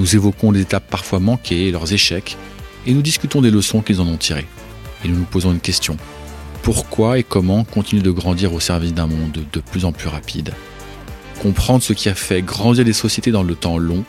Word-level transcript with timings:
nous 0.00 0.16
évoquons 0.16 0.50
les 0.50 0.62
étapes 0.62 0.88
parfois 0.88 1.20
manquées 1.20 1.68
et 1.68 1.70
leurs 1.70 1.92
échecs, 1.92 2.38
et 2.86 2.94
nous 2.94 3.02
discutons 3.02 3.42
des 3.42 3.50
leçons 3.50 3.82
qu'ils 3.82 4.00
en 4.00 4.06
ont 4.06 4.16
tirées. 4.16 4.46
Et 5.04 5.08
nous 5.08 5.16
nous 5.16 5.24
posons 5.24 5.52
une 5.52 5.60
question. 5.60 5.98
Pourquoi 6.62 7.18
et 7.18 7.22
comment 7.22 7.64
continuer 7.64 8.02
de 8.02 8.10
grandir 8.10 8.54
au 8.54 8.60
service 8.60 8.94
d'un 8.94 9.06
monde 9.06 9.44
de 9.52 9.60
plus 9.60 9.84
en 9.84 9.92
plus 9.92 10.08
rapide? 10.08 10.54
Comprendre 11.42 11.82
ce 11.82 11.92
qui 11.92 12.08
a 12.08 12.14
fait 12.14 12.40
grandir 12.40 12.84
les 12.84 12.94
sociétés 12.94 13.30
dans 13.30 13.42
le 13.42 13.54
temps 13.54 13.76
long 13.76 14.02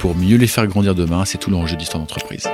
pour 0.00 0.16
mieux 0.16 0.38
les 0.38 0.46
faire 0.46 0.66
grandir 0.66 0.94
demain, 0.94 1.26
c'est 1.26 1.38
tout 1.38 1.50
l'enjeu 1.50 1.76
d'histoire 1.76 2.02
d'entreprise. 2.02 2.48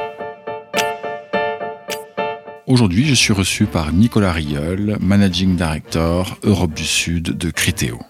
Aujourd'hui, 2.67 3.07
je 3.07 3.15
suis 3.15 3.33
reçu 3.33 3.67
par 3.67 3.93
Nicolas 3.93 4.33
Rieul, 4.33 4.97
Managing 5.01 5.55
Director 5.57 6.39
Europe 6.43 6.75
du 6.75 6.85
Sud 6.85 7.37
de 7.37 7.51
Criteo. 7.51 8.01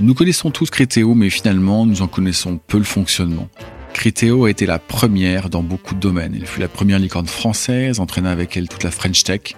Nous 0.00 0.14
connaissons 0.14 0.50
tous 0.50 0.70
Criteo, 0.70 1.14
mais 1.14 1.28
finalement, 1.28 1.84
nous 1.84 2.00
en 2.00 2.06
connaissons 2.06 2.58
peu 2.66 2.78
le 2.78 2.84
fonctionnement. 2.84 3.48
Criteo 3.92 4.44
a 4.44 4.50
été 4.50 4.66
la 4.66 4.78
première 4.78 5.50
dans 5.50 5.62
beaucoup 5.62 5.94
de 5.94 6.00
domaines. 6.00 6.34
Elle 6.34 6.46
fut 6.46 6.60
la 6.60 6.68
première 6.68 6.98
licorne 6.98 7.26
française, 7.26 8.00
entraîna 8.00 8.30
avec 8.30 8.56
elle 8.56 8.68
toute 8.68 8.82
la 8.84 8.90
French 8.90 9.24
Tech, 9.24 9.54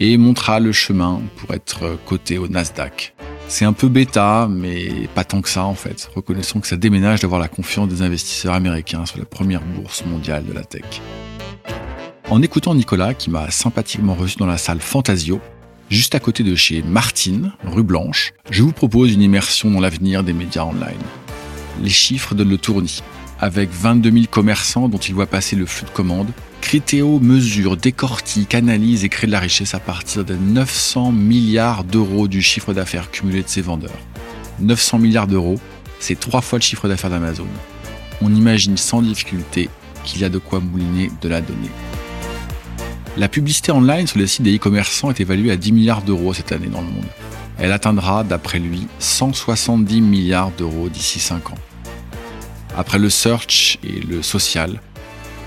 et 0.00 0.16
montra 0.18 0.60
le 0.60 0.72
chemin 0.72 1.22
pour 1.36 1.54
être 1.54 1.98
coté 2.04 2.38
au 2.38 2.48
Nasdaq. 2.48 3.14
C'est 3.48 3.64
un 3.64 3.72
peu 3.72 3.88
bêta, 3.88 4.48
mais 4.50 5.08
pas 5.14 5.24
tant 5.24 5.40
que 5.40 5.48
ça 5.48 5.64
en 5.64 5.74
fait. 5.74 6.10
Reconnaissons 6.14 6.60
que 6.60 6.66
ça 6.66 6.76
déménage 6.76 7.20
d'avoir 7.20 7.40
la 7.40 7.48
confiance 7.48 7.88
des 7.88 8.02
investisseurs 8.02 8.54
américains 8.54 9.06
sur 9.06 9.18
la 9.18 9.24
première 9.24 9.62
bourse 9.62 10.04
mondiale 10.04 10.44
de 10.44 10.52
la 10.52 10.64
tech. 10.64 11.00
En 12.28 12.42
écoutant 12.42 12.74
Nicolas, 12.74 13.14
qui 13.14 13.30
m'a 13.30 13.50
sympathiquement 13.50 14.14
reçu 14.14 14.36
dans 14.36 14.46
la 14.46 14.58
salle 14.58 14.80
Fantasio, 14.80 15.40
juste 15.88 16.16
à 16.16 16.20
côté 16.20 16.42
de 16.42 16.56
chez 16.56 16.82
Martine, 16.82 17.52
rue 17.64 17.84
Blanche, 17.84 18.34
je 18.50 18.62
vous 18.62 18.72
propose 18.72 19.12
une 19.12 19.22
immersion 19.22 19.70
dans 19.70 19.80
l'avenir 19.80 20.24
des 20.24 20.32
médias 20.32 20.64
online. 20.64 20.94
Les 21.80 21.90
chiffres 21.90 22.34
donnent 22.34 22.50
le 22.50 22.58
tournis. 22.58 23.02
Avec 23.38 23.70
22 23.70 24.10
000 24.10 24.24
commerçants 24.30 24.88
dont 24.88 24.98
il 24.98 25.14
voit 25.14 25.26
passer 25.26 25.56
le 25.56 25.66
flux 25.66 25.84
de 25.84 25.90
commandes, 25.90 26.30
Criteo 26.62 27.20
mesure, 27.20 27.76
décortique, 27.76 28.54
analyse 28.54 29.04
et 29.04 29.08
crée 29.10 29.26
de 29.26 29.32
la 29.32 29.40
richesse 29.40 29.74
à 29.74 29.78
partir 29.78 30.24
de 30.24 30.34
900 30.34 31.12
milliards 31.12 31.84
d'euros 31.84 32.28
du 32.28 32.40
chiffre 32.40 32.72
d'affaires 32.72 33.10
cumulé 33.10 33.42
de 33.42 33.48
ses 33.48 33.60
vendeurs. 33.60 33.98
900 34.60 34.98
milliards 34.98 35.26
d'euros, 35.26 35.60
c'est 36.00 36.18
trois 36.18 36.40
fois 36.40 36.58
le 36.58 36.62
chiffre 36.62 36.88
d'affaires 36.88 37.10
d'Amazon. 37.10 37.46
On 38.22 38.34
imagine 38.34 38.78
sans 38.78 39.02
difficulté 39.02 39.68
qu'il 40.04 40.22
y 40.22 40.24
a 40.24 40.30
de 40.30 40.38
quoi 40.38 40.60
mouliner 40.60 41.10
de 41.20 41.28
la 41.28 41.42
donnée. 41.42 41.70
La 43.18 43.28
publicité 43.28 43.70
online 43.70 44.06
sur 44.06 44.18
les 44.18 44.26
sites 44.26 44.42
des 44.42 44.56
e-commerçants 44.56 45.10
est 45.10 45.20
évaluée 45.20 45.50
à 45.50 45.56
10 45.56 45.72
milliards 45.72 46.02
d'euros 46.02 46.32
cette 46.32 46.52
année 46.52 46.68
dans 46.68 46.80
le 46.80 46.88
monde. 46.88 47.04
Elle 47.58 47.72
atteindra, 47.72 48.24
d'après 48.24 48.58
lui, 48.58 48.86
170 48.98 50.00
milliards 50.00 50.50
d'euros 50.52 50.88
d'ici 50.88 51.20
5 51.20 51.50
ans. 51.50 51.58
Après 52.76 52.98
le 52.98 53.08
search 53.08 53.78
et 53.82 54.00
le 54.00 54.22
social, 54.22 54.80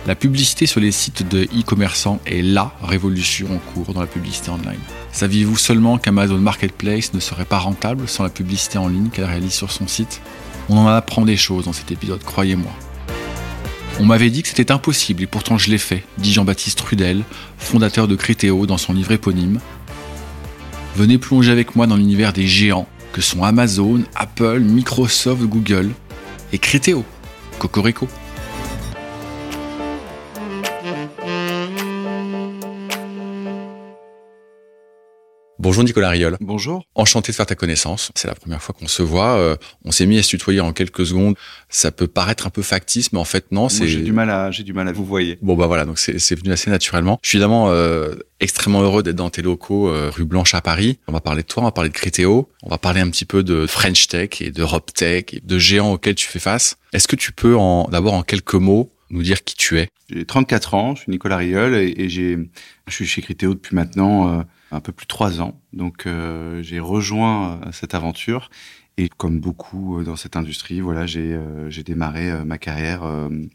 la 0.08 0.16
publicité 0.16 0.66
sur 0.66 0.80
les 0.80 0.92
sites 0.92 1.28
de 1.30 1.44
e-commerçants 1.44 2.20
est 2.26 2.42
LA 2.42 2.74
révolution 2.82 3.48
en 3.54 3.60
cours 3.60 3.94
dans 3.94 4.02
la 4.02 4.08
publicité 4.08 4.50
online. 4.50 4.80
Saviez-vous 5.12 5.58
seulement 5.58 6.00
qu'Amazon 6.00 6.40
Marketplace 6.40 7.14
ne 7.14 7.20
serait 7.20 7.46
pas 7.46 7.60
rentable 7.60 8.08
sans 8.08 8.24
la 8.24 8.30
publicité 8.30 8.80
en 8.80 8.88
ligne 8.88 9.10
qu'elle 9.10 9.26
réalise 9.26 9.54
sur 9.54 9.72
son 9.72 9.88
site? 9.88 10.22
On 10.70 10.78
en 10.78 10.88
apprend 10.88 11.24
des 11.24 11.38
choses 11.38 11.66
dans 11.66 11.74
cet 11.74 11.92
épisode, 11.92 12.24
croyez-moi. 12.24 12.72
On 14.00 14.06
m'avait 14.06 14.32
dit 14.32 14.42
que 14.42 14.48
c'était 14.50 14.72
impossible 14.72 15.22
et 15.22 15.28
pourtant 15.28 15.60
je 15.60 15.70
l'ai 15.70 15.78
fait, 15.78 16.04
dit 16.18 16.34
Jean-Baptiste 16.34 16.82
Rudel, 16.82 17.24
fondateur 17.60 18.08
de 18.08 18.16
Criteo 18.16 18.66
dans 18.66 18.78
son 18.80 18.94
livre 18.94 19.12
éponyme. 19.12 19.60
Venez 20.96 21.20
plonger 21.20 21.52
avec 21.52 21.76
moi 21.76 21.86
dans 21.86 21.98
l'univers 21.98 22.34
des 22.34 22.48
géants 22.48 22.88
que 23.14 23.22
sont 23.22 23.44
Amazon, 23.44 24.02
Apple, 24.16 24.62
Microsoft, 24.62 25.44
Google 25.44 25.92
et 26.54 26.58
Criteo. 26.58 27.06
Cocorico. 27.60 28.08
Bonjour 35.62 35.84
Nicolas 35.84 36.08
Riol. 36.12 36.38
Bonjour. 36.40 36.86
Enchanté 36.96 37.34
de 37.34 37.36
faire 37.36 37.46
ta 37.46 37.54
connaissance. 37.54 38.14
C'est 38.16 38.30
la 38.30 38.34
première 38.34 38.64
fois 38.64 38.74
qu'on 38.80 38.88
se 38.88 39.04
voit. 39.04 39.36
Euh, 39.36 39.58
on 39.84 39.92
s'est 39.92 40.06
mis 40.06 40.18
à 40.18 40.24
se 40.24 40.30
tutoyer 40.30 40.62
en 40.62 40.72
quelques 40.72 41.06
secondes. 41.06 41.36
Ça 41.68 41.92
peut 41.92 42.08
paraître 42.08 42.48
un 42.48 42.50
peu 42.50 42.62
factice, 42.62 43.12
mais 43.12 43.20
en 43.20 43.26
fait 43.26 43.52
non. 43.52 43.68
C'est 43.68 43.86
j'ai 43.86 44.02
du 44.02 44.14
mal 44.14 44.30
à 44.30 44.52
j'ai 44.52 44.64
du 44.64 44.72
mal 44.72 44.88
à 44.88 44.94
vous 44.94 45.04
voyer. 45.04 45.38
Bon 45.42 45.58
bah 45.58 45.68
voilà, 45.68 45.84
donc 45.84 46.00
c'est 46.00 46.36
venu 46.36 46.54
assez 46.54 46.70
naturellement. 46.70 47.20
Je 47.24 47.28
suis 47.28 47.38
évidemment 47.40 47.72
euh, 47.72 48.16
extrêmement 48.40 48.84
heureux 48.84 49.04
d'être 49.04 49.18
dans 49.18 49.30
tes 49.30 49.42
locaux 49.42 49.90
euh, 49.90 50.10
rue 50.10 50.24
Blanche 50.24 50.54
à 50.54 50.62
Paris. 50.62 50.98
On 51.10 51.12
va 51.12 51.20
parler 51.20 51.42
de 51.42 51.48
toi, 51.48 51.64
on 51.64 51.66
va 51.66 51.74
parler 51.74 51.90
de 51.90 51.96
Criteo, 51.96 52.50
on 52.64 52.70
va 52.70 52.78
parler 52.78 53.02
un 53.02 53.10
petit 53.10 53.26
peu 53.26 53.44
de 53.44 53.68
French 53.68 54.08
Tech 54.08 54.40
et 54.40 54.52
d'Europe 54.52 54.94
Tech 54.94 55.26
et 55.34 55.42
de 55.44 55.58
géants 55.60 55.92
auxquels 55.92 56.16
tu 56.16 56.30
fais 56.30 56.40
face. 56.40 56.78
Est-ce 56.94 57.10
que 57.10 57.18
tu 57.18 57.34
peux 57.34 57.58
en 57.58 57.90
d'abord 57.92 58.14
en 58.14 58.24
quelques 58.24 58.54
mots 58.54 58.94
nous 59.10 59.24
dire 59.24 59.44
qui 59.44 59.56
tu 59.56 59.78
es? 59.78 59.90
J'ai 60.10 60.24
34 60.24 60.74
ans, 60.74 60.96
je 60.96 61.02
suis 61.02 61.12
Nicolas 61.12 61.36
Riol 61.36 61.76
et, 61.76 61.96
et 61.98 62.08
j'ai 62.08 62.38
je 62.88 62.94
suis 62.94 63.06
chez 63.06 63.22
Criteo 63.22 63.56
depuis 63.56 63.76
maintenant 63.76 64.46
un 64.72 64.80
peu 64.80 64.92
plus 64.92 65.06
de 65.06 65.10
trois 65.10 65.42
ans. 65.42 65.60
Donc 65.74 66.06
euh, 66.06 66.62
j'ai 66.64 66.80
rejoint 66.80 67.54
euh, 67.54 67.72
cette 67.72 67.96
aventure 67.96 68.50
et 68.98 69.08
comme 69.08 69.40
beaucoup 69.40 70.00
euh, 70.00 70.04
dans 70.04 70.16
cette 70.16 70.36
industrie, 70.36 70.82
voilà, 70.82 71.06
j'ai 71.06 71.40
j'ai 71.70 71.84
démarré 71.84 72.44
ma 72.44 72.58
carrière 72.58 73.02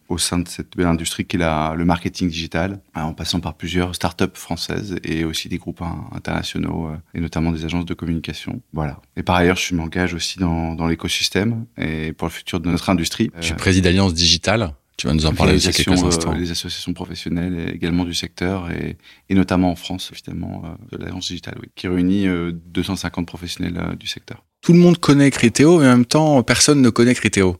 au 0.08 0.18
sein 0.18 0.38
de 0.38 0.48
cette 0.48 0.76
belle 0.76 0.86
industrie 0.86 1.24
qui 1.26 1.36
est 1.36 1.38
la, 1.38 1.74
le 1.76 1.84
marketing 1.84 2.28
digital, 2.28 2.80
en 2.94 3.12
passant 3.12 3.40
par 3.40 3.54
plusieurs 3.54 3.94
startups 3.94 4.24
françaises 4.34 4.96
et 5.04 5.24
aussi 5.24 5.48
des 5.48 5.58
groupes 5.58 5.82
internationaux 6.12 6.90
et 7.14 7.20
notamment 7.20 7.52
des 7.52 7.64
agences 7.64 7.84
de 7.84 7.94
communication. 7.94 8.62
Voilà. 8.72 9.00
Et 9.16 9.22
par 9.22 9.36
ailleurs, 9.36 9.56
je 9.56 9.74
m'engage 9.74 10.14
aussi 10.14 10.38
dans, 10.38 10.74
dans 10.74 10.86
l'écosystème 10.86 11.66
et 11.76 12.12
pour 12.12 12.28
le 12.28 12.32
futur 12.32 12.60
de 12.60 12.70
notre 12.70 12.88
industrie. 12.88 13.30
Tu 13.40 13.54
présides 13.54 13.86
Alliance 13.86 14.14
Digitale 14.14 14.74
tu 14.96 15.06
vas 15.08 15.14
nous 15.14 15.26
en 15.26 15.34
parler 15.34 15.54
aussi 15.54 15.72
quelques 15.72 16.02
instants. 16.02 16.32
les 16.32 16.50
associations 16.50 16.92
professionnelles 16.92 17.72
également 17.74 18.04
du 18.04 18.14
secteur 18.14 18.70
et, 18.70 18.96
et 19.28 19.34
notamment 19.34 19.72
en 19.72 19.76
France, 19.76 20.10
évidemment, 20.12 20.62
euh, 20.64 20.96
de 20.96 21.04
l'agence 21.04 21.28
digitale, 21.28 21.56
oui, 21.60 21.68
qui 21.74 21.88
réunit 21.88 22.26
250 22.26 23.22
euh, 23.22 23.26
professionnels 23.26 23.76
euh, 23.76 23.96
du 23.96 24.06
secteur. 24.06 24.44
Tout 24.60 24.72
le 24.72 24.78
monde 24.78 24.98
connaît 24.98 25.30
Criteo, 25.30 25.80
mais 25.80 25.86
en 25.86 25.90
même 25.90 26.06
temps, 26.06 26.42
personne 26.42 26.80
ne 26.80 26.90
connaît 26.90 27.14
Criteo. 27.14 27.56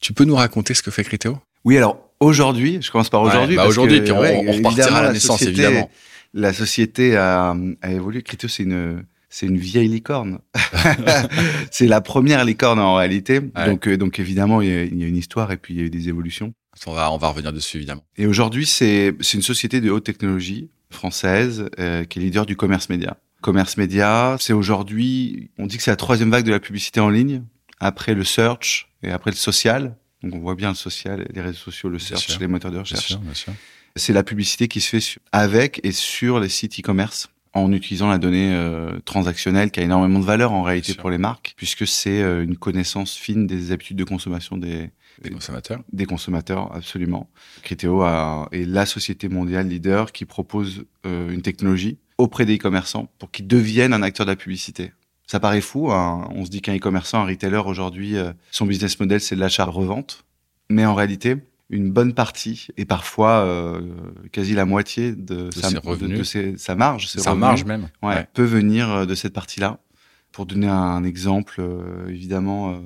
Tu 0.00 0.12
peux 0.12 0.24
nous 0.24 0.36
raconter 0.36 0.74
ce 0.74 0.82
que 0.82 0.90
fait 0.90 1.04
Criteo? 1.04 1.38
Oui, 1.64 1.78
alors 1.78 1.98
aujourd'hui, 2.20 2.78
je 2.82 2.90
commence 2.90 3.08
par 3.08 3.22
aujourd'hui. 3.22 3.56
bah 3.56 3.66
aujourd'hui, 3.66 4.02
puis 4.02 4.12
on, 4.12 4.18
on, 4.18 4.52
repartira 4.52 4.98
à 4.98 5.02
la, 5.02 5.12
naissance, 5.12 5.42
évidemment. 5.42 5.90
La 6.34 6.52
société 6.52 7.16
a, 7.16 7.56
a 7.80 7.90
évolué. 7.90 8.22
Criteo, 8.22 8.48
c'est 8.48 8.64
une 8.64 9.04
c'est 9.34 9.46
une 9.46 9.56
vieille 9.56 9.88
licorne. 9.88 10.38
c'est 11.72 11.88
la 11.88 12.00
première 12.00 12.44
licorne 12.44 12.78
en 12.78 12.94
réalité. 12.94 13.40
Donc, 13.40 13.88
donc 13.88 14.20
évidemment, 14.20 14.62
il 14.62 14.70
y, 14.70 15.02
a, 15.04 15.08
une 15.08 15.16
histoire 15.16 15.50
et 15.50 15.56
puis 15.56 15.74
il 15.74 15.80
y 15.80 15.82
a 15.82 15.86
eu 15.86 15.90
des 15.90 16.08
évolutions. 16.08 16.54
On 16.86 16.92
va, 16.92 17.10
on 17.12 17.16
va 17.16 17.28
revenir 17.28 17.52
dessus, 17.52 17.78
évidemment. 17.78 18.04
Et 18.16 18.26
aujourd'hui, 18.26 18.66
c'est 18.66 19.14
une 19.32 19.42
société 19.42 19.80
de 19.80 19.90
haute 19.90 20.04
technologie 20.04 20.70
française 20.90 21.68
euh, 21.78 22.04
qui 22.04 22.18
est 22.18 22.22
leader 22.22 22.46
du 22.46 22.56
commerce 22.56 22.88
média. 22.88 23.16
Commerce 23.40 23.76
média, 23.76 24.36
c'est 24.40 24.52
aujourd'hui, 24.52 25.50
on 25.58 25.66
dit 25.66 25.76
que 25.76 25.82
c'est 25.82 25.90
la 25.90 25.96
troisième 25.96 26.30
vague 26.30 26.46
de 26.46 26.50
la 26.50 26.60
publicité 26.60 27.00
en 27.00 27.10
ligne, 27.10 27.42
après 27.80 28.14
le 28.14 28.24
search 28.24 28.88
et 29.02 29.10
après 29.10 29.30
le 29.30 29.36
social. 29.36 29.96
Donc 30.22 30.34
on 30.34 30.38
voit 30.38 30.54
bien 30.54 30.70
le 30.70 30.74
social, 30.74 31.26
les 31.30 31.40
réseaux 31.42 31.58
sociaux, 31.58 31.90
le 31.90 31.98
search, 31.98 32.38
les 32.38 32.46
moteurs 32.46 32.70
de 32.70 32.78
recherche. 32.78 33.18
C'est 33.96 34.12
la 34.12 34.22
publicité 34.22 34.66
qui 34.66 34.80
se 34.80 34.98
fait 34.98 35.20
avec 35.32 35.80
et 35.84 35.92
sur 35.92 36.40
les 36.40 36.48
sites 36.48 36.80
e-commerce 36.80 37.28
en 37.52 37.70
utilisant 37.72 38.08
la 38.08 38.18
donnée 38.18 38.52
euh, 38.52 38.98
transactionnelle 39.04 39.70
qui 39.70 39.78
a 39.78 39.82
énormément 39.84 40.18
de 40.18 40.24
valeur 40.24 40.52
en 40.52 40.62
réalité 40.62 40.94
pour 40.94 41.10
les 41.10 41.18
marques, 41.18 41.54
puisque 41.56 41.86
c'est 41.86 42.20
euh, 42.20 42.42
une 42.42 42.56
connaissance 42.56 43.14
fine 43.14 43.46
des 43.46 43.70
habitudes 43.70 43.96
de 43.96 44.04
consommation 44.04 44.56
des, 44.56 44.90
des 45.22 45.30
consommateurs. 45.30 45.80
Des 45.92 46.06
consommateurs, 46.06 46.74
absolument. 46.74 47.28
Criteo 47.62 48.02
a, 48.02 48.48
est 48.52 48.64
la 48.64 48.86
société 48.86 49.28
mondiale 49.28 49.68
leader 49.68 50.12
qui 50.12 50.24
propose 50.24 50.84
euh, 51.06 51.30
une 51.30 51.42
technologie 51.42 51.98
auprès 52.18 52.44
des 52.44 52.56
e-commerçants 52.56 53.08
pour 53.18 53.30
qu'ils 53.30 53.46
deviennent 53.46 53.92
un 53.92 54.02
acteur 54.02 54.26
de 54.26 54.32
la 54.32 54.36
publicité. 54.36 54.92
Ça 55.26 55.40
paraît 55.40 55.60
fou, 55.60 55.90
hein. 55.90 56.28
on 56.34 56.44
se 56.44 56.50
dit 56.50 56.60
qu'un 56.60 56.76
e-commerçant, 56.76 57.22
un 57.22 57.26
retailer 57.26 57.62
aujourd'hui, 57.64 58.16
euh, 58.16 58.32
son 58.50 58.66
business 58.66 59.00
model 59.00 59.20
c'est 59.20 59.34
de 59.34 59.40
l'achat-revente, 59.40 60.24
mais 60.68 60.84
en 60.84 60.94
réalité, 60.94 61.36
une 61.70 61.90
bonne 61.90 62.12
partie 62.12 62.68
et 62.76 62.84
parfois 62.84 63.38
euh, 63.38 63.80
quasi 64.32 64.54
la 64.54 64.66
moitié 64.66 65.12
de, 65.12 65.50
sa, 65.50 65.70
de, 65.70 66.22
ses, 66.22 66.58
sa 66.58 66.74
marge, 66.74 67.06
sa 67.06 67.34
marge 67.34 67.64
même, 67.64 67.88
ouais, 68.02 68.28
peut 68.34 68.44
venir 68.44 69.06
de 69.06 69.14
cette 69.14 69.32
partie-là. 69.32 69.78
Pour 70.30 70.46
donner 70.46 70.66
un 70.66 71.04
exemple, 71.04 71.62
évidemment, 72.08 72.82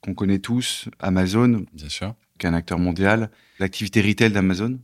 qu'on 0.00 0.14
connaît 0.14 0.38
tous, 0.38 0.88
Amazon. 0.98 1.64
Bien 1.72 1.88
sûr. 1.88 2.14
qui 2.38 2.46
est 2.46 2.48
un 2.50 2.54
acteur 2.54 2.78
mondial. 2.78 3.30
L'activité 3.58 4.00
retail 4.00 4.30
d'Amazon, 4.32 4.78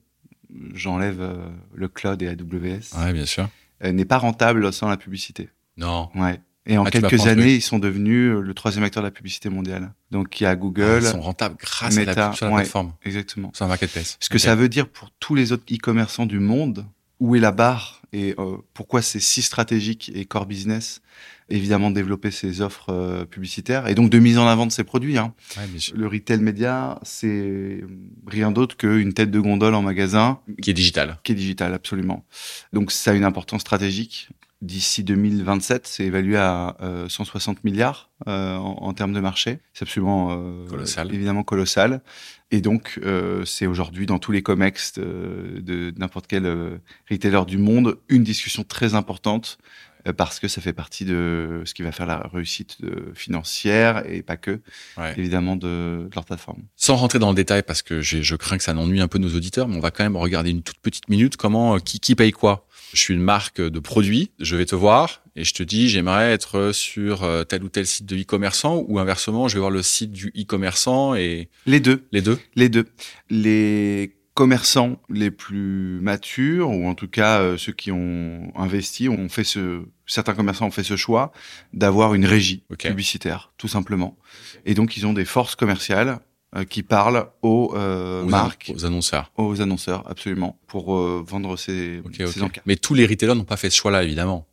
j'enlève 0.74 1.20
euh, 1.20 1.48
le 1.74 1.88
cloud 1.88 2.20
et 2.22 2.28
AWS, 2.28 2.96
Ouais, 2.98 3.12
bien 3.12 3.26
sûr. 3.26 3.48
euh, 3.84 3.92
n'est 3.92 4.04
pas 4.04 4.18
rentable 4.18 4.72
sans 4.72 4.88
la 4.88 4.96
publicité. 4.96 5.48
Non. 5.76 6.08
Ouais. 6.14 6.40
Et 6.68 6.78
en 6.78 6.84
Ah, 6.84 6.90
tu 6.90 6.98
vas 6.98 7.08
quelques 7.08 7.16
prendre, 7.20 7.30
années, 7.32 7.44
oui. 7.44 7.54
ils 7.56 7.60
sont 7.62 7.78
devenus 7.78 8.30
euh, 8.34 8.40
le 8.40 8.52
troisième 8.54 8.84
acteur 8.84 9.02
de 9.02 9.06
la 9.06 9.12
publicité 9.12 9.48
mondiale. 9.48 9.92
Donc 10.10 10.40
il 10.40 10.44
y 10.44 10.46
a 10.46 10.50
Ah, 10.50 10.56
Google, 10.56 10.98
Ils 11.02 11.06
sont 11.08 11.20
rentables 11.20 11.56
grâce 11.58 11.96
à 11.96 12.00
la 12.00 12.06
Meta, 12.06 12.28
pub 12.28 12.36
sur 12.36 12.46
la 12.46 12.52
ouais. 12.52 12.58
plateforme, 12.62 12.92
exactement. 13.04 13.50
sur 13.54 13.64
la 13.64 13.68
marketplace. 13.68 14.16
Ce 14.20 14.28
que 14.28 14.34
Ok. 14.36 14.40
ça 14.40 14.54
veut 14.56 14.68
dire 14.68 14.88
pour 14.88 15.10
tous 15.20 15.34
les 15.34 15.52
autres 15.52 15.64
e-commerçants 15.72 16.26
du 16.26 16.40
monde, 16.40 16.84
où 17.20 17.36
est 17.36 17.40
la 17.40 17.52
barre 17.52 17.95
et 18.12 18.34
euh, 18.38 18.56
pourquoi 18.74 19.02
c'est 19.02 19.20
si 19.20 19.42
stratégique 19.42 20.10
et 20.14 20.24
core 20.24 20.46
business, 20.46 21.00
évidemment 21.48 21.90
de 21.90 21.94
développer 21.94 22.30
ces 22.30 22.60
offres 22.60 22.90
euh, 22.90 23.24
publicitaires 23.24 23.86
et 23.88 23.94
donc 23.94 24.10
de 24.10 24.18
mise 24.18 24.38
en 24.38 24.46
avant 24.46 24.66
de 24.66 24.72
ces 24.72 24.84
produits. 24.84 25.18
Hein. 25.18 25.34
Ouais. 25.56 25.64
Le 25.94 26.06
retail 26.06 26.40
média, 26.40 26.98
c'est 27.02 27.82
rien 28.26 28.50
d'autre 28.52 28.76
qu'une 28.76 29.12
tête 29.12 29.30
de 29.30 29.40
gondole 29.40 29.74
en 29.74 29.82
magasin 29.82 30.40
Qui 30.62 30.70
est 30.70 30.74
digital. 30.74 31.18
qui 31.24 31.32
est 31.32 31.36
digital, 31.36 31.74
absolument. 31.74 32.24
Donc 32.72 32.90
ça 32.92 33.12
a 33.12 33.14
une 33.14 33.24
importance 33.24 33.60
stratégique. 33.62 34.28
D'ici 34.62 35.04
2027, 35.04 35.86
c'est 35.86 36.04
évalué 36.04 36.38
à 36.38 36.76
euh, 36.80 37.08
160 37.10 37.62
milliards 37.62 38.10
euh, 38.26 38.56
en, 38.56 38.76
en 38.80 38.92
termes 38.94 39.12
de 39.12 39.20
marché. 39.20 39.58
C'est 39.74 39.82
absolument 39.82 40.28
euh, 40.30 40.66
Colossal. 40.66 41.14
évidemment 41.14 41.42
colossal. 41.42 42.00
Et 42.50 42.62
donc 42.62 42.98
euh, 43.04 43.44
c'est 43.44 43.66
aujourd'hui 43.66 44.06
dans 44.06 44.18
tous 44.18 44.32
les 44.32 44.42
comex 44.42 44.94
de, 44.94 45.60
de 45.60 45.92
n'importe 45.98 46.26
quel 46.26 46.46
euh, 46.46 46.78
retailer 47.10 47.44
du 47.46 47.58
monde 47.58 47.98
une 48.08 48.22
discussion 48.22 48.64
très 48.64 48.94
importante 48.94 49.58
euh, 49.60 49.95
parce 50.12 50.38
que 50.40 50.48
ça 50.48 50.60
fait 50.60 50.72
partie 50.72 51.04
de 51.04 51.62
ce 51.64 51.74
qui 51.74 51.82
va 51.82 51.92
faire 51.92 52.06
la 52.06 52.28
réussite 52.32 52.80
de- 52.82 53.12
financière 53.14 54.04
et 54.10 54.22
pas 54.22 54.36
que 54.36 54.60
Ouais. 54.96 55.14
évidemment 55.16 55.56
de, 55.56 56.06
de 56.08 56.14
leur 56.14 56.24
plateforme. 56.24 56.62
Sans 56.76 56.96
rentrer 56.96 57.18
dans 57.18 57.30
le 57.30 57.34
détail, 57.34 57.62
parce 57.62 57.82
que 57.82 58.00
je 58.00 58.36
crains 58.36 58.56
que 58.58 58.64
ça 58.64 58.72
n'ennuie 58.74 59.00
un 59.00 59.08
peu 59.08 59.18
nos 59.18 59.34
auditeurs, 59.34 59.68
mais 59.68 59.76
on 59.76 59.80
va 59.80 59.90
quand 59.90 60.04
même 60.04 60.16
regarder 60.16 60.50
une 60.50 60.62
toute 60.62 60.78
petite 60.78 61.08
minute 61.08 61.36
comment 61.36 61.76
euh, 61.76 61.78
qui, 61.78 62.00
qui 62.00 62.14
paye 62.14 62.32
quoi? 62.32 62.66
Je 62.92 63.00
suis 63.00 63.14
une 63.14 63.20
marque 63.22 63.60
de 63.60 63.78
produits, 63.80 64.30
je 64.38 64.54
vais 64.56 64.64
te 64.64 64.74
voir 64.76 65.22
et 65.34 65.42
je 65.44 65.52
te 65.52 65.62
dis 65.62 65.88
j'aimerais 65.88 66.32
être 66.32 66.70
sur 66.72 67.24
euh, 67.24 67.42
tel 67.44 67.64
ou 67.64 67.68
tel 67.68 67.84
site 67.86 68.06
de 68.06 68.16
e-commerçant 68.16 68.84
ou 68.88 68.98
inversement 69.00 69.48
je 69.48 69.54
vais 69.54 69.58
voir 69.60 69.72
le 69.72 69.82
site 69.82 70.12
du 70.12 70.28
e-commerçant 70.38 71.14
et 71.16 71.48
Les 71.66 71.80
deux. 71.80 72.06
les 72.12 72.22
deux? 72.22 72.38
Les 72.54 72.68
deux. 72.68 72.86
Les 73.28 74.15
commerçants 74.36 74.98
les 75.08 75.30
plus 75.30 75.98
matures, 76.02 76.68
ou 76.70 76.86
en 76.86 76.94
tout 76.94 77.08
cas 77.08 77.40
euh, 77.40 77.56
ceux 77.56 77.72
qui 77.72 77.90
ont 77.90 78.52
investi, 78.54 79.08
ont 79.08 79.28
fait 79.30 79.44
ce, 79.44 79.82
certains 80.06 80.34
commerçants 80.34 80.66
ont 80.66 80.70
fait 80.70 80.82
ce 80.84 80.94
choix 80.96 81.32
d'avoir 81.72 82.12
une 82.14 82.26
régie 82.26 82.62
Ok. 82.70 82.86
publicitaire, 82.86 83.52
tout 83.56 83.66
simplement. 83.66 84.16
Et 84.66 84.74
donc 84.74 84.96
ils 84.98 85.06
ont 85.06 85.14
des 85.14 85.24
forces 85.24 85.56
commerciales 85.56 86.20
euh, 86.54 86.64
qui 86.64 86.82
parlent 86.82 87.26
aux 87.40 87.72
euh, 87.76 88.22
aux, 88.22 88.26
marques, 88.26 88.70
aux 88.74 88.84
annonceurs. 88.84 89.32
aux 89.38 89.62
annonceurs, 89.62 90.04
absolument, 90.08 90.58
pour 90.66 90.94
euh, 90.94 91.24
vendre 91.26 91.56
ces, 91.56 92.02
Ok, 92.04 92.16
ces 92.18 92.38
ok. 92.40 92.42
encarts. 92.42 92.64
Mais 92.66 92.76
tous 92.76 92.92
les 92.94 93.06
retailers 93.06 93.34
n'ont 93.34 93.44
pas 93.44 93.56
fait 93.56 93.70
ce 93.70 93.76
choix-là, 93.76 94.04
évidemment. 94.04 94.46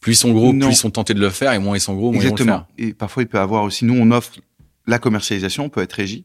Plus 0.00 0.12
ils 0.12 0.16
sont 0.16 0.32
gros, 0.32 0.54
Non. 0.54 0.66
plus 0.66 0.74
ils 0.74 0.78
sont 0.78 0.90
tentés 0.90 1.12
de 1.14 1.20
le 1.20 1.30
faire, 1.30 1.52
et 1.52 1.58
moins 1.58 1.76
ils 1.76 1.80
sont 1.80 1.94
gros, 1.94 2.10
moins 2.10 2.22
ils 2.22 2.28
vont 2.28 2.34
le 2.36 2.40
Exactement. 2.40 2.66
faire. 2.78 2.86
Et 2.88 2.94
parfois, 2.94 3.22
il 3.22 3.26
peut 3.26 3.38
avoir 3.38 3.64
aussi, 3.64 3.84
nous, 3.84 3.94
on 3.94 4.10
offre 4.12 4.32
la 4.86 4.98
commercialisation, 4.98 5.64
on 5.66 5.68
peut 5.68 5.82
être 5.82 5.92
régie, 5.92 6.24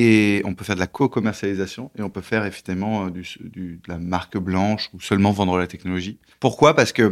et 0.00 0.42
on 0.44 0.54
peut 0.54 0.64
faire 0.64 0.76
de 0.80 0.80
la 0.80 0.86
co-commercialisation, 0.98 1.84
et 1.98 2.02
on 2.02 2.10
peut 2.10 2.20
faire 2.32 2.44
effectivement 2.50 2.94
euh, 3.06 3.10
du, 3.10 3.24
du- 3.56 3.80
de 3.84 3.88
la 3.88 3.98
marque 3.98 4.38
blanche 4.38 4.84
ou 4.94 5.00
seulement 5.00 5.32
vendre 5.32 5.58
la 5.58 5.66
technologie. 5.66 6.16
Pourquoi? 6.38 6.74
Parce 6.74 6.92
que 6.92 7.04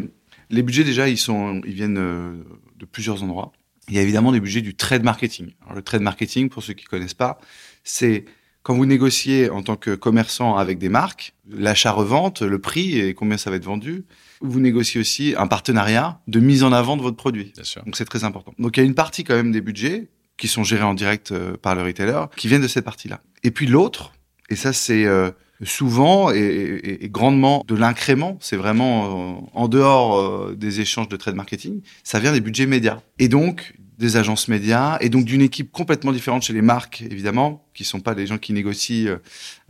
les 0.51 0.63
budgets, 0.63 0.85
déjà, 0.85 1.09
ils, 1.09 1.19
sont, 1.19 1.61
ils 1.71 1.75
viennent 1.81 1.99
euh, 1.99 2.33
de 2.81 2.87
plusieurs 2.87 3.23
endroits. 3.23 3.53
Il 3.89 3.95
y 3.95 3.99
a 3.99 4.03
évidemment 4.03 4.33
des 4.33 4.41
budgets 4.41 4.63
du 4.63 4.75
trade 4.75 5.03
marketing. 5.03 5.49
Alors, 5.63 5.75
le 5.77 5.83
trade 5.83 6.03
marketing, 6.03 6.49
pour 6.49 6.63
ceux 6.63 6.75
qui 6.75 6.85
connaissent 6.85 7.21
pas, 7.27 7.39
c'est 7.85 8.25
quand 8.63 8.75
vous 8.75 8.87
négociez 8.87 9.49
en 9.51 9.63
tant 9.63 9.77
que 9.77 9.95
commerçant 9.95 10.57
avec 10.57 10.79
des 10.79 10.91
marques, 10.91 11.35
l'achat-revente, 11.49 12.43
le 12.43 12.59
prix 12.59 12.99
et 12.99 13.15
combien 13.15 13.39
ça 13.39 13.51
va 13.51 13.57
être 13.57 13.65
vendu, 13.65 14.05
vous 14.41 14.61
négociez 14.61 15.01
aussi 15.01 15.35
un 15.39 15.47
partenariat 15.47 16.21
de 16.29 16.39
mise 16.41 16.63
en 16.65 16.73
avant 16.73 16.97
de 16.97 17.03
votre 17.03 17.17
produit. 17.17 17.53
Bien 17.55 17.65
sûr. 17.65 17.83
Donc 17.85 17.97
c'est 17.97 18.05
très 18.05 18.25
important. 18.25 18.53
Donc 18.59 18.77
il 18.77 18.81
y 18.81 18.83
a 18.83 18.87
une 18.87 18.95
partie 18.95 19.25
quand 19.25 19.35
même 19.35 19.53
des 19.53 19.63
budgets 19.63 20.09
qui 20.39 20.49
sont 20.49 20.65
gérés 20.65 20.85
en 20.85 20.95
direct 20.95 21.33
euh, 21.33 21.57
par 21.57 21.75
le 21.75 21.83
retailer, 21.83 22.29
qui 22.37 22.49
viennent 22.49 22.63
de 22.63 22.69
cette 22.69 22.85
partie-là. 22.85 23.21
Et 23.43 23.51
puis 23.51 23.67
l'autre, 23.67 24.13
et 24.49 24.57
ça 24.57 24.73
c'est 24.73 25.05
euh, 25.05 25.31
souvent 25.65 26.31
et, 26.31 26.39
et- 26.39 27.05
et 27.05 27.09
grandement 27.09 27.65
de 27.69 27.75
l'incrément, 27.75 28.39
c'est 28.41 28.57
vraiment 28.57 29.37
euh, 29.37 29.41
en 29.53 29.69
dehors 29.69 30.19
euh, 30.19 30.55
des 30.57 30.81
échanges 30.81 31.09
de 31.09 31.17
trade 31.17 31.35
marketing, 31.35 31.83
ça 32.05 32.19
vient 32.21 32.33
des 32.33 32.41
budgets 32.41 32.67
médias. 32.67 33.01
Et 33.19 33.29
donc 33.29 33.75
des 33.99 34.17
agences 34.17 34.47
médias, 34.47 34.97
et 35.01 35.09
donc 35.09 35.25
d'une 35.25 35.43
équipe 35.43 35.73
complètement 35.73 36.13
différente 36.13 36.45
chez 36.45 36.53
les 36.53 36.63
marques, 36.63 37.03
évidemment, 37.11 37.67
qui 37.75 37.83
sont 37.83 37.99
pas 37.99 38.15
des 38.15 38.29
gens 38.29 38.39
qui 38.39 38.53
négocient 38.53 39.09
euh, 39.09 39.17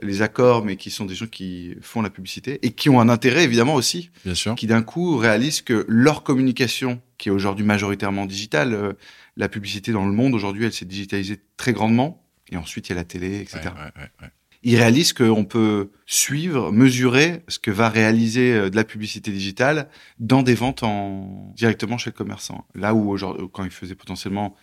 les 0.03 0.20
accords, 0.20 0.62
mais 0.67 0.76
qui 0.76 0.91
sont 0.91 1.06
des 1.06 1.15
gens 1.15 1.25
qui 1.26 1.75
font 1.81 2.03
la 2.03 2.11
publicité, 2.11 2.59
et 2.61 2.73
qui 2.73 2.91
ont 2.91 3.00
un 3.00 3.09
intérêt 3.09 3.44
évidemment 3.44 3.73
aussi 3.73 4.11
Bien 4.26 4.35
sûr. 4.35 4.55
qui 4.55 4.67
d'un 4.67 4.82
coup 4.82 5.17
réalisent 5.17 5.62
que 5.62 5.87
leur 5.88 6.25
communication, 6.25 7.00
qui 7.17 7.31
est 7.31 7.32
aujourd'hui 7.32 7.65
majoritairement 7.65 8.26
digitale, 8.26 8.94
la 9.38 9.49
publicité 9.49 9.93
dans 9.93 10.05
le 10.05 10.12
monde 10.12 10.35
aujourd'hui, 10.35 10.67
elle 10.67 10.73
s'est 10.73 10.85
digitalisée 10.85 11.40
très 11.56 11.73
grandement. 11.73 12.23
Et 12.50 12.56
ensuite, 12.56 12.88
il 12.88 12.90
y 12.90 12.93
a 12.93 12.96
la 12.96 13.05
télé, 13.05 13.40
etc. 13.40 13.61
Ouais, 13.64 14.02
ouais. 14.23 14.29
Ils 14.64 14.76
réalisent 14.76 15.12
qu'on 15.12 15.44
peut 15.44 15.93
suivre, 16.06 16.73
mesurer 16.73 17.43
ce 17.46 17.61
que 17.61 17.70
va 17.70 17.88
réaliser 17.88 18.52
euh, 18.52 18.70
de 18.70 18.76
la 18.76 18.85
publicité 18.85 19.31
digitale 19.31 19.88
dans 20.19 20.43
des 20.43 20.55
ventes 20.55 20.82
en 20.82 21.52
directement 21.55 21.96
chez 21.96 22.11
le 22.11 22.17
commerçant. 22.17 22.67
Là 22.75 22.93
où 22.94 23.08
aujourd'hui, 23.08 23.46
quand 23.52 23.64
ils 23.64 23.70
faisaient 23.70 23.94
potentiellement 23.94 24.56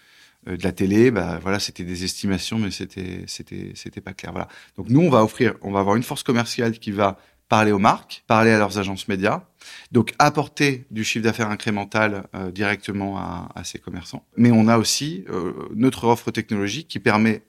euh, 0.49 0.57
de 0.57 0.63
la 0.63 0.73
télé, 0.73 1.11
bah 1.11 1.39
voilà, 1.41 1.59
c'était 1.59 1.85
des 1.85 2.03
estimations, 2.03 2.59
mais 2.59 2.71
c'était 2.71 3.23
c'était 3.27 3.71
c'était 3.75 4.01
pas 4.01 4.13
clair. 4.13 4.33
Voilà. 4.33 4.49
Donc 4.75 4.89
nous, 4.89 4.99
on 4.99 5.09
va 5.09 5.23
offrir, 5.23 5.55
on 5.61 5.71
va 5.71 5.79
avoir 5.79 5.95
une 5.95 6.03
force 6.03 6.23
commerciale 6.23 6.77
qui 6.77 6.91
va 6.91 7.17
parler 7.49 7.71
aux 7.71 7.79
marques, 7.79 8.23
parler 8.27 8.51
à 8.51 8.57
leurs 8.57 8.77
agences 8.79 9.07
médias, 9.07 9.43
donc 9.91 10.13
apporter 10.19 10.85
du 10.91 11.03
chiffre 11.03 11.23
d'affaires 11.23 11.49
incrémental 11.49 12.25
euh, 12.35 12.51
directement 12.51 13.17
à, 13.17 13.49
à 13.55 13.63
ces 13.63 13.79
commerçants. 13.79 14.25
Mais 14.37 14.51
on 14.51 14.67
a 14.67 14.77
aussi 14.77 15.25
euh, 15.29 15.53
notre 15.75 16.05
offre 16.05 16.31
technologique 16.31 16.87
qui 16.87 16.99
permet 16.99 17.43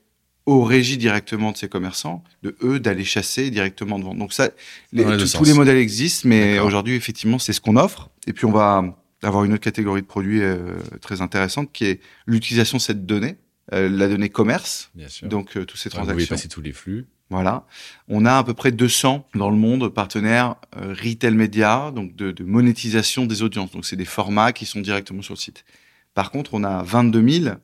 aux 0.44 0.62
régies 0.62 0.96
directement 0.96 1.50
de 1.50 1.56
ces 1.56 1.69
commerçants, 1.69 2.22
de 2.43 2.54
eux 2.62 2.78
d'aller 2.78 3.04
chasser 3.04 3.50
directement 3.50 3.98
de 3.98 4.04
vendre. 4.04 4.19
Donc 4.20 4.32
ça, 4.32 4.50
les- 4.93 5.02
tous- 5.04 5.43
les 5.44 5.54
modèles 5.54 5.78
existent, 5.78 6.29
mais 6.29 6.58
aujourd'hui 6.60 6.94
effectivement 6.94 7.38
c'est 7.38 7.53
ce 7.53 7.60
qu'on 7.60 7.76
offre. 7.76 8.10
Et 8.29 8.32
puis 8.32 8.44
on 8.44 8.53
va 8.53 8.84
avoir 9.22 9.44
une 9.44 9.55
autre 9.55 9.65
catégorie 9.65 10.03
de 10.03 10.06
produits 10.06 10.43
euh, 10.43 10.74
très 11.00 11.20
intéressante 11.20 11.72
qui 11.72 11.86
est 11.86 12.00
l'utilisation 12.26 12.76
de 12.79 12.82
cette 12.82 13.06
donnée, 13.06 13.36
euh, 13.72 13.88
la 13.88 14.06
donnée 14.08 14.29
commerce, 14.29 14.91
Bien 14.94 15.08
sûr. 15.08 15.26
donc 15.26 15.56
euh, 15.56 15.65
tous 15.65 15.76
ces 15.76 15.88
Enfin, 15.88 16.00
vous 16.00 16.05
pouvez 16.05 16.26
transactions. 16.26 16.36
passer 16.36 16.48
tous 16.48 16.60
les 16.62 16.72
flux. 16.72 17.06
Voilà. 17.31 17.67
On 18.09 18.25
a 18.25 18.39
à 18.39 18.45
peu 18.45 18.55
près 18.55 18.71
200 18.71 19.27
dans 19.35 19.51
le 19.51 19.56
monde 19.56 19.89
partenaires 19.89 20.56
euh, 20.77 20.95
retail 20.95 21.35
média, 21.35 21.91
donc 21.91 22.15
de, 22.15 22.31
de 22.31 22.45
monétisation 22.45 23.27
des 23.27 23.43
audiences. 23.43 23.73
Donc 23.73 23.85
c'est 23.85 23.97
des 23.97 24.05
formats 24.05 24.53
qui 24.53 24.65
sont 24.65 24.81
directement 24.81 25.23
sur 25.23 25.35
le 25.35 25.39
site. 25.39 25.65
Par 26.15 26.31
contre, 26.31 26.55
on 26.55 26.63
a 26.63 26.83
22 26.83 27.29
000 27.29 27.55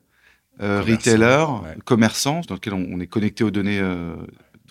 euh, 0.61 0.83
retailers, 0.83 1.47
ouais. 1.63 1.77
commerçants, 1.85 2.41
dans 2.49 2.55
lesquels 2.55 2.75
on, 2.75 2.87
on 2.91 3.01
est 3.01 3.07
connecté 3.07 3.45
aux 3.45 3.51
données 3.53 3.79
euh, 3.81 4.17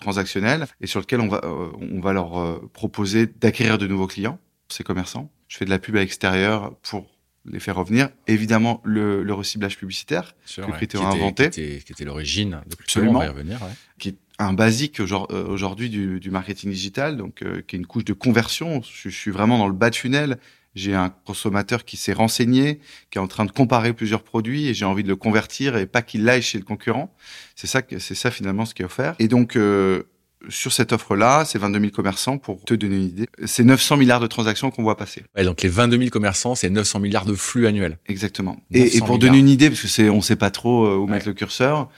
transactionnelles 0.00 0.66
et 0.80 0.86
sur 0.86 1.00
lesquels 1.00 1.20
on 1.20 1.28
va, 1.28 1.40
on 1.44 2.00
va 2.00 2.12
leur 2.12 2.60
proposer 2.70 3.26
d'acquérir 3.26 3.78
de 3.78 3.86
nouveaux 3.86 4.06
clients, 4.06 4.38
ces 4.68 4.84
commerçants. 4.84 5.30
Je 5.48 5.56
fais 5.56 5.64
de 5.64 5.70
la 5.70 5.78
pub 5.78 5.96
à 5.96 6.00
l'extérieur 6.00 6.74
pour 6.82 7.06
les 7.44 7.60
faire 7.60 7.76
revenir. 7.76 8.08
Évidemment, 8.26 8.80
le, 8.84 9.22
le 9.22 9.34
reciblage 9.34 9.76
publicitaire, 9.76 10.34
Sûr, 10.44 10.66
Que 10.66 10.70
ouais, 10.70 10.76
Criteo 10.76 11.00
qui 11.00 11.06
a 11.06 11.10
inventé. 11.10 11.50
Qui 11.50 11.60
était, 11.62 11.84
qui 11.84 11.92
était 11.92 12.04
l'origine 12.04 12.60
de 12.66 12.76
Absolument. 12.80 13.16
On 13.16 13.18
va 13.18 13.26
y 13.26 13.28
revenir. 13.28 13.60
Ouais. 13.62 13.68
qui 13.98 14.10
est 14.10 14.16
un 14.38 14.52
basique 14.52 15.00
euh, 15.00 15.44
aujourd'hui 15.48 15.88
du, 15.90 16.20
du 16.20 16.30
marketing 16.30 16.70
digital, 16.70 17.16
donc 17.16 17.42
euh, 17.42 17.62
qui 17.66 17.76
est 17.76 17.78
une 17.78 17.86
couche 17.86 18.04
de 18.04 18.12
conversion. 18.12 18.82
Je, 18.82 19.08
je 19.08 19.16
suis 19.16 19.30
vraiment 19.30 19.58
dans 19.58 19.68
le 19.68 19.74
bas 19.74 19.90
de 19.90 19.94
funnel. 19.96 20.38
J'ai 20.74 20.94
un 20.94 21.10
consommateur 21.10 21.84
qui 21.84 21.98
s'est 21.98 22.14
renseigné, 22.14 22.80
qui 23.10 23.18
est 23.18 23.20
en 23.20 23.26
train 23.28 23.44
de 23.44 23.50
comparer 23.52 23.92
plusieurs 23.92 24.22
produits 24.22 24.68
et 24.68 24.74
j'ai 24.74 24.86
envie 24.86 25.02
de 25.02 25.08
le 25.08 25.16
convertir 25.16 25.76
et 25.76 25.84
pas 25.86 26.00
qu'il 26.00 26.26
aille 26.30 26.40
chez 26.40 26.56
le 26.58 26.64
concurrent. 26.64 27.14
C'est 27.56 27.66
ça, 27.66 27.82
c'est 27.98 28.14
ça 28.14 28.30
finalement 28.30 28.64
ce 28.64 28.72
qui 28.74 28.80
est 28.80 28.86
offert. 28.86 29.14
Et 29.18 29.28
donc 29.28 29.54
euh, 29.56 30.04
sur 30.48 30.72
cette 30.72 30.92
offre-là, 30.92 31.44
c'est 31.44 31.58
22 31.58 31.78
000 31.78 31.90
commerçants 31.92 32.38
pour 32.38 32.64
te 32.64 32.72
donner 32.72 32.96
une 32.96 33.02
idée. 33.02 33.26
C'est 33.44 33.64
900 33.64 33.98
milliards 33.98 34.18
de 34.20 34.26
transactions 34.26 34.70
qu'on 34.70 34.82
voit 34.82 34.96
passer. 34.96 35.22
Ouais, 35.36 35.44
donc 35.44 35.60
les 35.60 35.68
22 35.68 35.98
000 35.98 36.08
commerçants, 36.10 36.54
c'est 36.54 36.70
900 36.70 37.00
milliards 37.00 37.26
de 37.26 37.34
flux 37.34 37.66
annuels. 37.66 37.98
Exactement. 38.06 38.56
Et, 38.72 38.78
et 38.80 38.82
900 38.84 38.98
pour 39.06 39.06
milliards. 39.16 39.18
donner 39.30 39.38
une 39.40 39.48
idée, 39.50 39.68
parce 39.68 39.82
que 39.82 39.88
c'est, 39.88 40.08
on 40.08 40.22
sait 40.22 40.36
pas 40.36 40.50
trop 40.50 40.86
euh, 40.86 40.96
où 40.96 41.04
Ouais. 41.04 41.10
mettre 41.12 41.28
le 41.28 41.34
curseur, 41.34 41.90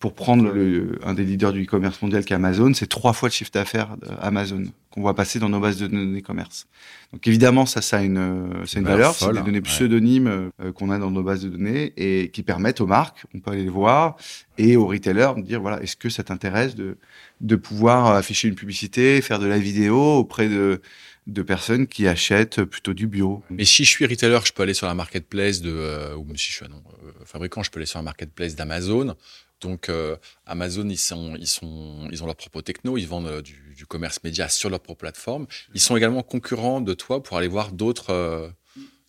pour 0.00 0.14
prendre 0.14 0.50
le, 0.50 0.98
un 1.04 1.12
des 1.12 1.24
leaders 1.24 1.52
du 1.52 1.64
e-commerce 1.64 2.00
mondial 2.00 2.24
qui 2.24 2.32
est 2.32 2.36
Amazon, 2.36 2.72
c'est 2.72 2.88
trois 2.88 3.12
fois 3.12 3.28
le 3.28 3.34
chiffre 3.34 3.50
d'affaires 3.52 3.98
d'Amazon 3.98 4.64
qu'on 4.90 5.02
voit 5.02 5.14
passer 5.14 5.38
dans 5.38 5.50
nos 5.50 5.60
bases 5.60 5.76
de 5.76 5.86
données 5.86 6.22
commerce. 6.22 6.66
Donc 7.12 7.28
évidemment, 7.28 7.66
ça, 7.66 7.82
ça 7.82 7.98
a 7.98 8.02
une, 8.02 8.16
euh, 8.16 8.64
c'est 8.66 8.78
une 8.78 8.86
valeur 8.86 9.14
c'est 9.14 9.26
des 9.26 9.40
données 9.40 9.58
ouais. 9.58 9.60
pseudonymes 9.60 10.50
euh, 10.60 10.72
qu'on 10.72 10.90
a 10.90 10.98
dans 10.98 11.10
nos 11.10 11.22
bases 11.22 11.42
de 11.42 11.50
données 11.50 11.92
et 11.98 12.30
qui 12.30 12.42
permettent 12.42 12.80
aux 12.80 12.86
marques, 12.86 13.26
on 13.34 13.40
peut 13.40 13.50
aller 13.50 13.64
les 13.64 13.68
voir, 13.68 14.16
et 14.56 14.74
aux 14.76 14.86
retailers 14.86 15.34
de 15.36 15.42
dire 15.42 15.60
voilà, 15.60 15.82
est-ce 15.82 15.96
que 15.96 16.08
ça 16.08 16.24
t'intéresse 16.24 16.74
de 16.74 16.96
de 17.42 17.56
pouvoir 17.56 18.06
afficher 18.06 18.48
une 18.48 18.54
publicité, 18.54 19.20
faire 19.20 19.38
de 19.38 19.46
la 19.46 19.58
vidéo 19.58 20.00
auprès 20.16 20.48
de 20.48 20.80
de 21.26 21.42
personnes 21.42 21.86
qui 21.86 22.08
achètent 22.08 22.64
plutôt 22.64 22.94
du 22.94 23.06
bio? 23.06 23.42
Mais 23.50 23.66
si 23.66 23.84
je 23.84 23.90
suis 23.90 24.06
retailer, 24.06 24.40
je 24.44 24.52
peux 24.52 24.62
aller 24.62 24.74
sur 24.74 24.86
la 24.86 24.94
marketplace 24.94 25.60
de, 25.60 25.70
euh, 25.70 26.16
ou 26.16 26.26
si 26.36 26.50
je 26.50 26.56
suis 26.56 26.68
non, 26.68 26.82
euh, 27.04 27.12
fabricant, 27.26 27.62
je 27.62 27.70
peux 27.70 27.78
aller 27.78 27.86
sur 27.86 27.98
la 27.98 28.04
marketplace 28.04 28.56
d'Amazon 28.56 29.14
Donc 29.60 29.88
euh, 29.88 30.16
Amazon, 30.46 30.88
ils 30.88 30.98
sont, 30.98 31.36
ils 31.38 31.46
sont, 31.46 32.08
ils 32.10 32.22
ont 32.22 32.26
leur 32.26 32.36
propre 32.36 32.60
techno, 32.62 32.96
ils 32.96 33.06
vendent 33.06 33.26
euh, 33.26 33.42
du, 33.42 33.74
du, 33.76 33.86
commerce 33.86 34.20
média 34.24 34.48
sur 34.48 34.70
leur 34.70 34.80
propre 34.80 35.00
plateforme. 35.00 35.46
Ils 35.74 35.80
sont 35.80 35.96
également 35.96 36.22
concurrents 36.22 36.80
de 36.80 36.94
toi 36.94 37.22
pour 37.22 37.36
aller 37.36 37.48
voir 37.48 37.72
d'autres 37.72 38.10
euh, 38.10 38.48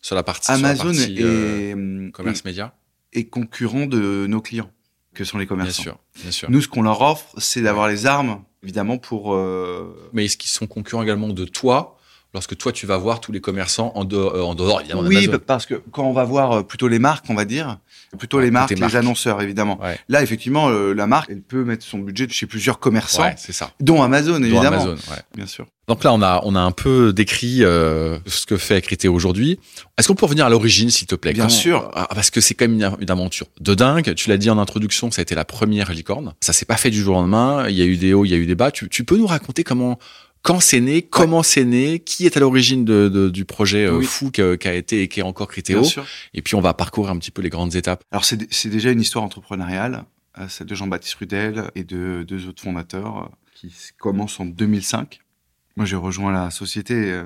sur 0.02 0.16
la 0.16 0.22
partie 0.22 0.50
Amazon 0.50 0.92
sur 0.92 1.00
la 1.00 1.06
partie, 1.06 1.18
est, 1.18 1.74
euh, 1.74 2.10
commerce 2.10 2.44
média. 2.44 2.74
est 3.12 3.24
concurrent 3.24 3.86
de 3.86 4.26
nos 4.28 4.40
clients, 4.40 4.70
que 5.14 5.24
sont 5.24 5.38
les 5.38 5.46
Bien 5.46 5.56
commerçants. 5.56 5.82
sûr, 5.82 5.98
bien 6.20 6.30
sûr. 6.30 6.50
Nous, 6.50 6.60
ce 6.60 6.68
qu'on 6.68 6.82
leur 6.82 7.00
offre, 7.00 7.28
c'est 7.38 7.62
d'avoir 7.62 7.88
les 7.88 8.06
armes, 8.06 8.44
évidemment, 8.62 8.98
pour 8.98 9.34
euh, 9.34 10.10
Mais 10.12 10.26
est-ce 10.26 10.36
qu'ils 10.36 10.50
sont 10.50 10.66
concurrents 10.66 11.02
également 11.02 11.28
de 11.28 11.44
toi 11.44 11.98
lorsque 12.34 12.56
toi 12.56 12.72
tu 12.72 12.86
vas 12.86 12.96
voir 12.96 13.20
tous 13.20 13.32
les 13.32 13.40
commerçants 13.40 13.92
en 13.94 14.04
dehors, 14.04 14.34
euh, 14.34 14.42
en 14.42 14.54
dehors 14.54 14.80
évidemment 14.80 15.02
oui, 15.02 15.28
parce 15.46 15.66
que 15.66 15.74
quand 15.92 16.04
on 16.04 16.12
va 16.12 16.24
voir 16.24 16.52
euh, 16.52 16.62
plutôt 16.62 16.88
les 16.88 16.98
marques, 16.98 17.24
on 17.28 17.34
va 17.34 17.44
dire, 17.44 17.78
plutôt 18.18 18.40
les 18.40 18.50
marques, 18.50 18.70
les 18.78 18.96
annonceurs, 18.96 19.40
évidemment. 19.42 19.80
Ouais, 19.82 19.98
Là, 20.08 20.22
effectivement, 20.22 20.68
euh, 20.70 20.92
la 20.94 21.06
marque, 21.06 21.30
elle 21.30 21.42
peut 21.42 21.64
mettre 21.64 21.84
son 21.84 21.98
budget 21.98 22.26
chez 22.28 22.46
plusieurs 22.46 22.78
commerçants, 22.78 23.22
ouais 23.22 23.34
c'est 23.38 23.52
ça. 23.52 23.70
dont 23.80 24.02
Amazon, 24.02 24.38
Dont 24.38 24.44
évidemment. 24.44 24.68
Amazon, 24.82 24.92
ouais. 25.10 25.18
Bien 25.34 25.46
sûr. 25.46 25.66
Donc 25.88 26.04
là, 26.04 26.12
on 26.12 26.22
a, 26.22 26.40
on 26.44 26.54
a 26.54 26.60
un 26.60 26.70
peu 26.70 27.12
décrit 27.12 27.64
euh, 27.64 28.18
ce 28.26 28.46
que 28.46 28.56
fait 28.56 28.80
Criteo 28.82 29.12
aujourd'hui. 29.12 29.58
Est-ce 29.98 30.06
qu'on 30.08 30.14
peut 30.14 30.26
revenir 30.26 30.46
à 30.46 30.48
l'origine, 30.48 30.90
s'il 30.90 31.08
te 31.08 31.16
plaît? 31.16 31.32
Bien 31.32 31.46
Comment- 31.46 31.54
sûr. 31.56 31.90
Ah, 31.94 32.08
Parce 32.14 32.30
que 32.30 32.40
c'est 32.40 32.54
quand 32.54 32.66
même 32.68 32.74
une, 32.80 32.96
une 33.00 33.10
aventure 33.10 33.46
de 33.60 33.74
dingue. 33.74 34.14
Tu 34.14 34.30
l'as 34.30 34.36
dit 34.38 34.48
en 34.48 34.58
introduction, 34.58 35.10
ça 35.10 35.20
a 35.20 35.22
été 35.24 35.34
la 35.34 35.44
première 35.44 35.90
licorne. 35.92 36.34
Ça 36.40 36.52
s'est 36.52 36.64
pas 36.66 36.76
fait 36.76 36.90
du 36.90 37.02
jour 37.02 37.16
au 37.16 37.20
lendemain. 37.20 37.66
Il 37.68 37.74
y 37.74 37.82
a 37.82 37.84
eu 37.84 37.96
des 37.96 38.14
hauts, 38.14 38.24
il 38.24 38.30
y 38.30 38.34
a 38.34 38.36
eu 38.36 38.46
des 38.46 38.54
bas. 38.54 38.70
Tu, 38.70 38.88
tu 38.88 39.02
peux 39.04 39.16
nous 39.18 39.26
raconter 39.26 39.64
comment, 39.64 39.98
quand 40.42 40.60
c'est 40.60 40.80
né, 40.80 41.02
comment 41.02 41.42
c'est 41.42 41.64
né, 41.64 41.98
qui 42.00 42.26
est 42.26 42.36
à 42.36 42.40
l'origine 42.40 42.84
de, 42.84 43.08
de- 43.08 43.30
du 43.30 43.44
projet 43.44 43.86
euh, 43.86 43.98
Oui. 43.98 44.04
fou 44.04 44.30
qu'a 44.30 44.56
qu'a 44.56 44.74
été 44.74 45.02
et 45.02 45.08
qui 45.08 45.20
est 45.20 45.22
encore 45.22 45.48
sûr. 45.84 46.04
Et 46.34 46.42
puis 46.42 46.54
on 46.56 46.60
va 46.60 46.74
parcourir 46.74 47.10
un 47.12 47.18
petit 47.18 47.30
peu 47.30 47.42
les 47.42 47.50
grandes 47.50 47.74
étapes. 47.76 48.02
Alors, 48.10 48.24
c'est 48.24 48.68
déjà 48.68 48.90
une 48.90 49.00
histoire 49.00 49.24
entrepreneuriale, 49.24 50.04
euh, 50.38 50.46
celle 50.48 50.66
de 50.66 50.74
Jean-Baptiste 50.74 51.14
Rudel 51.14 51.70
et 51.74 51.84
de 51.84 52.24
deux 52.26 52.48
autres 52.48 52.62
fondateurs, 52.62 53.18
euh, 53.24 53.28
qui 53.54 53.72
commence 53.98 54.40
en 54.40 54.44
2005. 54.46 55.20
Moi, 55.76 55.86
j'ai 55.86 55.96
rejoint 55.96 56.32
la 56.32 56.50
société 56.50 56.94
euh, 56.94 57.22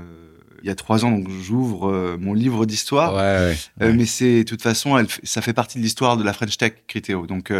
il 0.62 0.66
y 0.68 0.70
a 0.70 0.74
trois 0.74 1.04
ans, 1.04 1.10
donc 1.10 1.28
j'ouvre 1.30 1.88
euh, 1.90 2.16
mon 2.18 2.32
livre 2.34 2.66
d'histoire. 2.66 3.14
ouais. 3.14 3.56
Euh, 3.82 3.92
mais 3.94 4.06
c'est, 4.06 4.38
de 4.44 4.48
toute 4.48 4.62
façon, 4.62 4.96
elle, 4.98 5.06
ça 5.22 5.40
fait 5.42 5.52
partie 5.52 5.78
de 5.78 5.82
l'histoire 5.82 6.16
de 6.16 6.22
la 6.24 6.32
French 6.32 6.56
Tech 6.58 6.72
Criteo. 6.86 7.26
Donc, 7.26 7.52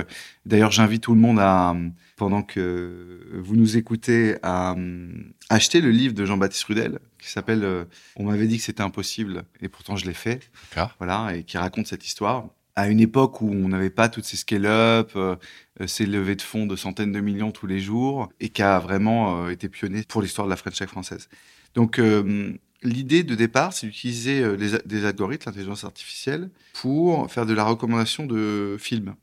d'ailleurs, 0.45 0.71
j'invite 0.73 1.03
tout 1.03 1.15
le 1.15 1.21
monde 1.21 1.39
à, 1.41 1.75
pendant 2.17 2.43
que 2.43 3.21
vous 3.35 3.57
nous 3.57 3.77
écoutez, 3.77 4.37
à 4.43 4.73
euh, 4.73 5.09
acheter 5.51 5.81
le 5.81 5.91
livre 5.91 6.15
de 6.15 6.25
Jean-Baptiste 6.25 6.65
Rudel, 6.65 6.99
qui 7.19 7.31
s'appelle 7.31 7.63
euh, 7.63 7.85
On 8.17 8.25
m'avait 8.25 8.47
dit 8.47 8.57
que 8.57 8.65
c'était 8.65 8.83
impossible, 8.83 9.45
et 9.61 9.69
pourtant 9.69 9.97
je 9.97 10.07
l'ai 10.07 10.15
fait. 10.15 10.51
D'accord. 10.71 10.95
Voilà, 10.99 11.37
et 11.37 11.45
qui 11.45 11.59
raconte 11.59 11.87
cette 11.87 12.05
histoire. 12.05 12.49
À 12.75 12.89
une 12.89 13.01
époque 13.01 13.41
où 13.41 13.51
on 13.51 13.69
n'avait 13.69 13.91
pas 13.91 14.09
toutes 14.09 14.25
ces 14.25 14.37
scale-up, 14.37 15.13
euh, 15.81 15.87
ces 15.87 16.07
levées 16.07 16.37
de 16.37 16.43
fonds 16.43 16.67
de 16.67 16.77
centaines 16.77 17.13
de 17.13 17.21
millions 17.21 17.51
tous 17.51 17.67
les 17.67 17.81
jours, 17.81 18.31
et 18.41 18.49
qui 18.49 18.63
a 18.63 18.79
vraiment 18.79 19.45
euh, 19.45 19.51
été 19.51 19.69
pionnier 19.69 20.03
pour 20.09 20.23
l'histoire 20.23 20.47
de 20.47 20.51
la 20.51 20.57
French 20.57 20.79
Tech 20.79 20.89
française. 20.89 21.29
Donc, 21.75 21.99
euh, 21.99 22.53
l'idée 22.83 23.25
de 23.25 23.35
départ, 23.35 23.73
c'est 23.73 23.87
d'utiliser 23.87 24.43
des 24.85 25.05
algorithmes, 25.05 25.51
l'intelligence 25.51 25.85
artificielle, 25.85 26.51
pour 26.75 27.31
faire 27.31 27.45
de 27.45 27.53
la 27.53 27.65
recommandation 27.65 28.27
de 28.27 28.77
films. 28.79 29.15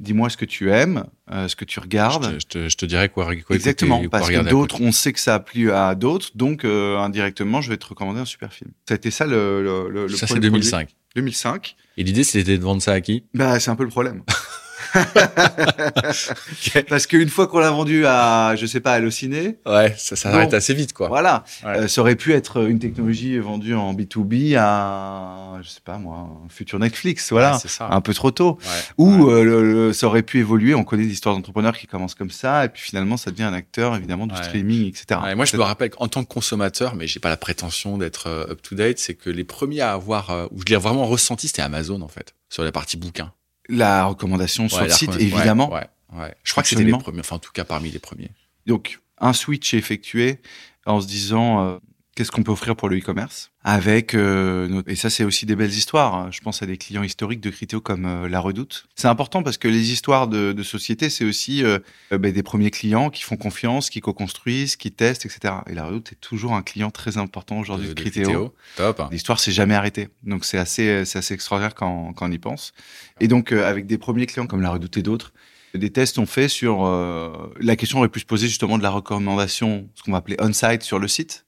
Dis-moi 0.00 0.30
ce 0.30 0.36
que 0.36 0.46
tu 0.46 0.70
aimes, 0.72 1.04
euh, 1.30 1.46
ce 1.46 1.54
que 1.54 1.64
tu 1.66 1.74
Je 1.76 1.80
regardes. 1.80 2.24
te, 2.24 2.40
je, 2.40 2.46
te, 2.46 2.68
je 2.70 2.76
te 2.76 2.86
dirais 2.86 3.08
quoi, 3.10 3.26
quoi 3.26 3.34
écouter 3.34 3.54
Exactement, 3.54 3.98
et 3.98 4.08
quoi 4.08 4.18
parce 4.18 4.30
que 4.30 4.48
d'autres, 4.48 4.80
on 4.80 4.92
sait 4.92 5.12
que 5.12 5.20
ça 5.20 5.34
a 5.34 5.40
plu 5.40 5.70
à 5.72 5.94
d'autres, 5.94 6.30
donc 6.34 6.64
euh, 6.64 6.96
indirectement, 6.98 7.60
je 7.60 7.68
vais 7.70 7.76
te 7.76 7.86
recommander 7.86 8.20
un 8.20 8.24
super 8.24 8.52
film. 8.52 8.70
Ça 8.88 8.94
a 8.94 8.96
été 8.96 9.10
ça 9.10 9.26
le, 9.26 9.88
le. 9.90 10.08
Ça, 10.08 10.26
c'est 10.26 10.34
premier 10.34 10.40
2005. 10.40 10.86
produit. 10.86 10.96
2005. 11.16 11.76
Et 11.98 12.02
l'idée, 12.04 12.24
c'était 12.24 12.56
de 12.56 12.62
vendre 12.62 12.80
ça 12.80 12.92
à 12.92 13.00
qui? 13.00 13.24
Bah, 13.34 13.60
c'est 13.60 13.70
un 13.70 13.76
peu 13.76 13.84
le 13.84 13.90
problème. 13.90 14.22
Parce 16.88 17.06
qu'une 17.06 17.28
fois 17.28 17.46
qu'on 17.46 17.58
l'a 17.58 17.70
vendu 17.70 18.04
à, 18.06 18.54
je 18.56 18.66
sais 18.66 18.80
pas, 18.80 18.92
à 18.92 18.94
Allociné, 18.96 19.58
Ouais, 19.66 19.94
ça, 19.98 20.16
ça 20.16 20.30
Bon. 20.30 20.36
arrête 20.36 20.54
assez 20.54 20.74
vite, 20.74 20.92
quoi. 20.92 21.08
voilà, 21.08 21.44
Ouais. 21.64 21.70
Euh, 21.80 21.88
ça 21.88 22.00
aurait 22.00 22.16
pu 22.16 22.32
être 22.32 22.68
une 22.68 22.78
technologie 22.78 23.38
vendue 23.38 23.74
en 23.74 23.94
B2B 23.94 24.56
à, 24.58 25.58
je 25.62 25.68
sais 25.68 25.80
pas 25.84 25.98
moi, 25.98 26.28
un 26.44 26.48
futur 26.48 26.78
Netflix, 26.78 27.30
voilà, 27.30 27.52
Ouais, 27.54 27.58
c'est 27.60 27.68
ça. 27.68 27.88
un 27.90 28.00
peu 28.00 28.14
trop 28.14 28.30
tôt. 28.30 28.58
Ouais. 28.62 28.66
Ou 28.98 29.30
euh, 29.30 29.44
le- 29.44 29.72
le- 29.72 29.92
ça 29.92 30.06
aurait 30.06 30.22
pu 30.22 30.38
évoluer. 30.40 30.74
On 30.74 30.84
connaît 30.84 31.04
des 31.04 31.12
histoires 31.12 31.34
d'entrepreneurs 31.34 31.76
qui 31.76 31.86
commencent 31.86 32.14
comme 32.14 32.30
ça, 32.30 32.64
et 32.64 32.68
puis 32.68 32.82
finalement, 32.82 33.16
ça 33.16 33.30
devient 33.30 33.44
un 33.44 33.52
acteur 33.54 33.96
évidemment 33.96 34.26
du 34.26 34.36
streaming, 34.36 34.88
etc. 34.88 35.20
Ouais, 35.22 35.34
moi, 35.34 35.44
je 35.44 35.56
me 35.56 35.62
rappelle 35.62 35.90
qu'en 35.90 36.08
tant 36.08 36.24
que 36.24 36.28
consommateur, 36.32 36.94
mais 36.94 37.06
j'ai 37.06 37.20
pas 37.20 37.28
la 37.28 37.36
prétention 37.36 37.98
d'être 37.98 38.26
euh, 38.28 38.50
up 38.50 38.62
to 38.62 38.74
date, 38.74 38.98
c'est 38.98 39.14
que 39.14 39.30
les 39.30 39.44
premiers 39.44 39.80
à 39.80 39.92
avoir, 39.92 40.30
euh, 40.30 40.46
où 40.50 40.60
je 40.60 40.66
l'ai 40.72 40.76
vraiment 40.76 41.06
ressenti, 41.06 41.48
c'était 41.48 41.62
Amazon 41.62 42.00
en 42.02 42.08
fait, 42.08 42.34
sur 42.48 42.62
la 42.64 42.72
partie 42.72 42.96
bouquin. 42.96 43.32
La 43.70 44.04
recommandation 44.04 44.68
sur 44.68 44.78
Ouais, 44.78 44.84
le 44.88 44.90
site, 44.90 45.14
évidemment. 45.18 45.72
Ouais. 45.72 46.34
Je 46.42 46.52
crois 46.52 46.62
que 46.62 46.68
c'était 46.68 46.84
les 46.84 46.92
premiers, 46.92 47.20
enfin 47.20 47.36
en 47.36 47.40
tout 47.40 47.52
cas 47.52 47.64
parmi 47.64 47.90
les 47.90 47.98
premiers. 47.98 48.30
Donc, 48.66 49.00
un 49.18 49.32
switch 49.32 49.74
est 49.74 49.78
effectué 49.78 50.40
en 50.86 51.00
se 51.00 51.06
disant 51.06 51.64
euh, 51.64 51.78
qu'est-ce 52.20 52.30
qu'on 52.30 52.42
peut 52.42 52.52
offrir 52.52 52.76
pour 52.76 52.90
le 52.90 52.98
e-commerce 52.98 53.50
avec 53.64 54.14
euh, 54.14 54.68
notre- 54.68 54.90
et 54.90 54.94
ça 54.94 55.08
c'est 55.08 55.24
aussi 55.24 55.46
des 55.46 55.56
belles 55.56 55.70
histoires. 55.72 56.14
hein. 56.14 56.28
Je 56.30 56.40
pense 56.40 56.62
à 56.62 56.66
des 56.66 56.76
clients 56.76 57.02
historiques 57.02 57.40
de 57.40 57.48
Criteo 57.48 57.80
comme 57.80 58.04
euh, 58.04 58.28
La 58.28 58.40
Redoute. 58.40 58.86
C'est 58.94 59.08
important 59.08 59.42
parce 59.42 59.56
que 59.56 59.68
les 59.68 59.90
histoires 59.90 60.28
de, 60.28 60.52
de 60.52 60.62
société 60.62 61.08
c'est 61.08 61.24
aussi 61.24 61.64
euh, 61.64 61.78
ben, 62.10 62.30
des 62.30 62.42
premiers 62.42 62.70
clients 62.70 63.08
qui 63.08 63.22
font 63.22 63.36
confiance, 63.38 63.88
qui 63.88 64.00
co-construisent, 64.00 64.76
qui 64.76 64.90
testent, 64.92 65.24
etc. 65.24 65.54
Et 65.66 65.74
La 65.74 65.86
Redoute 65.86 66.12
est 66.12 66.20
toujours 66.20 66.52
un 66.52 66.62
client 66.62 66.90
très 66.90 67.16
important 67.16 67.58
aujourd'hui 67.58 67.88
de, 67.88 67.94
de 67.94 68.02
Criteo. 68.02 68.54
Top. 68.76 69.02
L'histoire 69.10 69.40
s'est 69.40 69.52
jamais 69.52 69.74
arrêtée. 69.74 70.08
Donc 70.22 70.44
c'est 70.44 70.58
assez, 70.58 71.06
c'est 71.06 71.18
assez 71.18 71.32
extraordinaire 71.32 71.74
quand, 71.74 72.12
quand 72.12 72.28
on 72.28 72.32
y 72.32 72.38
pense. 72.38 72.72
Et 73.20 73.28
donc 73.28 73.52
avec 73.52 73.86
des 73.86 73.96
premiers 73.96 74.26
clients 74.26 74.46
comme 74.46 74.60
la 74.60 74.70
Redoute 74.70 74.96
et 74.98 75.02
d'autres, 75.02 75.32
des 75.74 75.90
tests 75.90 76.18
ont 76.18 76.26
fait 76.26 76.48
sur 76.48 76.84
euh, 76.84 77.30
la 77.60 77.76
question 77.76 77.98
aurait 78.00 78.08
pu 78.08 78.20
se 78.20 78.26
poser 78.26 78.46
justement 78.48 78.76
de 78.76 78.82
la 78.82 78.90
recommandation, 78.90 79.88
ce 79.94 80.02
qu'on 80.02 80.12
va 80.12 80.18
appeler 80.18 80.36
on-site 80.40 80.82
sur 80.82 80.98
le 80.98 81.06
site. 81.08 81.44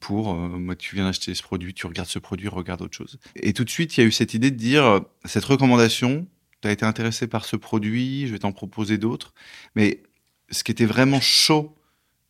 Pour, 0.00 0.32
euh, 0.32 0.48
moi, 0.48 0.74
tu 0.74 0.96
viens 0.96 1.04
d'acheter 1.04 1.34
ce 1.34 1.42
produit, 1.42 1.72
tu 1.72 1.86
regardes 1.86 2.08
ce 2.08 2.18
produit, 2.18 2.48
regarde 2.48 2.82
autre 2.82 2.96
chose. 2.96 3.18
Et 3.36 3.52
tout 3.52 3.64
de 3.64 3.70
suite, 3.70 3.96
il 3.96 4.00
y 4.00 4.02
a 4.04 4.06
eu 4.06 4.12
cette 4.12 4.34
idée 4.34 4.50
de 4.50 4.56
dire, 4.56 4.84
euh, 4.84 5.00
cette 5.24 5.44
recommandation, 5.44 6.26
tu 6.60 6.68
as 6.68 6.72
été 6.72 6.84
intéressé 6.84 7.28
par 7.28 7.44
ce 7.44 7.56
produit, 7.56 8.26
je 8.26 8.32
vais 8.32 8.40
t'en 8.40 8.52
proposer 8.52 8.98
d'autres. 8.98 9.32
Mais 9.76 10.02
ce 10.50 10.64
qui 10.64 10.72
était 10.72 10.86
vraiment 10.86 11.20
chaud, 11.20 11.76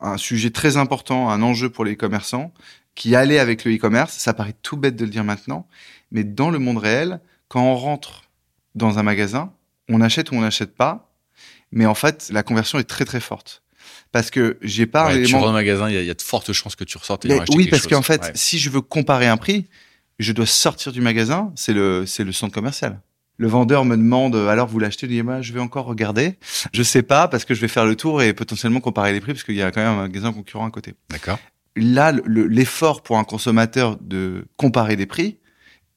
un 0.00 0.18
sujet 0.18 0.50
très 0.50 0.76
important, 0.76 1.30
un 1.30 1.40
enjeu 1.42 1.70
pour 1.70 1.84
les 1.84 1.96
commerçants, 1.96 2.52
qui 2.94 3.14
allait 3.14 3.38
avec 3.38 3.64
le 3.64 3.74
e-commerce, 3.74 4.14
ça 4.14 4.34
paraît 4.34 4.54
tout 4.62 4.76
bête 4.76 4.96
de 4.96 5.04
le 5.04 5.10
dire 5.10 5.24
maintenant, 5.24 5.66
mais 6.10 6.24
dans 6.24 6.50
le 6.50 6.58
monde 6.58 6.78
réel, 6.78 7.20
quand 7.48 7.62
on 7.62 7.74
rentre 7.74 8.24
dans 8.74 8.98
un 8.98 9.02
magasin, 9.02 9.52
on 9.88 10.00
achète 10.00 10.30
ou 10.30 10.34
on 10.34 10.40
n'achète 10.40 10.74
pas, 10.74 11.14
mais 11.72 11.86
en 11.86 11.94
fait, 11.94 12.30
la 12.32 12.42
conversion 12.42 12.78
est 12.78 12.84
très 12.84 13.04
très 13.04 13.20
forte. 13.20 13.62
Parce 14.16 14.30
que 14.30 14.56
j'ai 14.62 14.86
pas 14.86 15.08
Ouais, 15.08 15.22
tu 15.24 15.34
rentres 15.34 15.48
le 15.48 15.52
magasin, 15.52 15.90
il 15.90 15.94
y, 15.94 15.98
a- 15.98 16.00
il 16.00 16.06
y 16.06 16.10
a 16.10 16.14
de 16.14 16.22
fortes 16.22 16.54
chances 16.54 16.74
que 16.74 16.84
tu 16.84 16.96
ressortes 16.96 17.26
et 17.26 17.38
oui, 17.54 17.66
parce 17.68 17.86
qu'en 17.86 18.00
fait, 18.00 18.22
Ouais. 18.22 18.30
si 18.34 18.58
je 18.58 18.70
veux 18.70 18.80
comparer 18.80 19.26
un 19.26 19.36
prix, 19.36 19.66
je 20.18 20.32
dois 20.32 20.46
sortir 20.46 20.90
du 20.90 21.02
magasin, 21.02 21.52
c'est 21.54 21.74
le, 21.74 22.06
c'est 22.06 22.24
le 22.24 22.32
centre 22.32 22.54
commercial. 22.54 23.02
Le 23.36 23.46
vendeur 23.46 23.84
me 23.84 23.94
demande, 23.94 24.34
alors 24.34 24.68
vous 24.68 24.78
l'achetez, 24.78 25.06
je 25.06 25.12
dis, 25.12 25.22
bah, 25.22 25.42
je 25.42 25.52
vais 25.52 25.60
encore 25.60 25.84
regarder. 25.84 26.38
Je 26.72 26.82
sais 26.82 27.02
pas, 27.02 27.28
parce 27.28 27.44
que 27.44 27.52
je 27.54 27.60
vais 27.60 27.68
faire 27.68 27.84
le 27.84 27.94
tour 27.94 28.22
et 28.22 28.32
potentiellement 28.32 28.80
comparer 28.80 29.12
les 29.12 29.20
prix, 29.20 29.34
parce 29.34 29.44
qu'il 29.44 29.54
y 29.56 29.60
a 29.60 29.70
quand 29.70 29.82
même 29.82 29.92
un 29.98 30.02
magasin 30.08 30.32
concurrent 30.32 30.66
à 30.66 30.70
côté. 30.70 30.94
D'accord. 31.10 31.38
Là, 31.76 32.12
le- 32.12 32.22
le- 32.24 32.46
l'effort 32.46 33.02
pour 33.02 33.18
un 33.18 33.24
consommateur 33.24 33.98
de 34.00 34.46
comparer 34.56 34.96
des 34.96 35.04
prix, 35.04 35.36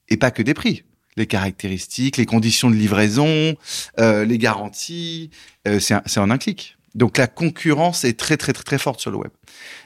et 0.09 0.17
pas 0.17 0.31
que 0.31 0.41
des 0.41 0.53
prix. 0.53 0.83
Les 1.15 1.25
caractéristiques, 1.25 2.17
les 2.17 2.25
conditions 2.25 2.69
de 2.69 2.75
livraison, 2.75 3.55
euh, 3.97 4.25
les 4.25 4.37
garanties, 4.37 5.29
euh, 5.69 5.79
c'est 5.79 6.19
en 6.19 6.29
un 6.29 6.37
clic. 6.37 6.75
Donc 6.95 7.17
la 7.17 7.27
concurrence 7.27 8.03
est 8.03 8.17
très 8.17 8.37
très 8.37 8.53
très 8.53 8.63
très 8.63 8.77
forte 8.77 8.99
sur 8.99 9.11
le 9.11 9.17
web. 9.17 9.31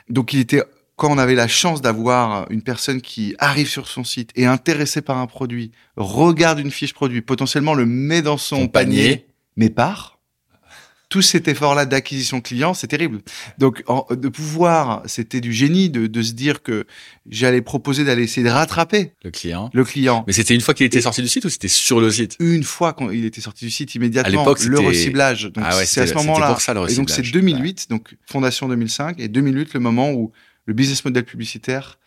Donc 0.09 0.33
il 0.33 0.39
était 0.39 0.63
quand 0.95 1.11
on 1.11 1.17
avait 1.17 1.35
la 1.35 1.47
chance 1.47 1.81
d'avoir 1.81 2.49
une 2.51 2.61
personne 2.61 3.01
qui 3.01 3.35
arrive 3.39 3.67
sur 3.67 3.87
son 3.87 4.03
site 4.03 4.31
et 4.35 4.45
intéressée 4.45 5.01
par 5.01 5.17
un 5.17 5.27
produit, 5.27 5.71
regarde 5.97 6.59
une 6.59 6.71
fiche 6.71 6.93
produit, 6.93 7.21
potentiellement 7.21 7.73
le 7.73 7.85
met 7.85 8.21
dans 8.21 8.37
son 8.37 8.67
panier, 8.67 9.09
panier. 9.09 9.27
mais 9.57 9.69
part. 9.69 10.12
Tout 11.13 11.21
cet 11.21 11.47
effort-là 11.47 11.85
d'acquisition 11.85 12.41
client, 12.41 12.73
c'est 12.73 12.87
terrible. 12.87 13.21
Donc, 13.59 13.83
en- 13.85 14.07
de 14.09 14.27
pouvoir, 14.29 15.03
c'était 15.05 15.41
du 15.41 15.53
génie 15.53 15.91
de, 15.91 16.07
de 16.07 16.21
se 16.23 16.31
dire 16.31 16.63
que 16.63 16.87
j'allais 17.29 17.61
proposer 17.61 18.03
d'aller 18.03 18.23
essayer 18.23 18.43
de 18.43 18.49
rattraper 18.51 19.13
Le 19.23 19.29
client. 19.29 19.69
le 19.75 19.83
client. 19.83 20.23
Mais 20.25 20.33
c'était 20.33 20.55
une 20.55 20.61
fois 20.61 20.73
qu'il 20.73 20.87
était 20.87 20.97
Et- 20.97 21.01
sorti 21.01 21.21
du 21.21 21.27
site 21.27 21.45
ou 21.45 21.49
c'était 21.49 21.67
sur 21.67 22.01
le 22.01 22.09
site? 22.09 22.35
Une 22.39 22.63
fois 22.63 22.93
qu'il 22.93 23.25
était 23.25 23.41
sorti 23.41 23.65
du 23.65 23.69
site, 23.69 23.93
immédiatement, 23.93 24.27
À 24.41 24.43
l'époque, 24.43 24.63
le 24.63 24.79
reciblage. 24.79 25.43
Donc, 25.53 25.63
Ah 25.67 25.77
ouais, 25.77 25.85
c'est 25.85 26.01
à 26.01 26.07
ce 26.07 26.15
moment-là. 26.15 26.47
pour 26.47 26.61
ça, 26.61 26.73
le 26.73 26.79
Et 26.89 26.95
donc, 26.95 27.11
c'est 27.11 27.21
reciblage. 27.21 27.31
2008, 27.31 27.89
donc 27.91 28.15
fondation 28.25 28.67
2005, 28.67 29.19
et 29.19 29.27
2008, 29.27 29.75
le 29.75 29.79
moment 29.81 30.09
où 30.11 30.31
le 30.65 30.73
business 30.73 31.05
model 31.05 31.25
publicitaire 31.25 31.99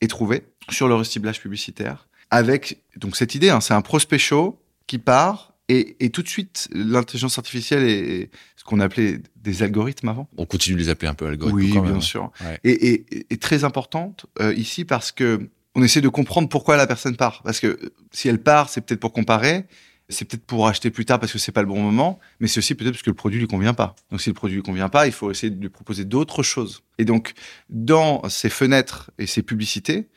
est 0.00 0.08
trouvé 0.08 0.44
sur 0.70 0.88
le 0.88 0.94
reciblage 0.94 1.38
publicitaire, 1.38 2.08
avec 2.30 2.78
donc 2.96 3.16
cette 3.16 3.34
idée, 3.34 3.50
hein, 3.50 3.60
c'est 3.60 3.74
un 3.74 3.82
prospect 3.82 4.18
chaud 4.18 4.58
qui 4.86 4.96
part, 4.98 5.52
et, 5.68 5.96
et 6.04 6.10
tout 6.10 6.22
de 6.22 6.28
suite, 6.28 6.68
l'intelligence 6.72 7.38
artificielle 7.38 7.82
et 7.84 8.30
ce 8.56 8.64
qu'on 8.64 8.80
appelait 8.80 9.20
des 9.36 9.62
algorithmes 9.62 10.08
avant, 10.08 10.28
On 10.36 10.46
continue 10.46 10.76
de 10.76 10.80
les 10.82 10.88
appeler 10.90 11.08
un 11.08 11.14
peu 11.14 11.26
algorithmes. 11.26 11.56
oui, 11.58 11.72
quand 11.72 11.82
même. 11.82 11.92
bien 11.92 12.00
sûr. 12.00 12.30
Ouais. 12.42 12.58
Et, 12.64 12.92
et- 12.92 13.26
et 13.30 13.36
très 13.38 13.64
importante 13.64 14.26
euh, 14.40 14.52
ici 14.54 14.84
parce 14.84 15.12
que 15.12 15.48
on 15.74 15.82
essaie 15.82 16.00
de 16.00 16.08
comprendre 16.08 16.48
pourquoi 16.48 16.76
la 16.76 16.86
personne 16.86 17.16
part. 17.16 17.42
Parce 17.42 17.58
que 17.60 17.66
euh, 17.66 17.94
si 18.12 18.28
elle 18.28 18.40
part, 18.42 18.68
c'est 18.68 18.80
peut-être 18.80 19.00
pour 19.00 19.12
comparer, 19.12 19.64
c'est 20.08 20.24
peut-être 20.26 20.44
pour 20.44 20.68
acheter 20.68 20.90
plus 20.90 21.04
tard 21.06 21.18
parce 21.18 21.32
que 21.32 21.38
c'est 21.38 21.50
pas 21.50 21.62
le 21.62 21.66
bon 21.68 21.80
moment, 21.80 22.20
mais 22.38 22.46
c'est 22.46 22.58
aussi 22.58 22.74
peut-être 22.74 22.92
parce 22.92 23.02
que 23.02 23.10
le 23.10 23.14
produit 23.16 23.40
lui 23.40 23.46
convient 23.48 23.74
pas. 23.74 23.96
Donc 24.10 24.20
si 24.20 24.28
le 24.30 24.34
produit 24.34 24.56
lui 24.56 24.62
convient 24.62 24.88
pas, 24.90 25.06
il 25.06 25.12
faut 25.12 25.30
essayer 25.30 25.50
de 25.50 25.60
lui 25.60 25.70
proposer 25.70 26.04
d'autres 26.04 26.42
choses. 26.42 26.82
Et 26.98 27.04
donc 27.06 27.32
dans 27.70 28.22
ces 28.28 28.50
fenêtres 28.50 29.10
et 29.18 29.26
ces 29.26 29.42
publicités, 29.42 30.08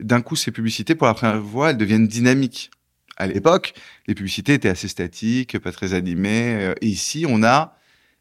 d'un 0.00 0.20
coup 0.20 0.36
ces 0.36 0.50
publicités 0.50 0.94
pour 0.96 1.06
la 1.06 1.14
première 1.14 1.42
fois, 1.44 1.70
elles 1.70 1.76
deviennent 1.78 2.08
dynamiques. 2.08 2.70
À 3.16 3.26
l'époque, 3.26 3.74
les 4.06 4.14
publicités 4.14 4.54
étaient 4.54 4.68
assez 4.68 4.88
statiques, 4.88 5.58
pas 5.58 5.72
très 5.72 5.94
animées. 5.94 6.54
euh, 6.54 6.74
Et 6.80 6.86
ici, 6.88 7.24
on 7.28 7.42
a 7.42 7.76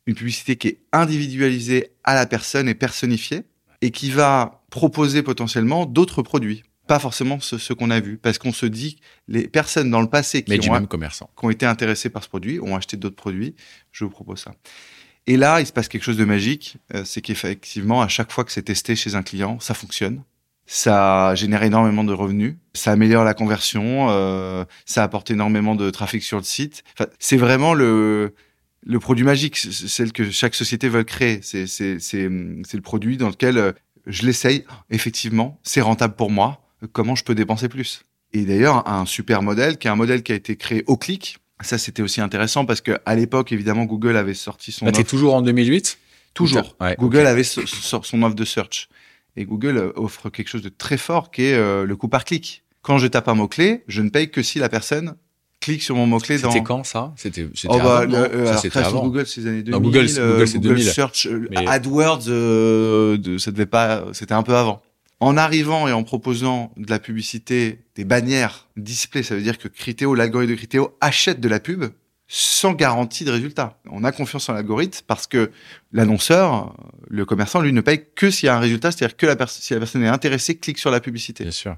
une 0.06 0.16
publicité 0.16 0.56
qui 0.56 0.68
est 0.70 0.80
individualisée 0.92 1.92
à 2.04 2.16
la 2.16 2.26
personne 2.26 2.70
et 2.70 2.76
personnifiée 2.76 3.44
et 3.82 3.92
qui 3.92 4.10
va 4.12 4.64
proposer 4.70 5.24
potentiellement 5.24 5.86
d'autres 5.86 6.22
produits. 6.22 6.64
Pas 6.88 7.00
forcément 7.00 7.40
ce, 7.40 7.58
ce 7.58 7.74
qu'on 7.74 7.90
a 7.90 8.00
vu, 8.00 8.18
parce 8.18 8.38
qu'on 8.38 8.54
se 8.54 8.68
dit 8.68 9.00
les 9.28 9.48
personnes 9.48 9.90
dans 9.90 10.02
le 10.02 10.08
passé 10.10 10.44
qui 10.44 10.70
ont, 10.70 10.74
même 10.74 10.88
commerçant. 10.88 11.30
qui 11.38 11.46
ont 11.46 11.50
été 11.50 11.66
intéressés 11.66 12.10
par 12.10 12.24
ce 12.24 12.30
produit 12.30 12.60
ont 12.60 12.76
acheté 12.76 12.96
d'autres 12.96 13.16
produits. 13.16 13.56
Je 13.92 14.04
vous 14.06 14.12
propose 14.12 14.40
ça. 14.40 14.54
Et 15.26 15.38
là, 15.38 15.60
il 15.60 15.66
se 15.66 15.74
passe 15.74 15.88
quelque 15.88 16.04
chose 16.04 16.18
de 16.18 16.26
magique, 16.26 16.78
euh, 16.94 17.04
c'est 17.04 17.22
qu'effectivement, 17.22 18.04
à 18.04 18.08
chaque 18.08 18.32
fois 18.32 18.44
que 18.44 18.52
c'est 18.52 18.62
testé 18.62 18.96
chez 18.96 19.16
un 19.16 19.24
client, 19.24 19.60
ça 19.60 19.74
fonctionne. 19.74 20.22
Ça 20.68 21.36
génère 21.36 21.62
énormément 21.64 22.04
de 22.04 22.12
revenus, 22.14 22.56
ça 22.74 22.92
améliore 22.92 23.24
la 23.24 23.36
conversion, 23.36 24.08
euh, 24.10 24.66
ça 24.86 25.04
apporte 25.04 25.30
énormément 25.30 25.76
de 25.76 25.90
trafic 25.92 26.24
sur 26.24 26.38
le 26.38 26.44
site. 26.44 26.84
Enfin, 26.98 27.10
c'est 27.20 27.38
vraiment 27.38 27.74
le 27.74 28.34
le 28.88 29.00
produit 29.00 29.26
magique, 29.26 29.58
celle 29.58 30.12
que 30.12 30.30
chaque 30.32 30.56
société 30.56 30.90
veut 30.90 31.04
créer. 31.04 31.40
C'est 31.44 31.68
c'est 31.68 32.00
c'est 32.00 32.30
c'est 32.68 32.78
le 32.78 32.82
produit 32.82 33.18
dans 33.18 33.30
lequel 33.30 33.58
euh, 33.60 33.72
je 34.08 34.26
l'essaye. 34.26 34.66
Effectivement, 34.90 35.60
c'est 35.64 35.82
rentable 35.82 36.16
pour 36.16 36.32
moi. 36.32 36.62
Comment 36.94 37.16
je 37.16 37.24
peux 37.24 37.36
dépenser 37.36 37.70
plus? 37.70 38.04
Et 38.34 38.44
d'ailleurs, 38.46 38.88
un 38.90 39.06
super 39.06 39.44
modèle 39.44 39.78
qui 39.78 39.88
est 39.88 39.92
un 39.92 39.96
modèle 39.96 40.24
qui 40.24 40.32
a 40.32 40.36
été 40.36 40.56
créé 40.56 40.84
au 40.88 40.98
clic. 40.98 41.38
Ça, 41.62 41.78
c'était 41.78 42.02
aussi 42.02 42.22
intéressant 42.22 42.66
parce 42.66 42.82
que 42.82 43.00
à 43.06 43.16
l'époque, 43.16 43.52
évidemment, 43.52 43.86
Google 43.86 44.18
avait 44.18 44.34
sorti 44.34 44.72
son 44.72 44.86
Là, 44.86 44.92
t'es 44.92 45.02
offre. 45.02 45.10
toujours 45.10 45.36
en 45.36 45.42
2008 45.42 45.98
Toujours. 46.34 46.76
Ouais, 46.82 46.98
Google 47.00 47.28
avait 47.28 47.46
so- 47.46 47.66
so- 47.66 48.04
son 48.04 48.22
offre 48.24 48.36
de 48.36 48.44
search. 48.44 48.90
Et 49.38 49.46
Google 49.46 49.78
euh, 49.78 49.92
offre 49.96 50.30
quelque 50.30 50.48
chose 50.48 50.62
de 50.62 50.70
très 50.70 50.98
fort 50.98 51.32
qui 51.32 51.44
est 51.44 51.54
euh, 51.56 51.86
le 51.86 51.96
coût 51.96 52.08
par 52.08 52.24
clic. 52.26 52.64
Quand 52.82 52.98
je 52.98 53.08
tape 53.08 53.28
un 53.28 53.34
mot-clé, 53.34 53.84
je 53.88 54.02
ne 54.02 54.10
paye 54.10 54.30
que 54.30 54.42
si 54.44 54.60
la 54.60 54.70
personne 54.70 55.16
clique 55.60 55.82
sur 55.82 55.96
mon 55.96 56.06
mot-clé 56.06 56.38
dans... 56.38 56.52
C'était 56.52 56.64
quand 56.64 56.84
ça? 56.84 57.14
C'était 57.18 57.48
Oh 57.68 57.78
bah, 57.80 58.00
avant, 58.00 58.14
euh. 58.14 59.02
Google, 59.02 59.26
c'est 59.26 59.42
les 59.42 59.48
années 59.48 59.64
2000. 59.64 59.72
Non, 59.72 59.80
Google, 59.82 60.10
c'est- 60.10 60.20
euh, 60.20 60.34
Google, 60.34 60.48
c'est 60.48 60.60
2000. 60.60 60.84
Search, 60.86 61.28
Mais- 61.50 61.68
AdWords, 61.68 62.26
euh, 62.28 63.18
de, 63.18 63.38
ça 63.40 63.52
devait 63.52 63.66
pas, 63.66 64.06
c'était 64.14 64.34
un 64.34 64.44
peu 64.44 64.56
avant. 64.56 64.82
En 65.22 65.38
arrivant 65.38 65.88
et 65.88 65.92
en 65.94 66.04
proposant 66.04 66.72
de 66.78 66.90
la 66.90 67.00
publicité, 67.00 67.80
des 67.96 68.04
bannières 68.06 68.68
display, 68.78 69.24
ça 69.24 69.34
veut 69.36 69.42
dire 69.42 69.58
que 69.58 69.68
Criteo, 69.68 70.14
l'algorithme 70.14 70.52
de 70.52 70.58
Criteo 70.58 70.96
achète 71.02 71.40
de 71.40 71.48
la 71.48 71.60
pub 71.60 71.86
sans 72.28 72.74
garantie 72.74 73.24
de 73.24 73.32
résultat. 73.32 73.80
On 73.92 74.04
a 74.04 74.12
confiance 74.12 74.50
en 74.50 74.54
l'algorithme 74.54 75.04
parce 75.08 75.28
que 75.28 75.52
l'annonceur, 75.92 76.76
le 77.08 77.24
commerçant, 77.26 77.62
lui, 77.62 77.72
ne 77.72 77.82
paye 77.82 78.06
que 78.16 78.32
s'il 78.32 78.48
y 78.48 78.50
a 78.50 78.56
un 78.56 78.60
résultat, 78.60 78.92
c'est-à-dire 78.92 79.16
que 79.18 79.26
la 79.28 79.48
si 79.48 79.74
la 79.74 79.80
personne 79.80 80.04
est 80.04 80.08
intéressée, 80.08 80.58
clique 80.58 80.80
sur 80.80 80.92
la 80.92 81.00
publicité. 81.00 81.44
Bien 81.44 81.52
sûr. 81.52 81.78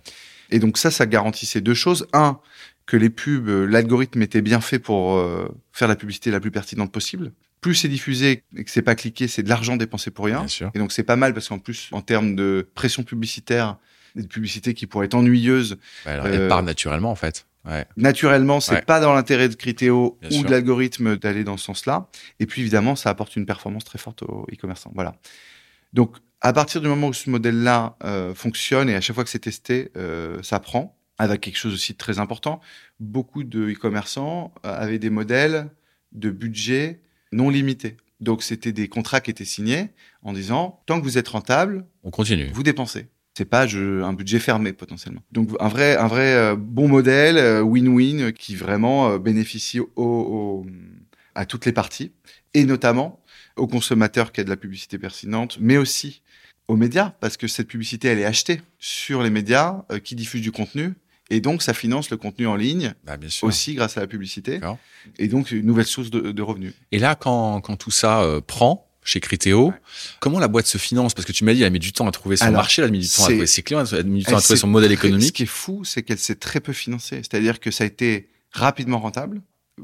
Et 0.49 0.59
donc 0.59 0.77
ça, 0.77 0.91
ça 0.91 1.05
garantissait 1.05 1.61
deux 1.61 1.73
choses. 1.73 2.07
Un, 2.13 2.39
que 2.85 2.95
les 2.95 3.09
pubs, 3.09 3.49
euh, 3.49 3.65
l'algorithme 3.65 4.21
était 4.21 4.41
bien 4.41 4.61
fait 4.61 4.79
pour 4.79 5.17
euh, 5.17 5.47
faire 5.73 5.89
la 5.89 5.97
publicité 5.97 6.31
la 6.31 6.39
plus 6.39 6.51
pertinente 6.51 6.91
possible. 6.91 7.33
Plus 7.59 7.75
c'est 7.75 7.89
diffusé 7.89 8.43
et 8.55 8.63
que 8.63 8.71
c'est 8.71 8.81
pas 8.81 8.95
cliqué, 8.95 9.27
c'est 9.27 9.43
de 9.43 9.49
l'argent 9.49 9.75
dépensé 9.75 10.09
pour 10.09 10.25
rien. 10.25 10.39
Bien 10.39 10.47
sûr. 10.47 10.71
Et 10.73 10.79
donc 10.79 10.93
c'est 10.93 11.03
pas 11.03 11.17
mal 11.17 11.33
parce 11.33 11.49
qu'en 11.49 11.59
plus, 11.59 11.89
en 11.91 12.01
termes 12.01 12.35
de 12.35 12.67
pression 12.75 13.03
publicitaire, 13.03 13.77
des 14.15 14.25
publicités 14.27 14.73
qui 14.73 14.87
pourraient 14.87 15.05
être 15.07 15.15
ennuyeuses, 15.15 15.77
alors, 16.05 16.27
Elle 16.27 16.41
Euh, 16.41 16.47
part 16.47 16.63
naturellement, 16.63 17.11
en 17.11 17.15
fait. 17.15 17.45
Ouais. 17.67 17.85
naturellement, 17.97 18.59
c'est 18.59 18.75
Ouais. 18.75 18.81
pas 18.81 18.99
dans 18.99 19.13
l'intérêt 19.13 19.49
de 19.49 19.55
Criteo 19.55 20.17
Bien 20.21 20.29
ou 20.29 20.33
sûr. 20.33 20.43
de 20.45 20.51
l'algorithme 20.51 21.17
d'aller 21.17 21.43
dans 21.43 21.57
ce 21.57 21.65
sens-là. 21.65 22.07
Et 22.39 22.45
puis 22.45 22.61
évidemment, 22.61 22.95
ça 22.95 23.09
apporte 23.09 23.35
une 23.35 23.45
performance 23.45 23.83
très 23.83 23.99
forte 23.99 24.23
aux 24.23 24.45
e-commerçants. 24.51 24.91
Voilà. 24.95 25.15
Donc 25.93 26.15
à 26.41 26.53
partir 26.53 26.81
du 26.81 26.87
moment 26.87 27.07
où 27.07 27.13
ce 27.13 27.29
modèle-là 27.29 27.97
euh, 28.03 28.33
fonctionne 28.33 28.89
et 28.89 28.95
à 28.95 29.01
chaque 29.01 29.15
fois 29.15 29.23
que 29.23 29.29
c'est 29.29 29.39
testé, 29.39 29.91
euh, 29.97 30.41
ça 30.43 30.59
prend. 30.59 30.93
Avec 31.19 31.41
quelque 31.41 31.57
chose 31.57 31.73
aussi 31.73 31.93
de 31.93 31.97
très 31.97 32.19
important, 32.19 32.61
beaucoup 32.99 33.43
de 33.43 33.71
e-commerçants 33.71 34.53
euh, 34.65 34.75
avaient 34.77 34.99
des 34.99 35.09
modèles 35.09 35.67
de 36.11 36.29
budget 36.29 37.01
non 37.31 37.49
limités. 37.49 37.97
Donc 38.19 38.43
c'était 38.43 38.71
des 38.71 38.87
contrats 38.87 39.19
qui 39.19 39.31
étaient 39.31 39.43
signés 39.45 39.89
en 40.21 40.31
disant 40.33 40.81
tant 40.85 40.99
que 40.99 41.03
vous 41.03 41.17
êtes 41.17 41.27
rentable, 41.27 41.85
On 42.03 42.11
continue. 42.11 42.49
vous 42.53 42.61
dépensez. 42.61 43.07
C'est 43.37 43.45
pas 43.45 43.67
je, 43.67 44.01
un 44.01 44.13
budget 44.13 44.39
fermé 44.39 44.73
potentiellement. 44.73 45.21
Donc 45.31 45.49
un 45.59 45.67
vrai, 45.67 45.95
un 45.95 46.07
vrai 46.07 46.33
euh, 46.33 46.55
bon 46.57 46.87
modèle 46.87 47.37
euh, 47.37 47.61
win-win 47.61 48.19
euh, 48.21 48.31
qui 48.31 48.55
vraiment 48.55 49.19
bénéficie 49.19 49.79
au, 49.79 49.87
au- 49.95 50.65
à 51.35 51.45
toutes 51.45 51.67
les 51.67 51.71
parties 51.71 52.11
et 52.55 52.63
notamment 52.65 53.19
aux 53.55 53.67
consommateurs 53.67 54.31
qui 54.31 54.41
a 54.41 54.43
de 54.43 54.49
la 54.49 54.57
publicité 54.57 54.97
pertinente, 54.97 55.57
mais 55.59 55.77
aussi 55.77 56.23
aux 56.67 56.75
médias 56.75 57.11
parce 57.19 57.37
que 57.37 57.47
cette 57.47 57.67
publicité 57.67 58.07
elle 58.07 58.17
est 58.17 58.25
achetée 58.25 58.59
sur 58.79 59.21
les 59.21 59.29
médias 59.29 59.83
qui 60.03 60.15
diffusent 60.15 60.41
du 60.41 60.51
contenu 60.51 60.95
et 61.29 61.39
donc 61.39 61.61
ça 61.61 61.75
finance 61.75 62.09
le 62.09 62.17
contenu 62.17 62.47
en 62.47 62.55
ligne 62.55 62.95
Bah, 63.05 63.17
bien 63.17 63.29
sûr. 63.29 63.47
aussi 63.47 63.75
grâce 63.75 63.97
à 63.97 64.01
la 64.01 64.07
publicité 64.07 64.59
et 65.19 65.27
donc 65.27 65.51
une 65.51 65.65
nouvelle 65.67 65.85
source 65.85 66.09
de, 66.09 66.31
de 66.31 66.41
revenus. 66.41 66.73
Et 66.91 66.97
là, 66.97 67.13
quand, 67.13 67.61
quand 67.61 67.75
tout 67.75 67.91
ça 67.91 68.21
euh, 68.23 68.41
prend 68.41 68.86
chez 69.07 69.19
Criteo, 69.19 69.69
Ouais. 69.69 69.73
comment 70.19 70.37
la 70.39 70.47
boîte 70.47 70.67
se 70.67 70.77
finance? 70.77 71.13
Parce 71.13 71.25
que 71.25 71.31
tu 71.31 71.43
m'as 71.45 71.53
dit, 71.53 71.61
elle 71.61 71.67
a 71.67 71.69
mis 71.71 71.79
du 71.79 71.93
temps 71.93 72.07
à 72.07 72.11
trouver 72.11 72.35
son 72.37 72.45
Alors, 72.45 72.57
marché, 72.57 72.81
elle 72.81 72.89
a 72.89 72.91
mis 72.91 72.99
du 72.99 73.07
temps 73.07 73.23
à 73.23 73.27
trouver 73.29 73.47
ses 73.47 73.63
clients, 73.63 73.83
elle 73.85 73.99
a 73.99 74.03
mis 74.03 74.19
du 74.19 74.25
temps 74.25 74.31
Elle 74.31 74.37
à 74.37 74.41
trouver 74.41 74.59
son 74.59 74.67
modèle 74.67 74.89
Ce 74.89 74.93
économique. 74.95 75.33
qui 75.33 75.43
est 75.43 75.45
fou, 75.45 75.83
c'est 75.85 76.03
qu'elle 76.03 76.17
s'est 76.19 76.35
très 76.35 76.59
peu 76.59 76.73
financée. 76.73 77.17
C'est-à-dire 77.17 77.59
que 77.59 77.71
ça 77.71 77.83
a 77.85 77.87
été 77.87 78.29
rapidement 78.51 78.99
rentable. 78.99 79.41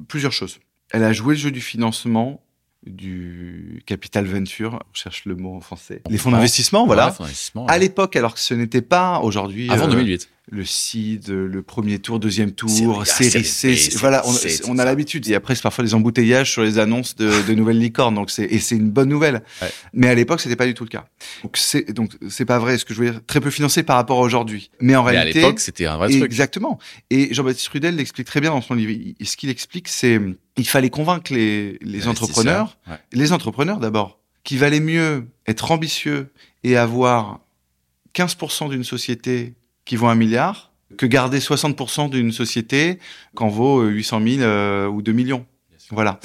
Plusieurs 0.08 0.32
choses. 0.34 0.60
Elle 0.92 1.04
a 1.04 1.14
joué 1.14 1.36
le 1.36 1.40
jeu 1.40 1.52
du 1.52 1.62
financement, 1.62 2.44
du 2.86 3.82
capital 3.86 4.26
venture, 4.26 4.74
on 4.90 4.94
cherche 4.94 5.24
le 5.26 5.36
mot 5.36 5.56
en 5.56 5.62
français. 5.62 6.02
Les 6.10 6.18
fonds 6.18 6.32
d'investissement, 6.32 6.86
voilà. 6.86 7.08
Ouais, 7.08 7.14
fonds 7.14 7.24
d'investissement, 7.24 7.66
À 7.68 7.78
l'époque, 7.78 8.16
alors 8.16 8.34
que 8.34 8.40
ce 8.42 8.54
n'était 8.54 8.82
pas 8.82 9.20
aujourd'hui 9.20 9.70
Avant 9.70 9.88
euh, 9.88 9.92
2008. 9.92 10.30
Le 10.52 10.66
seed, 10.66 11.30
le 11.30 11.62
premier 11.64 12.00
tour, 12.00 12.20
deuxième 12.20 12.52
tour, 12.52 13.06
Série 13.08 13.28
A, 13.28 13.44
série 13.44 13.46
C, 13.78 13.96
voilà, 13.98 14.24
on, 14.28 14.36
on 14.68 14.78
a 14.78 14.84
l'habitude. 14.84 15.26
Il 15.26 15.32
y 15.32 15.36
a 15.36 15.40
presque 15.40 15.64
parfois 15.64 15.86
des 15.86 15.94
embouteillages 15.94 16.52
sur 16.52 16.64
les 16.64 16.80
annonces 16.80 17.16
de, 17.16 17.32
de 17.48 17.54
nouvelles 17.54 17.80
licornes, 17.80 18.16
donc 18.16 18.30
c'est 18.30 18.44
et 18.44 18.60
c'est 18.60 18.76
une 18.76 18.90
bonne 18.90 19.08
nouvelle. 19.08 19.42
Ouais. 19.62 19.72
Mais 19.94 20.08
à 20.10 20.16
l'époque, 20.16 20.42
c'était 20.42 20.58
pas 20.58 20.66
du 20.66 20.74
tout 20.74 20.84
le 20.84 20.90
cas. 20.90 21.06
Donc 21.44 21.56
c'est 21.56 21.94
donc 21.94 22.12
c'est 22.30 22.44
pas 22.46 22.60
vrai. 22.60 22.78
Ce 22.78 22.84
que 22.84 22.94
je 22.94 23.00
veux 23.02 23.10
dire, 23.12 23.22
très 23.26 23.40
peu 23.40 23.50
financé 23.52 23.84
par 23.84 23.96
rapport 23.96 24.20
à 24.20 24.22
aujourd'hui. 24.22 24.70
Mais 24.82 24.96
en 24.98 25.04
Mais 25.04 25.12
à 25.12 25.14
réalité, 25.14 25.40
l'époque, 25.40 25.62
c'était 25.62 25.86
un 25.86 25.96
vrai 25.98 26.10
truc. 26.10 26.24
Exactement. 26.24 26.78
Et 27.10 27.34
Jean-Baptiste 27.34 27.70
Rudel 27.70 27.96
l'explique 27.96 28.28
très 28.28 28.42
bien 28.42 28.52
dans 28.52 28.62
son 28.62 28.74
livre. 28.74 28.92
Il- 28.92 29.26
Ce 29.28 29.38
qu'il 29.38 29.50
explique, 29.50 29.88
c'est 29.88 30.20
il 30.58 30.68
fallait 30.68 30.90
convaincre 30.90 31.34
les, 31.34 31.80
les 31.82 32.08
entrepreneurs, 32.10 32.78
Ouais. 32.90 32.98
les 33.14 33.32
entrepreneurs 33.32 33.80
d'abord, 33.80 34.20
qu'il 34.44 34.60
valait 34.60 34.82
mieux 34.82 35.26
être 35.48 35.72
ambitieux 35.72 36.32
et 36.66 36.76
avoir 36.76 37.40
15% 38.14 38.70
d'une 38.70 38.84
société 38.84 39.54
qui 39.86 39.96
vaut 39.96 40.08
un 40.08 40.16
milliard 40.16 40.72
que 40.98 41.06
garder 41.06 41.40
60% 41.40 42.10
d'une 42.10 42.32
société 42.32 43.00
qu'en 43.36 43.48
vaut 43.48 43.80
euh, 43.82 43.90
800 43.90 44.22
000 44.26 44.42
euh, 44.42 44.88
ou 44.88 45.02
2 45.02 45.12
millions. 45.12 45.46
Voilà. 45.90 46.20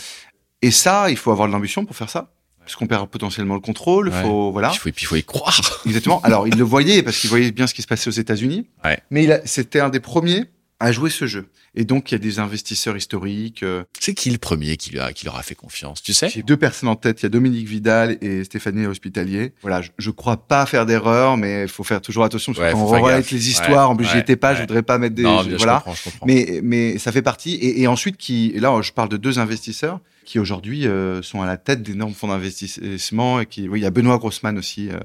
Et 0.63 0.71
ça, 0.71 1.11
il 1.11 1.17
faut 1.17 1.31
avoir 1.31 1.49
de 1.49 1.53
l'ambition 1.53 1.85
pour 1.85 1.97
faire 1.97 2.11
ça. 2.11 2.33
Parce 2.61 2.77
qu'on 2.77 2.87
perd 2.87 3.09
potentiellement 3.09 3.55
le 3.55 3.61
contrôle, 3.61 4.11
Ouais. 4.11 4.23
faut, 4.23 4.53
voilà. 4.53 4.71
Il 4.75 4.79
faut, 4.79 4.89
et 4.91 4.93
puis 4.93 5.05
il 5.05 5.07
faut 5.07 5.17
y 5.17 5.25
croire. 5.25 5.59
Exactement. 5.87 6.21
Alors, 6.21 6.47
il 6.47 6.57
le 6.57 6.65
voyait 6.65 7.03
parce 7.03 7.19
qu'il 7.19 7.31
voyait 7.31 7.51
bien 7.51 7.67
ce 7.67 7.73
qui 7.73 7.81
se 7.81 7.87
passait 7.87 8.09
aux 8.09 8.13
États-Unis. 8.13 8.67
Ouais. 8.85 8.99
Mais 9.11 9.41
c'était 9.47 9.81
un 9.81 9.89
des 9.89 10.01
premiers 10.01 10.45
à 10.79 10.93
jouer 10.93 11.09
ce 11.09 11.27
jeu. 11.27 11.49
Et 11.75 11.85
donc, 11.85 12.11
il 12.11 12.15
y 12.15 12.17
a 12.17 12.19
des 12.19 12.39
investisseurs 12.39 12.97
historiques. 12.97 13.63
euh, 13.63 13.85
C'est 14.01 14.15
qui 14.15 14.31
le 14.31 14.39
premier 14.39 14.77
qui, 14.77 14.91
lui 14.91 14.99
a, 15.01 15.13
qui 15.13 15.25
leur 15.27 15.37
a 15.37 15.43
fait 15.43 15.55
confiance 15.55 16.03
Tu 16.03 16.13
sais? 16.15 16.29
J'ai 16.29 16.43
deux 16.43 16.57
personnes 16.57 16.89
en 16.89 16.97
tête. 16.97 17.21
Il 17.21 17.25
y 17.25 17.27
a 17.27 17.29
Dominique 17.29 17.69
Vidal 17.69 18.19
et 18.21 18.43
Stéphanie 18.45 18.87
Hospitalier. 18.87 19.53
Voilà, 19.63 19.83
je, 19.83 19.91
je 19.99 20.11
crois 20.11 20.37
pas 20.49 20.65
faire 20.67 20.87
d'erreur, 20.87 21.37
mais 21.37 21.63
il 21.63 21.69
faut 21.69 21.85
faire 21.85 22.01
toujours 22.01 22.25
attention 22.25 22.53
parce 22.53 22.63
Ouais, 22.65 22.69
que 22.71 22.73
quand 22.75 22.81
faut 22.81 22.91
on 22.91 22.95
faire 22.95 23.05
relate 23.05 23.31
les 23.31 23.49
histoires, 23.51 23.91
en 23.91 23.97
plus, 23.97 24.07
Ouais, 24.07 24.13
j'y 24.13 24.19
étais 24.19 24.37
pas, 24.37 24.55
je 24.55 24.61
ouais. 24.61 24.67
voudrais 24.67 24.83
pas 24.83 24.99
mettre 24.99 25.15
des, 25.15 25.23
Non, 25.23 25.43
je- 25.43 25.49
bien, 25.49 25.57
voilà. 25.59 25.75
je 25.75 25.79
comprends, 25.85 25.95
je 25.95 26.05
comprends. 26.11 26.27
Mais, 26.27 26.61
mais 26.63 26.99
ça 26.99 27.13
fait 27.13 27.23
partie. 27.23 27.55
Et, 27.55 27.83
et 27.83 27.87
ensuite, 27.87 28.17
qui, 28.17 28.51
et 28.55 28.61
là, 28.61 28.81
je 28.83 28.93
parle 28.93 29.09
de 29.11 29.17
deux 29.17 29.39
investisseurs 29.39 30.01
qui 30.25 30.39
aujourd'hui 30.39 30.87
euh, 30.87 31.23
sont 31.23 31.41
à 31.41 31.47
la 31.47 31.57
tête 31.57 31.83
d'énormes 31.83 32.13
fonds 32.13 32.29
d'investissement 32.29 33.41
et 33.41 33.47
qui, 33.47 33.67
oui, 33.67 33.81
il 33.81 33.83
y 33.83 33.87
a 33.87 33.91
Benoît 33.91 34.19
Grossman 34.19 34.59
aussi, 34.59 34.91
euh, 34.91 34.99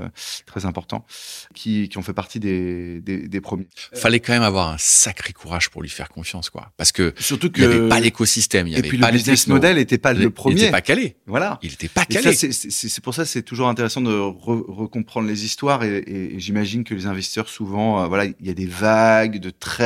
très 0.45 0.65
important, 0.65 1.05
qui, 1.53 1.87
qui 1.87 1.97
ont 1.97 2.01
fait 2.01 2.13
partie 2.13 2.39
des, 2.41 2.99
des, 2.99 3.27
des 3.29 3.41
premiers. 3.41 3.67
Fallait 3.93 4.19
quand 4.19 4.33
même 4.33 4.41
avoir 4.43 4.69
un 4.69 4.77
sacré 4.77 5.31
courage 5.31 5.69
pour 5.69 5.81
lui 5.81 5.89
faire 5.89 6.09
confiance, 6.09 6.49
quoi. 6.49 6.62
Parce 6.77 6.91
que 6.91 7.13
Surtout 7.19 7.49
il 7.55 7.61
n'y 7.67 7.73
avait 7.73 7.89
pas 7.89 7.99
l'écosystème, 7.99 8.67
il 8.67 8.71
y 8.71 8.73
et 8.75 8.79
avait 8.79 8.87
puis 8.89 8.97
pas 8.97 9.11
le 9.11 9.17
business 9.17 9.47
model 9.47 9.77
n'était 9.77 9.97
pas 9.97 10.13
le, 10.13 10.21
Il 10.23 10.31
premier. 10.31 10.61
était 10.63 10.71
pas 10.71 10.81
calé. 10.81 11.15
Voilà. 11.27 11.59
Il 11.61 11.73
était 11.73 11.87
pas 11.87 12.03
Et 12.09 12.13
calé. 12.13 12.33
c'est- 12.33 12.99
pour 13.01 13.13
ça 13.13 13.23
que 13.23 13.29
c'est 13.29 13.41
toujours 13.43 13.67
intéressant 13.69 14.01
de 14.01 14.11
re- 14.11 14.65
recomprendre 14.67 15.27
les 15.27 15.45
histoires 15.45 15.83
et, 15.83 15.97
et- 15.97 16.35
et 16.35 16.39
j'imagine 16.39 16.83
que 16.83 16.93
les 16.93 17.05
investisseurs 17.05 17.49
souvent, 17.49 18.03
euh, 18.03 18.07
voilà, 18.07 18.25
il 18.25 18.35
y 18.41 18.49
a 18.49 18.53
des 18.53 18.65
vagues 18.65 19.39
de 19.39 19.49
trends 19.49 19.83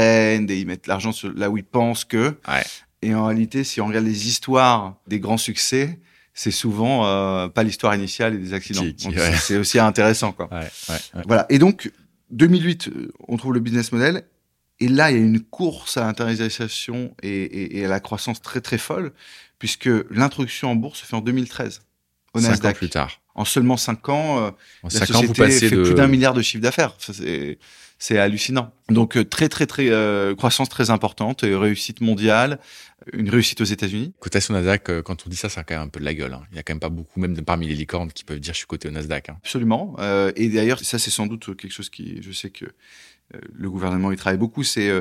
et 0.49 0.59
ils 0.59 0.65
mettent 0.67 0.87
l'argent 0.87 1.11
là 1.35 1.49
où 1.49 1.57
ils 1.57 1.63
pensent 1.63 2.05
que. 2.05 2.35
Ouais. 2.47 2.63
Et 3.01 3.13
en 3.15 3.25
réalité, 3.25 3.63
si 3.63 3.79
on 3.81 3.87
regarde 3.87 4.05
les 4.05 4.27
histoires 4.27 4.95
des 5.07 5.19
grands 5.19 5.37
succès, 5.37 5.99
c'est 6.33 6.51
souvent 6.51 7.05
euh, 7.07 7.47
pas 7.47 7.63
l'histoire 7.63 7.95
initiale 7.95 8.35
et 8.35 8.37
des 8.37 8.53
accidents. 8.53 8.83
Ouais. 8.83 9.33
c'est- 9.39 9.57
aussi 9.57 9.79
intéressant, 9.79 10.31
quoi. 10.31 10.49
Ouais. 10.51 10.67
Voilà. 11.25 11.45
Et 11.49 11.57
donc, 11.59 11.91
2008, 12.31 12.87
euh, 12.89 13.11
on 13.27 13.37
trouve 13.37 13.53
le 13.53 13.59
business 13.59 13.91
model. 13.91 14.23
Et 14.79 14.87
là, 14.87 15.11
il 15.11 15.17
y 15.17 15.19
a 15.19 15.23
une 15.23 15.39
course 15.41 15.97
à 15.97 16.01
l'internalisation 16.01 17.15
et, 17.23 17.79
et, 17.79 17.85
à 17.85 17.87
la 17.87 17.99
croissance 17.99 18.41
très 18.41 18.61
très 18.61 18.77
folle, 18.77 19.11
puisque 19.59 19.89
l'introduction 20.11 20.71
en 20.71 20.75
bourse 20.75 20.99
se 20.99 21.05
fait 21.05 21.15
en 21.15 21.21
2013 21.21 21.81
au 22.33 22.41
Nasdaq. 22.41 22.75
Ans 22.75 22.77
plus 22.77 22.89
tard. 22.89 23.21
En 23.33 23.45
seulement 23.45 23.77
cinq 23.77 24.09
ans, 24.09 24.39
euh, 24.39 24.51
la 24.83 24.89
société 24.89 25.15
ans, 25.15 25.21
vous 25.23 25.33
passez 25.33 25.69
fait 25.69 25.75
plus 25.75 25.93
d'un 25.93 26.07
milliard 26.07 26.33
de 26.33 26.41
chiffre 26.41 26.61
d'affaires. 26.61 26.95
C'est 27.99 28.19
hallucinant. 28.19 28.71
Donc 28.89 29.17
euh, 29.17 29.25
très 29.25 29.49
très 29.49 29.65
très 29.65 29.89
euh, 29.89 30.35
croissance 30.35 30.69
très 30.69 30.91
importante, 30.91 31.41
réussite 31.41 32.01
mondiale, 32.01 32.59
une 33.13 33.29
réussite 33.29 33.61
aux 33.61 33.65
États-Unis. 33.65 34.13
Cotation 34.19 34.53
Nasdaq, 34.53 34.89
euh, 34.89 35.01
quand 35.01 35.25
on 35.25 35.29
dit 35.29 35.35
ça, 35.35 35.49
ça 35.49 35.61
a 35.61 35.63
quand 35.63 35.75
même 35.75 35.83
un 35.83 35.89
peu 35.89 35.99
de 35.99 36.05
la 36.05 36.13
gueule. 36.13 36.33
Hein. 36.33 36.43
Il 36.51 36.57
y 36.57 36.59
a 36.59 36.63
quand 36.63 36.73
même 36.73 36.79
pas 36.79 36.89
beaucoup, 36.89 37.19
même 37.19 37.39
parmi 37.43 37.67
les 37.67 37.75
licornes, 37.75 38.11
qui 38.11 38.23
peuvent 38.23 38.39
dire 38.39 38.53
je 38.53 38.59
suis 38.59 38.67
coté 38.67 38.87
au 38.87 38.91
Nasdaq. 38.91 39.29
Hein. 39.29 39.37
Absolument. 39.43 39.95
Euh, 39.99 40.31
et 40.35 40.49
d'ailleurs, 40.49 40.79
ça 40.79 40.99
c'est 40.99 41.11
sans 41.11 41.27
doute 41.27 41.55
quelque 41.55 41.71
chose 41.71 41.89
qui, 41.89 42.21
je 42.21 42.31
sais 42.31 42.49
que 42.49 42.65
le 43.53 43.69
gouvernement 43.69 44.11
y 44.11 44.17
travaille 44.17 44.37
beaucoup, 44.37 44.63
c'est 44.63 44.91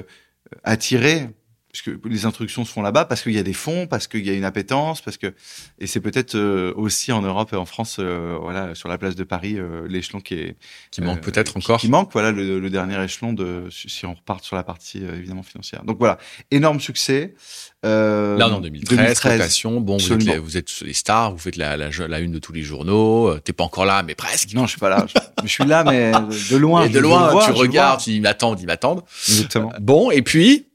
attirer 0.64 1.28
puisque 1.76 2.04
les 2.06 2.24
introductions 2.24 2.64
se 2.64 2.72
font 2.72 2.82
là-bas 2.82 3.04
parce 3.04 3.22
qu'il 3.22 3.32
y 3.32 3.38
a 3.38 3.42
des 3.42 3.52
fonds, 3.52 3.86
parce 3.86 4.06
qu'il 4.06 4.26
y 4.26 4.30
a 4.30 4.32
une 4.32 4.44
appétence, 4.44 5.00
parce 5.02 5.16
que 5.16 5.34
et 5.78 5.86
c'est 5.86 6.00
peut-être 6.00 6.34
euh, 6.34 6.72
aussi 6.76 7.12
en 7.12 7.22
Europe 7.22 7.52
et 7.52 7.56
en 7.56 7.66
France, 7.66 7.96
euh, 7.98 8.38
voilà, 8.40 8.74
sur 8.74 8.88
la 8.88 8.98
place 8.98 9.14
de 9.14 9.24
Paris, 9.24 9.56
euh, 9.58 9.86
l'échelon 9.88 10.20
qui 10.20 10.34
est 10.34 10.56
qui 10.90 11.02
manque 11.02 11.20
peut-être 11.20 11.56
encore, 11.56 11.78
qui, 11.78 11.88
manque, 11.88 12.12
voilà, 12.12 12.32
le, 12.32 12.70
dernier 12.70 13.02
échelon 13.02 13.32
de 13.32 13.68
si 13.70 14.06
on 14.06 14.14
repart 14.14 14.42
sur 14.42 14.56
la 14.56 14.62
partie 14.62 15.02
évidemment 15.02 15.42
financière. 15.42 15.84
Donc 15.84 15.98
voilà, 15.98 16.18
énorme 16.50 16.80
succès. 16.80 17.34
Là, 17.82 18.48
en 18.48 18.60
2013, 18.60 18.96
2013 18.96 19.62
bon, 19.80 19.96
vous 19.96 20.12
êtes, 20.12 20.24
les, 20.24 20.38
vous 20.38 20.56
êtes, 20.56 20.80
les, 20.80 20.92
stars, 20.92 21.30
vous 21.30 21.38
faites 21.38 21.56
la, 21.56 21.76
la, 21.76 21.90
la 21.90 22.18
une 22.18 22.32
de 22.32 22.40
tous 22.40 22.52
les 22.52 22.62
journaux. 22.62 23.38
T'es 23.38 23.52
pas 23.52 23.62
encore 23.62 23.84
là, 23.84 24.02
mais 24.02 24.16
presque. 24.16 24.54
Non, 24.54 24.64
je 24.64 24.70
suis 24.70 24.80
pas 24.80 24.88
là. 24.88 25.06
je, 25.44 25.48
suis 25.48 25.64
là, 25.64 25.84
mais 25.84 26.10
de 26.50 26.56
loin. 26.56 26.82
Et 26.86 26.88
de 26.88 26.98
loin, 26.98 27.38
tu 27.44 27.52
regardes, 27.52 28.00
tu 28.00 28.20
m'attends, 28.20 28.56
ils 28.56 28.66
m'attendent. 28.66 29.02
Exactement. 29.28 29.72
Bon, 29.80 30.10
et 30.10 30.22
puis 30.22 30.66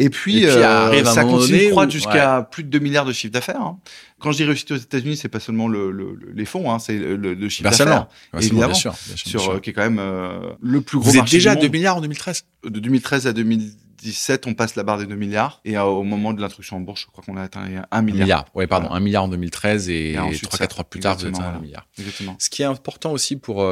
et 0.00 0.10
puis, 0.10 0.46
euh, 0.46 1.04
ça 1.04 1.24
continue 1.24 1.66
de 1.66 1.70
croître 1.70 1.92
jusqu'à 1.92 2.48
plus 2.50 2.62
de 2.62 2.68
2 2.68 2.78
milliards 2.78 3.04
de 3.04 3.12
chiffre 3.12 3.32
d'affaires. 3.32 3.60
Hein. 3.60 3.78
Quand 4.20 4.30
je 4.30 4.38
dis 4.38 4.44
réussite 4.44 4.70
aux 4.70 4.76
États-Unis, 4.76 5.16
c'est 5.16 5.28
pas 5.28 5.40
seulement 5.40 5.66
le, 5.66 5.90
le, 5.90 6.16
les 6.32 6.44
fonds, 6.44 6.72
hein, 6.72 6.78
c'est 6.78 6.96
le, 6.96 7.16
le, 7.16 7.48
chiffre 7.48 7.70
d'affaires, 7.70 8.06
évidemment, 8.36 8.66
bien 8.66 8.74
sûr, 8.74 8.94
bien 9.06 9.16
sûr, 9.16 9.40
sur, 9.40 9.50
euh, 9.50 9.60
qui 9.60 9.70
est 9.70 9.72
quand 9.72 9.82
même 9.82 9.98
euh, 9.98 10.52
le 10.60 10.80
plus 10.80 10.98
gros 10.98 11.10
Vous 11.10 11.18
êtes 11.18 11.30
déjà 11.30 11.52
à 11.52 11.56
2 11.56 11.68
milliards 11.68 11.96
en 11.96 12.00
2013 12.00 12.44
De 12.64 12.80
2013 12.80 13.26
à 13.26 13.32
2017, 13.32 14.46
on 14.46 14.54
passe 14.54 14.76
la 14.76 14.84
barre 14.84 14.98
des 14.98 15.06
2 15.06 15.14
milliards. 15.16 15.60
Et 15.64 15.78
au 15.78 16.04
moment 16.04 16.32
de 16.32 16.40
l'introduction 16.40 16.76
en 16.76 16.80
bourse, 16.80 17.02
je 17.02 17.06
crois 17.06 17.24
qu'on 17.24 17.36
a 17.36 17.42
atteint 17.42 17.62
1 17.90 18.02
milliard. 18.02 18.24
milliard. 18.24 18.44
Oui, 18.54 18.66
pardon, 18.68 18.90
1 18.90 19.00
milliard 19.00 19.24
en 19.24 19.28
2013 19.28 19.88
et, 19.88 20.14
3-4 20.14 20.80
ans 20.80 20.84
plus 20.84 21.00
tard, 21.00 21.16
vous 21.16 21.26
êtes 21.26 21.38
à 21.40 21.56
1 21.56 21.58
milliard. 21.58 21.86
Exactement. 21.98 22.36
Ce 22.38 22.50
qui 22.50 22.62
est 22.62 22.66
important 22.66 23.12
aussi 23.12 23.36
pour, 23.36 23.68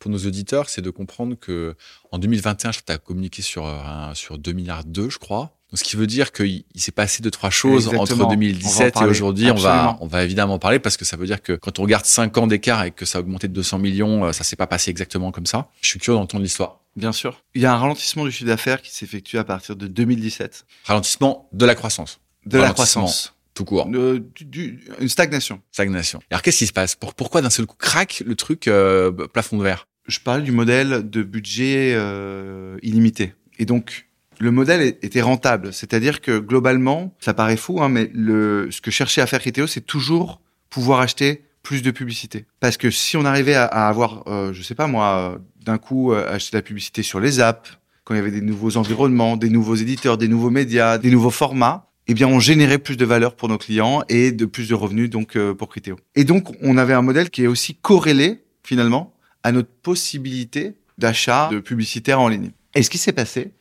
pour 0.00 0.10
nos 0.10 0.18
auditeurs, 0.18 0.70
c'est 0.70 0.82
de 0.82 0.90
comprendre 0.90 1.36
que 1.38 1.76
en 2.10 2.18
2021, 2.18 2.72
je 2.72 2.80
t'ai 2.80 2.98
communiqué 2.98 3.42
sur, 3.42 3.66
un, 3.66 4.14
sur 4.14 4.38
2 4.38 4.52
milliards 4.52 4.84
2, 4.84 5.10
je 5.10 5.18
crois. 5.18 5.57
Donc, 5.70 5.78
ce 5.78 5.84
qui 5.84 5.96
veut 5.96 6.06
dire 6.06 6.32
qu'il 6.32 6.64
s'est 6.76 6.92
passé 6.92 7.22
deux 7.22 7.30
trois 7.30 7.50
choses 7.50 7.88
entre 7.88 8.28
2017 8.28 8.96
et 9.02 9.04
aujourd'hui. 9.04 9.50
On 9.50 9.54
va 9.54 9.98
on 10.00 10.06
va 10.06 10.24
évidemment 10.24 10.58
parler 10.58 10.78
parce 10.78 10.96
que 10.96 11.04
ça 11.04 11.16
veut 11.16 11.26
dire 11.26 11.42
que 11.42 11.52
quand 11.52 11.78
on 11.78 11.82
regarde 11.82 12.06
cinq 12.06 12.38
ans 12.38 12.46
d'écart 12.46 12.84
et 12.84 12.90
que 12.90 13.04
ça 13.04 13.18
a 13.18 13.20
augmenté 13.20 13.48
de 13.48 13.52
200 13.52 13.78
millions, 13.78 14.24
euh, 14.24 14.32
ça 14.32 14.44
s'est 14.44 14.56
pas 14.56 14.66
passé 14.66 14.90
exactement 14.90 15.30
comme 15.30 15.46
ça. 15.46 15.68
Je 15.82 15.88
suis 15.88 15.98
curieux 15.98 16.18
d'entendre 16.18 16.42
l'histoire. 16.42 16.80
Bien 16.96 17.12
sûr. 17.12 17.44
Il 17.54 17.62
y 17.62 17.66
a 17.66 17.72
un 17.72 17.76
ralentissement 17.76 18.24
du 18.24 18.32
chiffre 18.32 18.48
d'affaires 18.48 18.82
qui 18.82 18.90
s'effectue 18.90 19.38
à 19.38 19.44
partir 19.44 19.76
de 19.76 19.86
2017. 19.86 20.66
Ralentissement 20.84 21.48
de 21.52 21.64
la 21.64 21.74
croissance. 21.74 22.18
De 22.46 22.58
la 22.58 22.72
croissance. 22.72 23.34
Tout 23.54 23.64
court. 23.64 23.88
Euh, 23.92 24.20
du, 24.40 24.80
une 25.00 25.08
stagnation. 25.08 25.60
Stagnation. 25.70 26.20
Alors 26.30 26.42
qu'est-ce 26.42 26.58
qui 26.58 26.66
se 26.66 26.72
passe? 26.72 26.96
Pourquoi 26.96 27.42
d'un 27.42 27.50
seul 27.50 27.66
coup 27.66 27.76
craque 27.76 28.22
le 28.24 28.34
truc 28.34 28.68
euh, 28.68 29.10
plafond 29.10 29.58
de 29.58 29.62
verre? 29.62 29.86
Je 30.06 30.18
parlais 30.20 30.42
du 30.42 30.52
modèle 30.52 31.08
de 31.08 31.22
budget 31.22 31.92
euh, 31.94 32.78
illimité. 32.82 33.34
Et 33.58 33.64
donc 33.64 34.07
le 34.40 34.50
modèle 34.50 34.96
était 35.02 35.20
rentable. 35.20 35.72
C'est-à-dire 35.72 36.20
que 36.20 36.38
globalement, 36.38 37.14
ça 37.20 37.34
paraît 37.34 37.56
fou, 37.56 37.82
hein, 37.82 37.88
mais 37.88 38.10
le, 38.14 38.68
ce 38.70 38.80
que 38.80 38.90
cherchait 38.90 39.20
à 39.20 39.26
faire 39.26 39.40
Criteo, 39.40 39.66
c'est 39.66 39.80
toujours 39.80 40.40
pouvoir 40.70 41.00
acheter 41.00 41.44
plus 41.62 41.82
de 41.82 41.90
publicité. 41.90 42.46
Parce 42.60 42.76
que 42.76 42.90
si 42.90 43.16
on 43.16 43.24
arrivait 43.24 43.54
à, 43.54 43.66
avoir, 43.66 44.24
euh, 44.26 44.52
je 44.52 44.62
sais 44.62 44.74
pas 44.74 44.86
moi, 44.86 45.38
d'un 45.64 45.78
coup 45.78 46.12
euh, 46.12 46.32
acheter 46.32 46.52
de 46.52 46.58
la 46.58 46.62
publicité 46.62 47.02
sur 47.02 47.20
les 47.20 47.40
apps, 47.40 47.78
quand 48.04 48.14
il 48.14 48.18
y 48.18 48.20
avait 48.20 48.30
des 48.30 48.40
nouveaux 48.40 48.76
environnements, 48.76 49.36
des 49.36 49.50
nouveaux 49.50 49.74
éditeurs, 49.74 50.16
des 50.16 50.28
nouveaux 50.28 50.50
médias, 50.50 50.96
des 50.98 51.10
nouveaux 51.10 51.30
formats, 51.30 51.88
eh 52.06 52.14
bien, 52.14 52.26
on 52.26 52.40
générait 52.40 52.78
plus 52.78 52.96
de 52.96 53.04
valeur 53.04 53.36
pour 53.36 53.50
nos 53.50 53.58
clients 53.58 54.02
et 54.08 54.32
de 54.32 54.46
plus 54.46 54.68
de 54.70 54.74
revenus 54.74 55.10
donc 55.10 55.36
euh, 55.36 55.52
pour 55.52 55.68
Criteo. 55.68 55.96
Et 56.14 56.24
donc, 56.24 56.56
on 56.62 56.78
avait 56.78 56.94
un 56.94 57.02
modèle 57.02 57.28
qui 57.28 57.44
est 57.44 57.46
aussi 57.46 57.74
corrélé 57.74 58.42
finalement 58.62 59.12
à 59.42 59.52
notre 59.52 59.68
possibilité 59.68 60.74
d'achat 60.96 61.50
de 61.52 61.60
publicitaires 61.60 62.20
en 62.20 62.28
ligne. 62.28 62.50
Et 62.74 62.82
ce 62.82 62.88
qui 62.88 62.96
s'est 62.96 63.12
passé, 63.12 63.52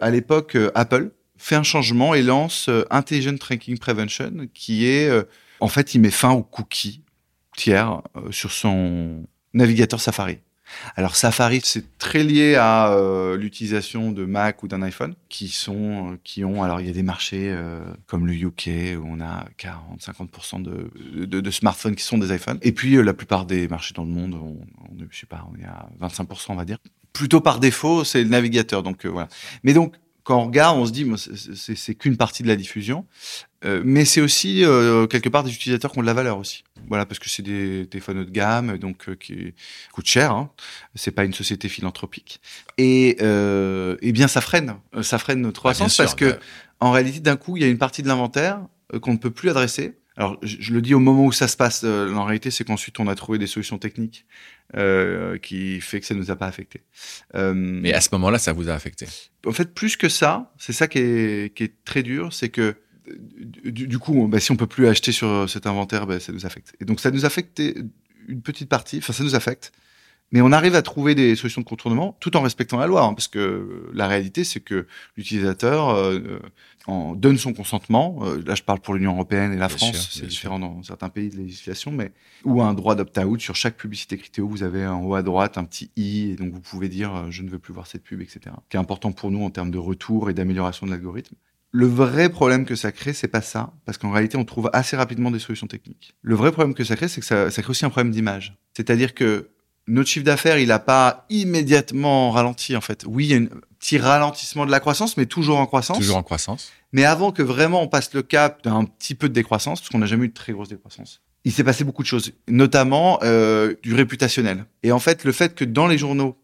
à 0.00 0.10
l'époque, 0.10 0.56
euh, 0.56 0.70
Apple 0.74 1.10
fait 1.36 1.56
un 1.56 1.62
changement 1.62 2.14
et 2.14 2.22
lance 2.22 2.68
euh, 2.68 2.84
Intelligent 2.90 3.36
Tracking 3.36 3.78
Prevention, 3.78 4.48
qui 4.54 4.86
est, 4.86 5.08
euh, 5.08 5.22
en 5.60 5.68
fait, 5.68 5.94
il 5.94 6.00
met 6.00 6.10
fin 6.10 6.30
aux 6.30 6.42
cookies 6.42 7.02
tiers 7.56 8.02
sur 8.30 8.52
son 8.52 9.24
navigateur 9.52 10.00
Safari. 10.00 10.38
Alors 10.94 11.16
Safari, 11.16 11.60
c'est 11.64 11.98
très 11.98 12.22
lié 12.22 12.54
à 12.54 12.94
l'utilisation 13.36 14.12
de 14.12 14.24
Mac 14.26 14.62
ou 14.62 14.68
d'un 14.68 14.82
iPhone, 14.82 15.14
qui 15.28 15.48
sont, 15.48 16.18
qui 16.22 16.44
ont, 16.44 16.62
alors 16.62 16.80
il 16.80 16.86
y 16.86 16.90
a 16.90 16.92
des 16.92 17.02
marchés 17.02 17.52
comme 18.06 18.28
le 18.28 18.34
UK 18.34 18.96
où 18.96 19.04
on 19.04 19.20
a 19.20 19.46
40-50% 19.58 20.62
de, 20.62 21.50
smartphones 21.50 21.96
qui 21.96 22.04
sont 22.04 22.18
des 22.18 22.32
iPhones, 22.32 22.58
et 22.62 22.70
puis 22.70 23.02
la 23.02 23.14
plupart 23.14 23.44
des 23.44 23.66
marchés 23.66 23.94
dans 23.94 24.04
le 24.04 24.10
monde, 24.10 24.34
on, 24.34 24.58
on, 24.84 25.08
sais 25.10 25.26
pas, 25.26 25.48
on 25.52 25.58
est 25.58 25.64
à 25.64 25.88
25% 26.00 26.46
on 26.50 26.54
va 26.54 26.64
dire, 26.64 26.78
plutôt 27.12 27.40
par 27.40 27.60
défaut, 27.60 28.04
c'est 28.04 28.22
le 28.22 28.28
navigateur. 28.28 28.82
Donc 28.82 29.04
euh, 29.04 29.08
voilà. 29.08 29.28
Mais 29.62 29.72
donc 29.72 29.94
quand 30.24 30.42
on 30.42 30.46
regarde, 30.46 30.76
on 30.76 30.84
se 30.84 30.92
dit, 30.92 31.06
c'est 31.16 31.94
qu'une 31.94 32.18
partie 32.18 32.42
de 32.42 32.48
la 32.48 32.56
diffusion, 32.56 33.06
euh, 33.64 33.80
mais 33.82 34.04
c'est 34.04 34.20
aussi 34.20 34.62
euh, 34.62 35.06
quelque 35.06 35.30
part 35.30 35.42
des 35.42 35.50
utilisateurs 35.50 35.90
qui 35.90 35.98
ont 35.98 36.02
de 36.02 36.06
la 36.06 36.12
valeur 36.12 36.36
aussi. 36.36 36.64
Voilà, 36.86 37.06
parce 37.06 37.18
que 37.18 37.30
c'est 37.30 37.42
des 37.42 37.86
téléphones 37.90 38.18
haut 38.18 38.24
de 38.24 38.30
gamme, 38.30 38.76
donc 38.76 39.14
qui 39.16 39.54
coûtent 39.90 40.06
cher. 40.06 40.32
Hein. 40.32 40.50
C'est 40.94 41.12
pas 41.12 41.24
une 41.24 41.32
société 41.32 41.70
philanthropique. 41.70 42.42
Et 42.76 43.16
eh 43.20 44.12
bien, 44.12 44.28
ça 44.28 44.42
freine, 44.42 44.74
ça 45.00 45.18
freine 45.18 45.40
notre 45.40 45.60
ah, 45.60 45.72
croissance 45.72 45.96
parce 45.96 46.14
que 46.14 46.38
en 46.80 46.90
réalité, 46.90 47.20
d'un 47.20 47.36
coup, 47.36 47.56
il 47.56 47.62
y 47.62 47.66
a 47.66 47.68
une 47.68 47.78
partie 47.78 48.02
de 48.02 48.08
l'inventaire 48.08 48.60
qu'on 49.00 49.12
ne 49.12 49.18
peut 49.18 49.30
plus 49.30 49.48
adresser 49.48 49.96
alors, 50.18 50.36
je, 50.42 50.72
le 50.72 50.82
dis 50.82 50.94
au 50.94 50.98
moment 50.98 51.24
où 51.26 51.30
ça 51.30 51.46
se 51.46 51.56
passe. 51.56 51.82
Euh, 51.84 52.12
en 52.12 52.24
réalité, 52.24 52.50
c'est 52.50 52.64
qu'ensuite 52.64 52.98
on 52.98 53.06
a 53.06 53.14
trouvé 53.14 53.38
des 53.38 53.46
solutions 53.46 53.78
techniques 53.78 54.26
euh, 54.76 55.38
qui 55.38 55.80
fait 55.80 56.00
que 56.00 56.06
ça 56.06 56.16
nous 56.16 56.32
a 56.32 56.36
pas 56.36 56.46
affecté. 56.46 56.82
Euh, 57.36 57.54
Mais 57.54 57.92
à 57.92 58.00
ce 58.00 58.08
moment-là, 58.12 58.40
ça 58.40 58.52
vous 58.52 58.68
a 58.68 58.72
affecté? 58.72 59.06
En 59.46 59.52
fait, 59.52 59.72
plus 59.72 59.96
que 59.96 60.08
ça, 60.08 60.52
c'est 60.58 60.72
ça 60.72 60.88
qui 60.88 60.98
est, 60.98 61.54
qui 61.54 61.62
est 61.62 61.84
très 61.84 62.02
dur, 62.02 62.32
c'est 62.32 62.48
que 62.48 62.74
du, 63.64 63.98
coup, 64.00 64.26
bah, 64.26 64.40
si 64.40 64.50
on 64.50 64.56
peut 64.56 64.66
plus 64.66 64.88
acheter 64.88 65.12
sur 65.12 65.48
cet 65.48 65.68
inventaire, 65.68 66.08
bah, 66.08 66.18
ça 66.18 66.32
nous 66.32 66.44
affecte. 66.44 66.74
Et 66.80 66.84
donc, 66.84 66.98
ça 66.98 67.12
nous 67.12 67.24
affecte 67.24 67.62
une 68.26 68.42
petite 68.42 68.68
partie. 68.68 68.98
Enfin, 68.98 69.12
ça 69.12 69.22
nous 69.22 69.36
affecte. 69.36 69.70
Mais 70.30 70.42
on 70.42 70.52
arrive 70.52 70.74
à 70.74 70.82
trouver 70.82 71.14
des 71.14 71.36
solutions 71.36 71.62
de 71.62 71.66
contournement 71.66 72.16
tout 72.20 72.36
en 72.36 72.42
respectant 72.42 72.78
la 72.78 72.86
loi, 72.86 73.02
hein, 73.02 73.14
parce 73.14 73.28
que 73.28 73.90
la 73.94 74.06
réalité, 74.06 74.44
c'est 74.44 74.60
que 74.60 74.86
l'utilisateur 75.16 75.88
euh, 75.90 76.38
donne 77.14 77.38
son 77.38 77.54
consentement. 77.54 78.18
Euh, 78.22 78.42
là, 78.46 78.54
je 78.54 78.62
parle 78.62 78.80
pour 78.80 78.94
l'Union 78.94 79.14
européenne 79.14 79.52
et 79.52 79.56
la 79.56 79.68
France, 79.68 80.10
c'est 80.12 80.26
différent 80.26 80.58
dans 80.58 80.82
certains 80.82 81.08
pays 81.08 81.30
de 81.30 81.36
législation, 81.36 81.92
mais 81.92 82.12
ou 82.44 82.62
un 82.62 82.74
droit 82.74 82.94
d'opt-out 82.94 83.40
sur 83.40 83.56
chaque 83.56 83.76
publicité 83.76 84.18
Criteo, 84.18 84.46
vous 84.46 84.62
avez 84.62 84.86
en 84.86 85.02
haut 85.02 85.14
à 85.14 85.22
droite 85.22 85.56
un 85.56 85.64
petit 85.64 85.90
i, 85.96 86.30
et 86.30 86.36
donc 86.36 86.52
vous 86.52 86.60
pouvez 86.60 86.88
dire 86.88 87.14
euh, 87.14 87.26
je 87.30 87.42
ne 87.42 87.48
veux 87.48 87.58
plus 87.58 87.72
voir 87.72 87.86
cette 87.86 88.02
pub, 88.02 88.20
etc. 88.20 88.54
Qui 88.68 88.76
est 88.76 88.80
important 88.80 89.12
pour 89.12 89.30
nous 89.30 89.42
en 89.42 89.50
termes 89.50 89.70
de 89.70 89.78
retour 89.78 90.28
et 90.28 90.34
d'amélioration 90.34 90.86
de 90.86 90.92
l'algorithme. 90.92 91.36
Le 91.70 91.86
vrai 91.86 92.30
problème 92.30 92.64
que 92.64 92.74
ça 92.74 92.92
crée, 92.92 93.12
c'est 93.12 93.28
pas 93.28 93.42
ça, 93.42 93.74
parce 93.84 93.98
qu'en 93.98 94.10
réalité, 94.10 94.38
on 94.38 94.44
trouve 94.44 94.70
assez 94.72 94.96
rapidement 94.96 95.30
des 95.30 95.38
solutions 95.38 95.66
techniques. 95.66 96.14
Le 96.22 96.34
vrai 96.34 96.50
problème 96.50 96.74
que 96.74 96.84
ça 96.84 96.96
crée, 96.96 97.08
c'est 97.08 97.20
que 97.20 97.26
ça, 97.26 97.50
ça 97.50 97.62
crée 97.62 97.70
aussi 97.70 97.84
un 97.84 97.90
problème 97.90 98.10
d'image. 98.10 98.58
C'est-à-dire 98.74 99.12
que 99.12 99.50
notre 99.88 100.08
chiffre 100.08 100.24
d'affaires, 100.24 100.58
il 100.58 100.68
n'a 100.68 100.78
pas 100.78 101.26
immédiatement 101.30 102.30
ralenti 102.30 102.76
en 102.76 102.80
fait. 102.80 103.04
Oui, 103.06 103.26
il 103.26 103.30
y 103.30 103.34
a 103.34 103.38
un 103.38 103.48
petit 103.78 103.98
ralentissement 103.98 104.66
de 104.66 104.70
la 104.70 104.80
croissance, 104.80 105.16
mais 105.16 105.26
toujours 105.26 105.58
en 105.58 105.66
croissance. 105.66 105.98
Toujours 105.98 106.16
en 106.16 106.22
croissance. 106.22 106.70
Mais 106.92 107.04
avant 107.04 107.32
que 107.32 107.42
vraiment 107.42 107.82
on 107.82 107.88
passe 107.88 108.12
le 108.14 108.22
cap 108.22 108.62
d'un 108.62 108.84
petit 108.84 109.14
peu 109.14 109.28
de 109.28 109.34
décroissance, 109.34 109.80
parce 109.80 109.90
qu'on 109.90 109.98
n'a 109.98 110.06
jamais 110.06 110.26
eu 110.26 110.28
de 110.28 110.34
très 110.34 110.52
grosse 110.52 110.68
décroissance, 110.68 111.20
il 111.44 111.52
s'est 111.52 111.64
passé 111.64 111.84
beaucoup 111.84 112.02
de 112.02 112.08
choses, 112.08 112.32
notamment 112.48 113.18
euh, 113.22 113.74
du 113.82 113.94
réputationnel. 113.94 114.64
Et 114.82 114.92
en 114.92 114.98
fait, 114.98 115.24
le 115.24 115.32
fait 115.32 115.54
que 115.54 115.64
dans 115.64 115.86
les 115.86 115.98
journaux, 115.98 116.36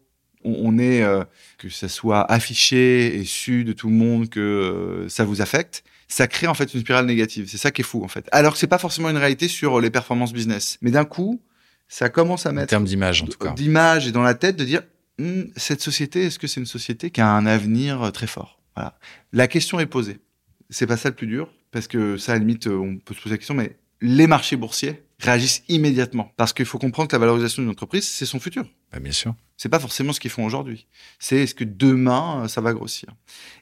on, 0.43 0.77
est 0.77 1.01
euh, 1.01 1.23
que 1.57 1.69
ça 1.69 1.89
soit 1.89 2.21
affiché 2.31 3.15
et 3.15 3.25
su 3.25 3.63
de 3.63 3.73
tout 3.73 3.89
le 3.89 3.95
monde 3.95 4.29
que 4.29 4.39
euh, 4.39 5.09
ça 5.09 5.25
vous 5.25 5.41
affecte, 5.41 5.83
ça 6.07 6.27
crée 6.27 6.47
en 6.47 6.53
fait 6.53 6.73
une 6.73 6.81
spirale 6.81 7.05
négative. 7.05 7.47
C'est 7.49 7.57
ça 7.57 7.71
qui 7.71 7.81
est 7.81 7.85
fou 7.85 8.03
en 8.03 8.07
fait. 8.07 8.27
Alors 8.31 8.53
que 8.53 8.59
c'est 8.59 8.67
pas 8.67 8.77
forcément 8.77 9.09
une 9.09 9.17
réalité 9.17 9.47
sur 9.47 9.81
les 9.81 9.89
performances 9.89 10.33
business, 10.33 10.77
mais 10.81 10.91
d'un 10.91 11.05
coup 11.05 11.41
ça 11.87 12.09
commence 12.09 12.45
à 12.45 12.51
mettre. 12.51 12.65
En 12.65 12.77
termes 12.77 12.85
d'image, 12.85 13.21
en 13.21 13.27
tout 13.27 13.37
cas. 13.37 13.53
D'image 13.53 14.07
et 14.07 14.11
dans 14.11 14.23
la 14.23 14.33
tête 14.33 14.55
de 14.55 14.63
dire, 14.63 14.81
hum, 15.19 15.47
cette 15.55 15.81
société, 15.81 16.25
est-ce 16.25 16.39
que 16.39 16.47
c'est 16.47 16.59
une 16.59 16.65
société 16.65 17.11
qui 17.11 17.21
a 17.21 17.29
un 17.29 17.45
avenir 17.45 18.01
euh, 18.01 18.11
très 18.11 18.27
fort? 18.27 18.59
Voilà. 18.75 18.97
La 19.31 19.47
question 19.47 19.79
est 19.79 19.85
posée. 19.85 20.19
C'est 20.69 20.87
pas 20.87 20.97
ça 20.97 21.09
le 21.09 21.15
plus 21.15 21.27
dur, 21.27 21.49
parce 21.71 21.87
que 21.87 22.17
ça, 22.17 22.33
à 22.33 22.35
la 22.35 22.39
limite, 22.39 22.67
euh, 22.67 22.77
on 22.77 22.97
peut 22.97 23.13
se 23.13 23.21
poser 23.21 23.35
la 23.35 23.37
question, 23.37 23.53
mais 23.53 23.77
les 24.01 24.27
marchés 24.27 24.55
boursiers 24.55 25.03
réagissent 25.19 25.63
immédiatement. 25.69 26.31
Parce 26.35 26.53
qu'il 26.53 26.65
faut 26.65 26.79
comprendre 26.79 27.07
que 27.07 27.15
la 27.15 27.19
valorisation 27.19 27.61
d'une 27.61 27.71
entreprise, 27.71 28.07
c'est 28.07 28.25
son 28.25 28.39
futur. 28.39 28.65
Bah, 28.91 28.99
bien 28.99 29.11
sûr. 29.11 29.33
C'est 29.57 29.69
pas 29.69 29.79
forcément 29.79 30.11
ce 30.11 30.19
qu'ils 30.19 30.31
font 30.31 30.45
aujourd'hui. 30.45 30.87
C'est 31.19 31.37
est-ce 31.37 31.55
que 31.55 31.63
demain 31.63 32.43
euh, 32.43 32.47
ça 32.47 32.61
va 32.61 32.73
grossir? 32.73 33.09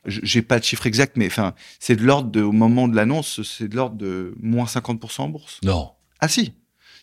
J'ai 0.05 0.41
pas 0.41 0.59
de 0.59 0.63
chiffre 0.63 0.87
exact, 0.87 1.17
mais 1.17 1.27
enfin, 1.27 1.53
c'est 1.79 1.95
de 1.95 2.03
l'ordre 2.03 2.31
de, 2.31 2.41
au 2.41 2.51
moment 2.51 2.87
de 2.87 2.95
l'annonce, 2.95 3.43
c'est 3.43 3.67
de 3.67 3.75
l'ordre 3.75 3.95
de 3.95 4.33
moins 4.39 4.65
50% 4.65 5.21
en 5.21 5.29
bourse? 5.29 5.59
Non. 5.63 5.91
Ah 6.19 6.27
si, 6.27 6.53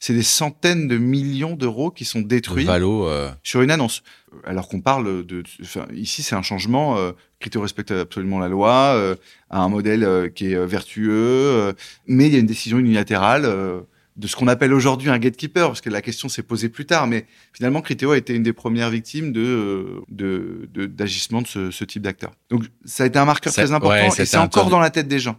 c'est 0.00 0.14
des 0.14 0.22
centaines 0.24 0.88
de 0.88 0.96
millions 0.98 1.54
d'euros 1.54 1.90
qui 1.92 2.04
sont 2.04 2.20
détruits 2.22 2.64
Valo, 2.64 3.06
euh, 3.06 3.30
sur 3.44 3.60
une 3.62 3.70
annonce. 3.70 4.02
Alors 4.44 4.68
qu'on 4.68 4.80
parle 4.80 5.24
de, 5.24 5.42
enfin, 5.62 5.86
ici 5.94 6.22
c'est 6.22 6.34
un 6.34 6.42
changement. 6.42 6.96
Euh, 6.98 7.12
Crypto 7.38 7.60
respecte 7.60 7.90
absolument 7.92 8.38
la 8.40 8.48
loi, 8.48 8.94
euh, 8.96 9.14
a 9.50 9.60
un 9.60 9.68
modèle 9.68 10.02
euh, 10.04 10.28
qui 10.28 10.46
est 10.52 10.56
euh, 10.56 10.66
vertueux, 10.66 11.12
euh, 11.12 11.72
mais 12.06 12.26
il 12.26 12.32
y 12.32 12.36
a 12.36 12.40
une 12.40 12.46
décision 12.46 12.78
unilatérale. 12.78 13.44
euh, 13.44 13.80
de 14.16 14.26
ce 14.26 14.36
qu'on 14.36 14.48
appelle 14.48 14.74
aujourd'hui 14.74 15.08
un 15.08 15.18
gatekeeper, 15.18 15.68
parce 15.68 15.80
que 15.80 15.88
la 15.88 16.02
question 16.02 16.28
s'est 16.28 16.42
posée 16.42 16.68
plus 16.68 16.84
tard, 16.84 17.06
mais 17.06 17.24
finalement, 17.54 17.80
Criteo 17.80 18.10
a 18.10 18.18
été 18.18 18.34
une 18.34 18.42
des 18.42 18.52
premières 18.52 18.90
victimes 18.90 19.32
de 19.32 19.40
euh, 19.40 20.00
de- 20.10 20.68
de- 20.74 20.84
d'agissement 20.84 21.40
de, 21.40 21.46
ce, 21.46 21.70
ce 21.70 21.84
type 21.84 22.02
d'acteur. 22.02 22.32
Donc, 22.50 22.64
ça 22.84 23.04
a 23.04 23.06
été 23.06 23.18
un 23.18 23.24
marqueur 23.24 23.50
Ça- 23.50 23.62
très 23.62 23.72
important, 23.72 23.94
ouais, 23.94 24.08
et 24.22 24.26
c'est 24.26 24.36
encore 24.36 24.68
dans 24.68 24.80
la 24.80 24.90
tête 24.90 25.08
des 25.08 25.20
gens. 25.20 25.38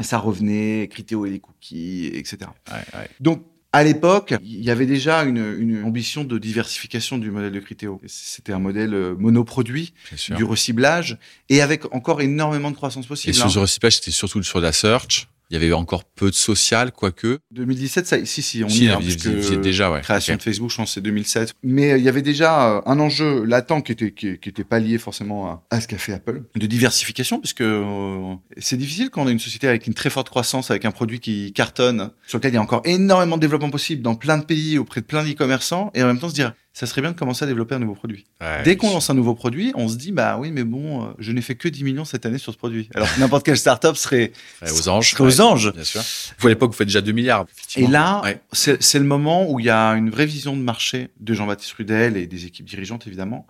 Ça 0.00 0.16
revenait, 0.16 0.88
Criteo 0.90 1.26
et 1.26 1.30
les 1.30 1.40
cookies, 1.40 2.06
etc. 2.14 2.38
ouais, 2.70 2.76
ouais. 2.98 3.08
Donc, 3.20 3.44
à 3.74 3.82
l'époque, 3.82 4.34
il 4.44 4.64
y 4.64 4.70
avait 4.70 4.86
déjà 4.86 5.24
une, 5.24 5.56
une 5.58 5.82
ambition 5.82 6.22
de 6.22 6.38
diversification 6.38 7.18
du 7.18 7.32
modèle 7.32 7.50
de 7.50 7.58
Criteo. 7.58 8.00
C'était 8.06 8.52
un 8.52 8.60
modèle 8.60 8.94
euh, 8.94 9.16
monoproduit, 9.18 9.94
du 10.30 10.44
reciblage, 10.44 11.18
et 11.48 11.60
avec 11.60 11.92
encore 11.92 12.20
énormément 12.20 12.70
de 12.70 12.76
croissance 12.76 13.06
Et 13.06 13.08
possible. 13.08 13.34
sur 13.34 13.46
hein. 13.46 13.50
ce 13.50 13.58
recyclage, 13.58 13.96
c'était 13.96 14.12
surtout 14.12 14.40
sur 14.44 14.60
la 14.60 14.70
search. 14.70 15.26
Il 15.50 15.54
y 15.54 15.56
avait 15.56 15.72
encore 15.72 16.04
peu 16.04 16.30
de 16.30 16.34
social, 16.34 16.90
quoique. 16.92 17.38
2017, 17.52 18.06
ça, 18.06 18.24
si, 18.24 18.42
si, 18.42 18.64
on 18.64 18.68
Si, 18.68 18.84
y 18.84 18.88
hein, 18.88 18.98
parce 19.00 19.26
avait 19.26 19.40
que 19.40 19.54
déjà, 19.56 19.90
ouais. 19.90 20.00
création 20.00 20.36
de 20.36 20.42
Facebook, 20.42 20.70
je 20.70 20.76
pense, 20.76 20.94
c'est 20.94 21.00
2007. 21.00 21.54
Mais 21.62 21.92
euh, 21.92 21.98
il 21.98 22.04
y 22.04 22.08
avait 22.08 22.22
déjà 22.22 22.76
euh, 22.76 22.80
un 22.86 22.98
enjeu 22.98 23.44
latent 23.44 23.82
qui 23.82 23.92
était, 23.92 24.12
qui, 24.12 24.38
qui 24.38 24.48
était 24.48 24.64
pas 24.64 24.78
lié 24.78 24.98
forcément 24.98 25.46
à, 25.46 25.64
à 25.70 25.80
ce 25.80 25.88
qu'a 25.88 25.98
fait 25.98 26.12
Apple, 26.12 26.42
de 26.54 26.66
diversification, 26.66 27.40
puisque 27.40 27.60
euh, 27.60 28.34
c'est 28.58 28.76
difficile 28.76 29.10
quand 29.10 29.22
on 29.22 29.26
a 29.26 29.30
une 29.30 29.38
société 29.38 29.68
avec 29.68 29.86
une 29.86 29.94
très 29.94 30.10
forte 30.10 30.30
croissance, 30.30 30.70
avec 30.70 30.84
un 30.84 30.90
produit 30.92 31.20
qui 31.20 31.52
cartonne, 31.52 32.10
sur 32.26 32.38
lequel 32.38 32.52
il 32.52 32.54
y 32.54 32.58
a 32.58 32.62
encore 32.62 32.82
énormément 32.84 33.36
de 33.36 33.42
développement 33.42 33.70
possible 33.70 34.02
dans 34.02 34.14
plein 34.14 34.38
de 34.38 34.44
pays, 34.44 34.78
auprès 34.78 35.02
de 35.02 35.06
plein 35.06 35.24
d'e-commerçants, 35.24 35.90
et 35.94 36.02
en 36.02 36.06
même 36.06 36.18
temps 36.18 36.30
se 36.30 36.34
dire, 36.34 36.54
ça 36.76 36.86
serait 36.86 37.00
bien 37.02 37.12
de 37.12 37.16
commencer 37.16 37.44
à 37.44 37.46
développer 37.46 37.76
un 37.76 37.78
nouveau 37.78 37.94
produit. 37.94 38.26
Ouais, 38.40 38.62
Dès 38.64 38.76
qu'on 38.76 38.90
lance 38.90 39.08
un 39.08 39.14
nouveau 39.14 39.34
produit, 39.36 39.70
on 39.76 39.86
se 39.88 39.94
dit, 39.96 40.10
bah 40.10 40.36
oui, 40.40 40.50
mais 40.50 40.64
bon, 40.64 41.04
euh, 41.04 41.06
je 41.20 41.30
n'ai 41.30 41.40
fait 41.40 41.54
que 41.54 41.68
10 41.68 41.84
millions 41.84 42.04
cette 42.04 42.26
année 42.26 42.36
sur 42.38 42.52
ce 42.52 42.58
produit. 42.58 42.90
Alors 42.96 43.08
que 43.14 43.18
n'importe 43.20 43.46
quelle 43.46 43.56
startup 43.56 43.96
serait, 43.96 44.32
Ouais, 44.60 44.70
aux 44.72 44.88
anges. 44.88 45.12
serait 45.12 45.22
aux 45.24 45.40
anges. 45.40 45.72
Bien 45.72 45.84
sûr. 45.84 46.02
Vous, 46.38 46.48
à 46.48 46.50
l'époque, 46.50 46.72
vous 46.72 46.76
faites 46.76 46.88
déjà 46.88 47.00
2 47.00 47.12
milliards. 47.12 47.46
Et 47.76 47.86
là, 47.86 48.20
Ouais. 48.22 48.40
c'est 48.52 48.98
le 48.98 49.04
moment 49.04 49.48
où 49.50 49.60
il 49.60 49.66
y 49.66 49.70
a 49.70 49.90
une 49.92 50.10
vraie 50.10 50.26
vision 50.26 50.56
de 50.56 50.62
marché 50.62 51.10
de 51.20 51.32
Jean-Baptiste 51.32 51.72
Rudel 51.74 52.16
et 52.16 52.26
des 52.26 52.44
équipes 52.44 52.66
dirigeantes, 52.66 53.06
évidemment, 53.06 53.46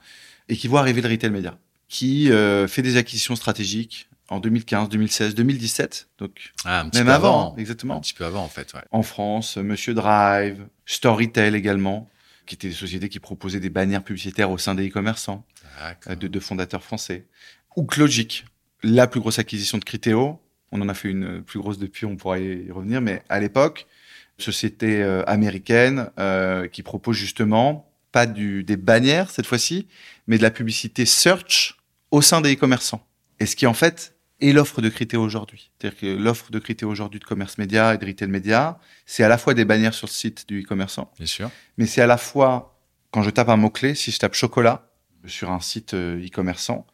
et 0.50 0.56
qui 0.56 0.68
voit 0.68 0.80
arriver 0.80 1.00
le 1.00 1.08
retail 1.08 1.30
média, 1.30 1.56
qui 1.88 2.30
euh, 2.30 2.68
fait 2.68 2.82
des 2.82 2.98
acquisitions 2.98 3.36
stratégiques 3.36 4.06
en 4.28 4.38
2015, 4.38 4.90
2016, 4.90 5.34
2017, 5.34 6.08
donc 6.18 6.52
Ah, 6.66 6.80
un 6.80 6.88
petit 6.90 6.98
même 6.98 7.06
peu 7.06 7.12
avant, 7.12 7.40
avant. 7.48 7.56
exactement. 7.56 7.96
Un 7.96 8.00
petit 8.00 8.12
peu 8.14 8.24
avant, 8.26 8.42
en 8.44 8.48
fait, 8.48 8.72
ouais. 8.74 8.80
En 8.90 9.02
France, 9.02 9.56
Monsieur 9.56 9.94
Drive, 9.94 10.58
Storytel 10.84 11.54
également, 11.54 12.08
qui 12.46 12.54
étaient 12.54 12.68
des 12.68 12.74
sociétés 12.74 13.08
qui 13.08 13.20
proposaient 13.20 13.60
des 13.60 13.70
bannières 13.70 14.02
publicitaires 14.02 14.50
au 14.50 14.58
sein 14.58 14.74
des 14.74 14.88
e-commerçants 14.88 15.44
euh, 16.08 16.14
de 16.14 16.40
fondateurs 16.40 16.82
français. 16.82 17.26
Ou 17.76 17.84
Clogic, 17.84 18.44
la 18.82 19.06
plus 19.06 19.20
grosse 19.20 19.38
acquisition 19.38 19.78
de 19.78 19.84
Criteo. 19.84 20.40
On 20.72 20.80
en 20.80 20.88
a 20.88 20.94
fait 20.94 21.08
une 21.08 21.42
plus 21.42 21.58
grosse 21.58 21.78
depuis, 21.78 22.06
on 22.06 22.16
pourra 22.16 22.38
y 22.38 22.70
revenir. 22.70 23.00
Mais 23.00 23.22
à 23.28 23.40
l'époque, 23.40 23.86
société 24.38 25.02
euh, 25.02 25.22
américaine 25.26 26.10
euh, 26.18 26.68
qui 26.68 26.82
propose 26.82 27.16
justement 27.16 27.90
pas 28.12 28.26
du, 28.26 28.64
des 28.64 28.76
bannières 28.76 29.30
cette 29.30 29.46
fois-ci, 29.46 29.88
mais 30.26 30.38
de 30.38 30.42
la 30.42 30.50
publicité 30.50 31.06
search 31.06 31.78
au 32.10 32.22
sein 32.22 32.40
des 32.40 32.54
e-commerçants. 32.54 33.06
Et 33.40 33.46
ce 33.46 33.56
qui 33.56 33.66
en 33.66 33.74
fait 33.74 34.13
est 34.48 34.52
l'offre 34.52 34.80
de 34.80 34.88
Criteo 34.88 35.22
aujourd'hui. 35.22 35.70
C'est-à-dire 35.78 35.98
que 35.98 36.06
l'offre 36.06 36.50
de 36.50 36.58
Criteo 36.58 36.88
aujourd'hui 36.88 37.20
de 37.20 37.24
commerce 37.24 37.58
média 37.58 37.94
et 37.94 37.98
de 37.98 38.06
retail 38.06 38.28
média, 38.28 38.78
c'est 39.06 39.22
à 39.24 39.28
la 39.28 39.38
fois 39.38 39.54
des 39.54 39.64
bannières 39.64 39.94
sur 39.94 40.06
le 40.06 40.12
site 40.12 40.48
du 40.48 40.62
e-commerçant, 40.62 41.10
Bien 41.16 41.26
sûr. 41.26 41.50
mais 41.76 41.86
c'est 41.86 42.00
à 42.00 42.06
la 42.06 42.16
fois, 42.16 42.78
quand 43.10 43.22
je 43.22 43.30
tape 43.30 43.48
un 43.48 43.56
mot-clé, 43.56 43.94
si 43.94 44.10
je 44.10 44.18
tape 44.18 44.34
chocolat 44.34 44.88
sur 45.26 45.50
un 45.50 45.60
site 45.60 45.94
euh, 45.94 46.24
e-commerçant, 46.24 46.86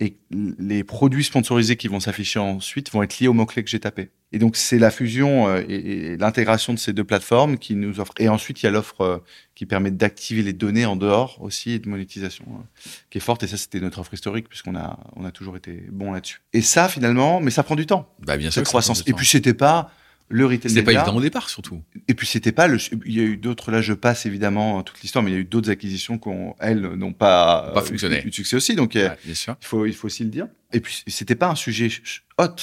et 0.00 0.16
les 0.30 0.84
produits 0.84 1.24
sponsorisés 1.24 1.76
qui 1.76 1.88
vont 1.88 2.00
s'afficher 2.00 2.38
ensuite 2.38 2.90
vont 2.92 3.02
être 3.02 3.18
liés 3.18 3.28
au 3.28 3.32
mot-clé 3.32 3.64
que 3.64 3.70
j'ai 3.70 3.80
tapé. 3.80 4.10
Et 4.32 4.38
donc, 4.38 4.56
c'est 4.56 4.78
la 4.78 4.90
fusion 4.90 5.48
euh, 5.48 5.62
et, 5.68 5.74
et 6.12 6.16
l'intégration 6.18 6.74
de 6.74 6.78
ces 6.78 6.92
deux 6.92 7.04
plateformes 7.04 7.56
qui 7.56 7.74
nous 7.74 7.98
offre. 7.98 8.12
Et 8.18 8.28
ensuite, 8.28 8.62
il 8.62 8.66
y 8.66 8.68
a 8.68 8.70
l'offre 8.70 9.00
euh, 9.00 9.18
qui 9.54 9.64
permet 9.64 9.90
d'activer 9.90 10.42
les 10.42 10.52
données 10.52 10.84
en 10.84 10.96
dehors 10.96 11.40
aussi 11.40 11.70
et 11.72 11.78
de 11.78 11.88
monétisation 11.88 12.44
euh, 12.48 12.88
qui 13.08 13.18
est 13.18 13.22
forte. 13.22 13.42
Et 13.42 13.46
ça, 13.46 13.56
c'était 13.56 13.80
notre 13.80 14.00
offre 14.00 14.12
historique 14.12 14.48
puisqu'on 14.48 14.76
a, 14.76 14.98
on 15.16 15.24
a 15.24 15.30
toujours 15.30 15.56
été 15.56 15.82
bon 15.90 16.12
là-dessus. 16.12 16.42
Et 16.52 16.60
ça, 16.60 16.88
finalement, 16.90 17.40
mais 17.40 17.50
ça 17.50 17.62
prend 17.62 17.74
du 17.76 17.86
temps, 17.86 18.12
Bah, 18.20 18.36
bien 18.36 18.50
sûr. 18.50 18.60
cette 18.60 18.66
ça 18.66 18.70
croissance. 18.70 19.02
Et 19.06 19.14
puis, 19.14 19.26
c'était 19.26 19.54
pas 19.54 19.90
le 20.30 20.44
retail 20.44 20.70
c'était 20.70 20.82
pas 20.82 20.92
évident 20.92 21.16
au 21.16 21.22
départ, 21.22 21.48
surtout. 21.48 21.82
Et 22.06 22.12
puis 22.12 22.26
c'était 22.26 22.52
pas 22.52 22.66
le. 22.68 22.76
Il 23.06 23.16
y 23.16 23.20
a 23.20 23.22
eu 23.22 23.38
d'autres. 23.38 23.70
Là, 23.72 23.80
je 23.80 23.94
passe 23.94 24.26
évidemment 24.26 24.82
toute 24.82 25.00
l'histoire, 25.00 25.24
mais 25.24 25.30
il 25.30 25.34
y 25.34 25.36
a 25.38 25.40
eu 25.40 25.44
d'autres 25.46 25.70
acquisitions 25.70 26.18
qui, 26.18 26.28
elles, 26.60 26.82
n'ont 26.82 27.14
pas, 27.14 27.70
Pas 27.72 27.80
fonctionné. 27.80 28.20
eu 28.22 28.28
de 28.28 28.34
succès 28.34 28.54
aussi. 28.54 28.74
Donc 28.74 28.92
Ouais, 28.94 29.10
bien 29.24 29.34
sûr. 29.34 29.56
il 29.58 29.66
faut, 29.66 29.86
il 29.86 29.94
faut 29.94 30.04
aussi 30.04 30.24
le 30.24 30.28
dire. 30.28 30.46
Et 30.74 30.80
puis 30.80 31.02
c'était 31.06 31.34
pas 31.34 31.48
un 31.48 31.54
sujet 31.54 31.88
hot, 32.36 32.56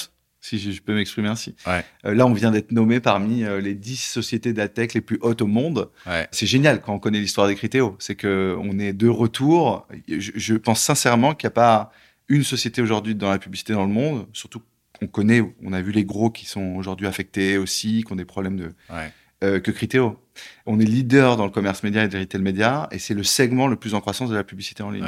si 0.48 0.72
je 0.72 0.80
peux 0.82 0.94
m'exprimer 0.94 1.28
ainsi. 1.28 1.54
Ouais. 1.66 1.84
Euh, 2.04 2.14
là, 2.14 2.26
on 2.26 2.32
vient 2.32 2.50
d'être 2.50 2.70
nommé 2.72 3.00
parmi 3.00 3.42
euh, 3.44 3.60
les 3.60 3.74
10 3.74 3.96
sociétés 3.96 4.52
d'ATEC 4.52 4.94
les 4.94 5.00
plus 5.00 5.18
hautes 5.22 5.42
au 5.42 5.46
monde. 5.46 5.90
Ouais. 6.06 6.28
C'est 6.30 6.46
génial 6.46 6.80
quand 6.80 6.94
on 6.94 6.98
connaît 6.98 7.20
l'histoire 7.20 7.48
des 7.48 7.54
Critéo. 7.56 7.96
C'est 7.98 8.14
que 8.14 8.56
on 8.60 8.78
est 8.78 8.92
de 8.92 9.08
retour. 9.08 9.86
Je, 10.08 10.30
je 10.34 10.54
pense 10.54 10.80
sincèrement 10.80 11.34
qu'il 11.34 11.46
n'y 11.46 11.52
a 11.52 11.54
pas 11.54 11.90
une 12.28 12.42
société 12.44 12.82
aujourd'hui 12.82 13.14
dans 13.14 13.30
la 13.30 13.38
publicité 13.38 13.72
dans 13.72 13.84
le 13.86 13.92
monde, 13.92 14.26
surtout 14.32 14.60
qu'on 14.98 15.06
connaît, 15.06 15.42
on 15.62 15.72
a 15.72 15.80
vu 15.82 15.92
les 15.92 16.04
gros 16.04 16.30
qui 16.30 16.46
sont 16.46 16.74
aujourd'hui 16.76 17.06
affectés 17.06 17.58
aussi, 17.58 18.02
qui 18.04 18.12
ont 18.12 18.16
des 18.16 18.24
problèmes 18.24 18.56
de, 18.56 18.72
Ouais. 18.90 19.12
euh, 19.44 19.60
que 19.60 19.70
Criteo. 19.70 20.18
On 20.66 20.80
est 20.80 20.84
leader 20.84 21.36
dans 21.36 21.44
le 21.44 21.50
commerce 21.50 21.82
média 21.82 22.02
et 22.04 22.08
le 22.08 22.18
retail 22.18 22.40
média, 22.42 22.88
et 22.90 22.98
c'est 22.98 23.14
le 23.14 23.22
segment 23.22 23.68
le 23.68 23.76
plus 23.76 23.94
en 23.94 24.00
croissance 24.00 24.28
de 24.30 24.34
la 24.34 24.42
publicité 24.44 24.82
en 24.82 24.90
ligne. 24.90 25.06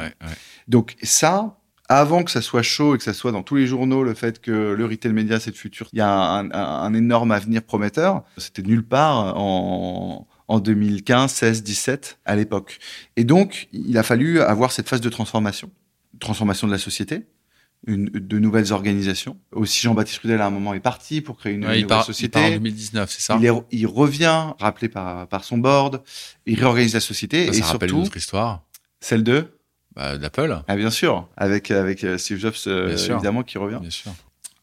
Donc 0.67 0.95
ça, 1.03 1.58
avant 1.89 2.23
que 2.23 2.31
ça 2.31 2.41
soit 2.41 2.61
chaud 2.61 2.95
et 2.95 2.97
que 2.99 3.03
ça 3.03 3.13
soit 3.13 3.31
dans 3.31 3.43
tous 3.43 3.55
les 3.55 3.67
journaux, 3.67 4.03
le 4.03 4.13
fait 4.13 4.39
que 4.39 4.51
le 4.73 4.85
retail 4.85 5.11
média 5.11 5.39
c'est 5.39 5.49
le 5.51 5.55
futur, 5.55 5.87
il 5.91 5.97
y 5.97 6.01
a 6.01 6.09
un, 6.11 6.49
un- 6.51 6.51
un 6.83 6.93
énorme 6.93 7.31
avenir 7.31 7.63
prometteur. 7.63 8.23
C'était 8.37 8.61
nulle 8.61 8.83
part 8.85 9.35
en, 9.37 10.27
en 10.47 10.59
2015, 10.59 11.31
16, 11.31 11.63
17 11.63 12.19
à 12.25 12.35
l'époque. 12.35 12.77
Et 13.15 13.23
donc, 13.23 13.67
il 13.73 13.97
a 13.97 14.03
fallu 14.03 14.39
avoir 14.39 14.71
cette 14.71 14.87
phase 14.87 15.01
de 15.01 15.09
transformation, 15.09 15.69
transformation 16.19 16.67
de 16.67 16.71
la 16.71 16.79
société. 16.79 17.25
Une, 17.87 18.07
de 18.07 18.39
nouvelles 18.39 18.73
organisations. 18.73 19.37
Aussi, 19.53 19.79
Jean-Baptiste 19.79 20.19
Rudel, 20.19 20.41
à 20.41 20.47
un 20.47 20.49
moment, 20.49 20.73
est 20.73 20.81
parti 20.81 21.21
pour 21.21 21.37
créer 21.37 21.53
une, 21.53 21.63
Ouais, 21.63 21.75
une 21.75 21.79
il, 21.79 21.81
nouvelle 21.83 21.87
part, 21.87 22.03
il 22.03 22.13
société. 22.13 22.31
part 22.33 22.43
en 22.43 22.51
2019, 22.51 23.09
c'est 23.09 23.21
ça? 23.21 23.37
Il, 23.39 23.45
est- 23.45 23.63
il 23.71 23.87
revient, 23.87 24.47
rappelé 24.59 24.89
par, 24.89 25.27
par 25.29 25.45
son 25.45 25.57
board, 25.59 26.01
il 26.45 26.59
réorganise 26.59 26.93
la 26.93 26.99
société 26.99 27.45
Ça, 27.45 27.51
et 27.51 27.53
ça 27.61 27.65
rappelle 27.71 27.87
surtout 27.89 28.03
notre 28.03 28.17
histoire 28.17 28.63
celle 28.99 29.23
de, 29.23 29.47
bah, 29.99 30.17
d'Apple, 30.17 30.61
ah 30.65 30.75
bien 30.77 30.91
sûr, 30.91 31.27
avec 31.35 31.71
avec 31.71 32.05
euh, 32.05 32.17
Steve 32.17 32.37
Jobs 32.37 32.53
euh, 32.67 32.95
évidemment 32.95 33.43
qui 33.43 33.57
revient. 33.57 33.79
bien 33.81 33.89
sûr. 33.89 34.13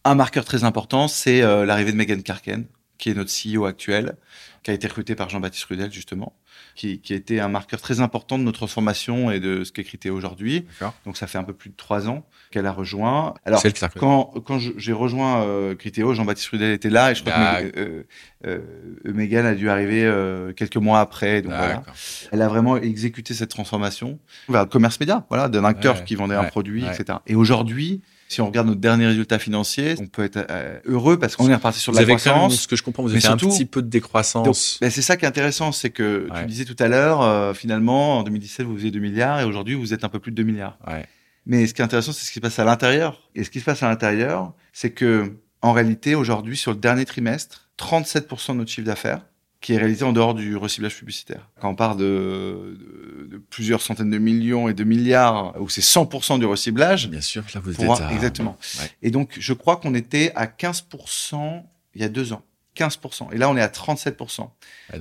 Un 0.05 0.15
marqueur 0.15 0.47
très 0.47 0.65
important, 0.65 1.09
c'est 1.09 1.43
euh, 1.43 1.67
l'arrivée 1.67 1.93
de 1.93 1.97
Megan 1.99 2.23
Karken, 2.23 2.65
qui 2.97 3.11
est 3.11 3.15
notre 3.15 3.31
CEO 3.31 3.67
actuel, 3.67 4.17
qui 4.63 4.71
a 4.71 4.75
été 4.75 4.89
recruté 4.89 5.15
par 5.15 5.29
Jean-Baptiste 5.29 5.67
Rudel 5.67 5.93
justement, 5.93 6.33
qui, 6.77 7.01
qui 7.01 7.13
a 7.13 7.17
été 7.17 7.41
un 7.41 7.49
marqueur 7.49 7.81
très 7.81 8.01
important 8.01 8.39
de 8.39 8.45
notre 8.45 8.59
transformation 8.59 9.31
et 9.33 9.41
de 9.41 9.65
ce 9.65 9.73
qu'est 9.73 9.83
Criteo 9.83 10.15
aujourd'hui. 10.15 10.67
D'accord. 10.79 10.95
Donc 11.05 11.17
ça 11.17 11.27
fait 11.27 11.39
un 11.39 11.43
peu 11.45 11.53
plus 11.55 11.71
de 11.71 11.75
trois 11.77 12.09
ans 12.09 12.25
qu'elle 12.53 12.67
a 12.67 12.73
rejoint. 12.73 13.35
Alors 13.45 13.63
quand, 13.99 14.33
quand 14.45 14.59
j'ai 14.77 14.93
rejoint 14.93 15.43
euh, 15.43 15.75
Criteo, 15.75 16.15
Jean-Baptiste 16.15 16.51
Rudel 16.51 16.71
était 16.73 16.91
là 16.91 17.11
et 17.11 17.15
je 17.17 17.23
crois 17.25 17.33
que 17.33 17.79
euh, 17.81 18.03
euh, 18.47 18.59
euh, 19.07 19.13
Megan 19.13 19.47
a 19.47 19.55
dû 19.55 19.69
arriver 19.69 20.05
euh, 20.05 20.53
quelques 20.53 20.77
mois 20.77 21.01
après. 21.01 21.43
Donc 21.43 21.53
voilà. 21.53 21.75
D'accord. 21.77 21.95
Elle 22.31 22.43
a 22.43 22.49
vraiment 22.49 22.77
exécuté 22.77 23.35
cette 23.35 23.51
transformation 23.51 24.19
vers 24.49 24.63
le 24.63 24.69
commerce 24.69 25.01
média, 25.01 25.25
voilà, 25.29 25.49
d'un 25.49 25.65
acteur 25.65 25.97
Ouais, 25.97 26.05
qui 26.05 26.15
vendait 26.15 26.35
un 26.35 26.45
produit, 26.45 26.85
ouais. 26.85 26.95
etc. 26.95 27.19
Et 27.27 27.35
aujourd'hui, 27.35 28.03
si 28.29 28.41
on 28.41 28.47
regarde 28.47 28.67
nos 28.67 28.75
derniers 28.75 29.07
résultats 29.07 29.39
financiers, 29.39 29.95
on 30.01 30.07
peut 30.07 30.25
être 30.25 30.45
euh, 30.51 30.79
heureux 30.87 31.19
parce 31.19 31.37
qu'on 31.37 31.49
est 31.49 31.55
reparti 31.55 31.79
sur 31.81 31.93
de 31.93 31.97
la 31.97 32.03
avez 32.03 32.17
quand 32.17 32.25
même, 32.27 32.35
croissance. 32.39 32.63
ce 32.63 32.69
que 32.69 32.75
je 32.77 32.83
comprends, 32.83 33.03
vous 33.03 33.11
avez 33.11 33.21
fait 33.21 33.29
un 33.29 33.37
petit 33.37 33.67
peu 33.67 33.83
de 33.83 33.89
décroissance. 33.89 34.79
ben, 34.81 34.91
c'est 34.91 35.03
ça 35.03 35.17
qui 35.17 35.25
est 35.25 35.29
intéressant, 35.29 35.71
c'est 35.73 35.91
que 35.91 36.29
Ouais. 36.31 36.41
tu 36.41 36.47
disais 36.47 36.65
tout 36.65 36.77
à 36.79 36.89
l'heure, 36.89 37.23
euh, 37.23 37.55
finalement, 37.55 38.19
en 38.19 38.23
2017, 38.25 38.67
vous 38.67 38.75
faisiez 38.77 38.91
2 38.91 38.99
milliards 38.99 39.41
et 39.41 39.45
aujourd'hui, 39.45 39.75
vous 39.75 39.95
êtes 39.95 40.03
un 40.05 40.09
peu 40.09 40.19
plus 40.19 40.33
de 40.33 40.37
2 40.37 40.43
milliards. 40.43 40.79
Ouais. 40.87 41.07
Mais 41.47 41.67
ce 41.69 41.75
qui 41.75 41.81
est 41.81 41.85
intéressant, 41.85 42.13
c'est 42.13 42.25
ce 42.25 42.31
qui 42.31 42.37
se 42.37 42.41
passe 42.41 42.59
à 42.59 42.65
l'intérieur. 42.65 43.21
Et 43.37 43.45
ce 43.45 43.51
qui 43.51 43.61
se 43.61 43.65
passe 43.65 43.83
à 43.85 43.89
l'intérieur, 43.89 44.53
c'est 44.73 44.91
que, 44.91 45.37
en 45.63 45.73
réalité, 45.73 46.17
aujourd'hui, 46.17 46.57
sur 46.57 46.73
le 46.73 46.79
dernier 46.79 47.05
trimestre, 47.05 47.69
37% 47.79 48.53
de 48.55 48.59
notre 48.59 48.71
chiffre 48.71 48.87
d'affaires 48.87 49.21
qui 49.67 49.73
est 49.73 49.79
réalisé 49.79 50.05
en 50.05 50.13
dehors 50.13 50.33
du 50.35 50.55
reciblage 50.57 50.95
publicitaire. 50.97 51.49
Quand 51.61 51.69
on 51.71 51.75
parle 51.75 51.97
de, 51.99 52.79
de- 52.79 53.27
de 53.27 53.39
plusieurs 53.39 53.83
centaines 53.83 54.11
de 54.13 54.19
millions 54.19 54.69
et 54.69 54.75
de 54.75 54.85
milliards, 54.85 55.61
où 55.61 55.69
c'est 55.69 55.81
100% 55.81 56.39
du 56.39 56.45
reciblage, 56.47 57.09
Bien 57.09 57.21
sûr, 57.21 57.43
là, 57.53 57.61
vous 57.65 57.73
êtes 57.75 57.81
un- 57.91 57.95
à... 58.07 58.13
exactement. 58.13 58.57
Ouais. 58.81 58.91
Et 59.03 59.11
donc, 59.11 59.35
je 59.37 59.53
crois 59.53 59.77
qu'on 59.79 59.95
était 59.97 60.31
à 60.37 60.47
15% 60.47 61.65
il 61.97 62.01
y 62.01 62.05
a 62.05 62.09
deux 62.09 62.33
ans. 62.33 62.43
15%. 62.77 63.33
Et 63.33 63.39
là, 63.39 63.51
on 63.51 63.57
est 63.57 63.61
à 63.61 63.67
37%. 63.67 64.37
donc, 64.39 64.51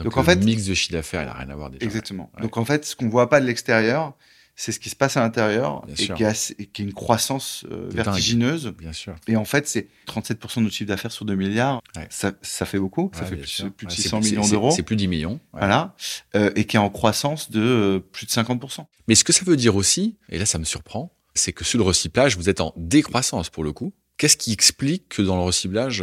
donc, 0.04 0.18
en 0.18 0.24
fait, 0.24 0.36
le 0.36 0.46
mix 0.46 0.66
de 0.66 0.74
chiffre 0.74 0.94
d'affaires, 0.94 1.22
il 1.22 1.26
n'a 1.26 1.34
rien 1.34 1.50
à 1.52 1.56
voir 1.56 1.70
déjà. 1.70 1.86
Exactement. 1.86 2.32
Donc 2.42 2.58
en 2.58 2.66
fait, 2.66 2.86
ce 2.86 2.96
qu'on 2.96 3.08
voit 3.10 3.30
pas 3.30 3.40
de 3.40 3.46
l'extérieur, 3.46 4.14
c'est 4.56 4.72
ce 4.72 4.80
qui 4.80 4.90
se 4.90 4.96
passe 4.96 5.18
à 5.18 5.22
l'intérieur 5.22 5.86
et 5.90 6.08
qui, 6.08 6.24
a, 6.24 6.34
qui 6.34 6.84
une 6.84 6.94
croissance 6.94 7.66
euh, 7.70 7.90
vertigineuse. 7.90 8.74
Bien 8.78 8.94
sûr. 8.94 9.16
Et 9.28 9.36
en 9.36 9.44
fait, 9.44 9.68
c'est 9.68 9.90
37% 10.08 10.58
de 10.58 10.62
notre 10.62 10.76
chiffre 10.76 10.88
d'affaires 10.88 11.12
sur 11.12 11.26
2 11.26 11.36
milliards. 11.36 11.82
Ça, 12.10 12.32
ça, 12.42 12.66
fait 12.66 12.80
beaucoup. 12.80 13.12
ça 13.14 13.26
fait 13.26 13.36
plus, 13.36 13.66
plus, 13.76 13.88
de 13.88 13.92
600 13.92 14.22
millions 14.22 14.48
d'euros. 14.48 14.72
C'est 14.72 14.84
plus 14.84 14.96
10 14.96 15.10
millions. 15.10 15.40
Voilà. 15.52 15.96
Euh, 16.36 16.52
et 16.56 16.66
qui 16.66 16.78
est 16.78 16.80
en 16.80 16.90
croissance 16.90 17.52
de 17.52 17.62
euh, 17.62 18.00
plus 18.00 18.26
de 18.26 18.32
50%. 18.32 18.86
Mais 19.10 19.16
ce 19.16 19.26
que 19.26 19.34
ça 19.34 19.44
veut 19.44 19.58
dire 19.58 19.76
aussi, 19.76 20.18
et 20.30 20.38
là 20.38 20.46
ça 20.46 20.58
me 20.58 20.64
surprend, 20.64 21.14
c'est 21.34 21.52
que 21.52 21.66
sur 21.66 21.78
le 21.78 21.84
recyclage, 21.84 22.38
vous 22.38 22.50
êtes 22.50 22.62
en 22.62 22.74
décroissance 22.78 23.50
pour 23.50 23.66
le 23.66 23.74
coup. 23.74 23.94
Qu'est-ce 24.18 24.38
qui 24.38 24.54
explique 24.54 25.10
que 25.10 25.22
dans 25.22 25.36
le 25.36 25.44
recyclage, 25.44 26.02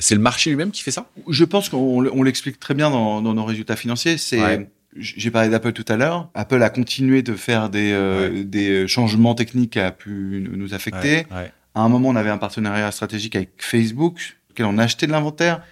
c'est 0.00 0.14
le 0.14 0.22
marché 0.22 0.48
lui-même 0.48 0.70
qui 0.70 0.82
fait 0.82 0.90
ça? 0.90 1.10
Je 1.28 1.44
pense 1.44 1.68
qu'on 1.68 2.22
l'explique 2.22 2.58
très 2.58 2.72
bien 2.72 2.88
dans, 2.88 3.20
dans, 3.20 3.34
nos 3.34 3.44
résultats 3.44 3.76
financiers. 3.76 4.16
C'est 4.16 4.70
j'ai 4.96 5.30
parlé 5.30 5.48
d'Apple 5.48 5.72
tout 5.72 5.84
à 5.88 5.96
l'heure. 5.96 6.30
Apple 6.34 6.62
a 6.62 6.70
continué 6.70 7.22
de 7.22 7.34
faire 7.34 7.70
des, 7.70 7.92
euh, 7.92 8.42
des 8.44 8.88
changements 8.88 9.34
techniques 9.34 9.74
qui 9.74 9.80
a 9.80 9.92
pu 9.92 10.48
nous 10.52 10.74
affecter. 10.74 11.26
À 11.74 11.82
un 11.82 11.88
moment, 11.88 12.08
on 12.08 12.16
avait 12.16 12.30
un 12.30 12.38
partenariat 12.38 12.90
stratégique 12.90 13.36
avec 13.36 13.50
Facebook, 13.58 14.36
auquel 14.50 14.66
on 14.66 14.78
a 14.78 14.82
acheté 14.82 15.06
de 15.06 15.12
l'inventaire. 15.12 15.62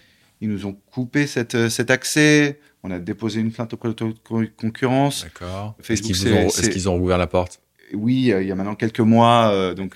Ils 0.41 0.49
nous 0.49 0.67
ont 0.67 0.77
coupé 0.93 1.27
cette, 1.27 1.57
euh, 1.57 1.69
cet 1.69 1.91
accès. 1.91 2.61
On 2.85 2.93
a 2.93 3.01
déposé 3.01 3.41
une 3.41 3.51
plainte 3.51 3.75
auprès 3.75 3.89
de 3.89 3.95
concurrence. 4.57 5.25
D'accord. 5.25 5.75
Est-ce 5.89 6.01
qu'ils 6.01 6.89
ont, 6.89 6.95
ont, 6.95 6.99
rouvert 6.99 7.19
la 7.19 7.27
porte? 7.27 7.61
oui, 7.95 8.31
euh, 8.31 8.43
il 8.43 8.49
y 8.49 8.53
a 8.53 8.55
maintenant 8.55 8.75
quelques 8.75 9.01
mois, 9.01 9.75
donc 9.75 9.95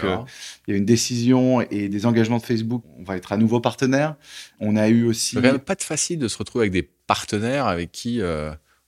il 0.66 0.72
y 0.72 0.74
a 0.74 0.78
une 0.78 0.86
décision 0.86 1.60
et 1.60 1.88
des 1.88 2.06
engagements 2.06 2.38
de 2.38 2.42
Facebook. 2.42 2.82
On 2.98 3.04
va 3.04 3.16
être 3.16 3.32
à 3.32 3.36
nouveau 3.36 3.60
partenaire. 3.60 4.16
On 4.58 4.74
a 4.74 4.88
eu 4.88 5.04
aussi. 5.04 5.36
C'est 5.36 5.64
pas 5.64 5.74
de 5.76 5.82
facile 5.82 6.18
de 6.18 6.26
se 6.26 6.38
retrouver 6.38 6.64
avec 6.64 6.72
des 6.72 6.90
partenaires 7.06 7.66
avec 7.66 7.92
qui 7.92 8.20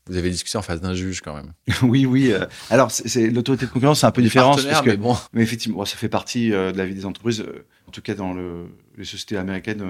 vous 0.07 0.19
avez 0.19 0.31
discuté 0.31 0.59
en 0.59 0.63
face 0.63 0.81
d'un 0.81 0.95
juge 0.95 1.23
quand 1.23 1.35
même. 1.35 1.53
oui, 1.83 2.05
oui. 2.05 2.31
Euh, 2.31 2.45
alors, 2.69 2.91
c'est 2.91 3.31
l'autorité 3.31 3.67
de 3.67 3.71
concurrence, 3.71 4.01
c'est 4.01 4.07
un 4.07 4.11
peu 4.11 4.21
différent. 4.21 4.55
Parce 4.55 4.83
que, 4.83 4.91
mais 4.91 4.97
bon. 4.97 5.17
Mais 5.33 5.43
effectivement, 5.43 5.85
ça 5.85 5.97
fait 5.97 6.11
partie 6.11 6.53
euh, 6.53 6.73
de 6.73 6.79
la 6.79 6.85
vie 6.85 6.95
des 6.95 7.07
entreprises. 7.07 7.41
Euh, 7.41 7.65
en 7.89 7.91
tout 7.91 8.03
cas, 8.03 8.15
dans 8.15 8.35
le, 8.35 8.67
les 8.99 9.05
sociétés 9.05 9.39
américaines 9.39 9.83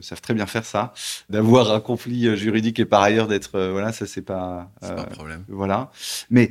savent 0.00 0.20
très 0.20 0.34
bien 0.34 0.46
faire 0.46 0.64
ça, 0.64 0.92
d'avoir 1.30 1.72
un 1.72 1.80
conflit 1.80 2.36
juridique 2.36 2.80
et 2.80 2.84
par 2.84 3.02
ailleurs 3.02 3.28
d'être 3.28 3.52
voilà, 3.70 3.92
ça 3.92 4.06
c'est 4.06 4.22
pas. 4.22 4.72
C'est 4.82 4.94
pas 4.94 5.02
un 5.02 5.04
problème. 5.04 5.44
Voilà. 5.48 5.90
Mais 6.28 6.50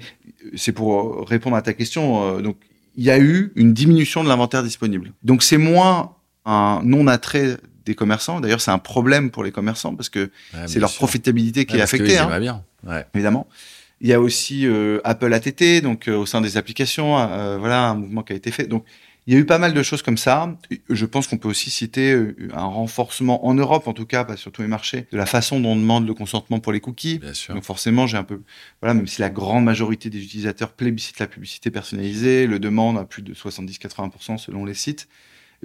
c'est 0.55 0.71
pour 0.71 1.27
répondre 1.27 1.57
à 1.57 1.61
ta 1.61 1.73
question. 1.73 2.39
donc, 2.39 2.57
il 2.95 3.03
y 3.03 3.11
a 3.11 3.19
eu 3.19 3.51
une 3.55 3.73
diminution 3.73 4.23
de 4.23 4.29
l'inventaire 4.29 4.63
disponible. 4.63 5.11
Donc, 5.23 5.43
c'est 5.43 5.57
moins 5.57 6.15
un 6.45 6.81
non 6.83 7.07
attrait 7.07 7.57
des 7.85 7.95
commerçants. 7.95 8.39
D'ailleurs, 8.39 8.61
c'est 8.61 8.71
un 8.71 8.79
problème 8.79 9.31
pour 9.31 9.43
les 9.43 9.51
commerçants 9.51 9.95
parce 9.95 10.09
que 10.09 10.29
c'est 10.67 10.79
leur 10.79 10.93
profitabilité 10.93 11.65
qui 11.65 11.77
est 11.77 11.81
affectée. 11.81 12.17
Hein, 12.17 12.39
bien. 12.39 12.63
Évidemment. 13.13 13.47
Il 14.01 14.07
y 14.07 14.13
a 14.13 14.19
aussi 14.19 14.65
euh, 14.65 14.99
Apple 15.03 15.31
ATT, 15.31 15.81
donc 15.83 16.07
euh, 16.07 16.15
au 16.15 16.25
sein 16.25 16.41
des 16.41 16.57
applications, 16.57 17.19
euh, 17.19 17.57
voilà 17.59 17.89
un 17.89 17.95
mouvement 17.95 18.23
qui 18.23 18.33
a 18.33 18.35
été 18.35 18.49
fait. 18.49 18.65
Donc 18.65 18.83
il 19.27 19.33
y 19.35 19.37
a 19.37 19.39
eu 19.39 19.45
pas 19.45 19.59
mal 19.59 19.75
de 19.75 19.83
choses 19.83 20.01
comme 20.01 20.17
ça. 20.17 20.57
Je 20.89 21.05
pense 21.05 21.27
qu'on 21.27 21.37
peut 21.37 21.47
aussi 21.47 21.69
citer 21.69 22.19
un 22.53 22.65
renforcement 22.65 23.45
en 23.45 23.53
Europe, 23.53 23.87
en 23.87 23.93
tout 23.93 24.07
cas, 24.07 24.23
pas 24.23 24.35
sur 24.35 24.51
tous 24.51 24.63
les 24.63 24.67
marchés, 24.67 25.05
de 25.11 25.17
la 25.17 25.27
façon 25.27 25.59
dont 25.59 25.73
on 25.73 25.75
demande 25.75 26.07
le 26.07 26.15
consentement 26.15 26.59
pour 26.59 26.71
les 26.71 26.79
cookies. 26.79 27.19
Bien 27.19 27.35
sûr. 27.35 27.53
Donc 27.53 27.63
forcément, 27.63 28.07
j'ai 28.07 28.17
un 28.17 28.23
peu, 28.23 28.41
voilà, 28.81 28.95
même 28.95 29.05
si 29.05 29.21
la 29.21 29.29
grande 29.29 29.63
majorité 29.63 30.09
des 30.09 30.23
utilisateurs 30.23 30.71
plébiscitent 30.71 31.19
la 31.19 31.27
publicité 31.27 31.69
personnalisée, 31.69 32.47
le 32.47 32.57
demande 32.57 32.97
à 32.97 33.05
plus 33.05 33.21
de 33.21 33.35
70-80% 33.35 34.39
selon 34.39 34.65
les 34.65 34.73
sites 34.73 35.07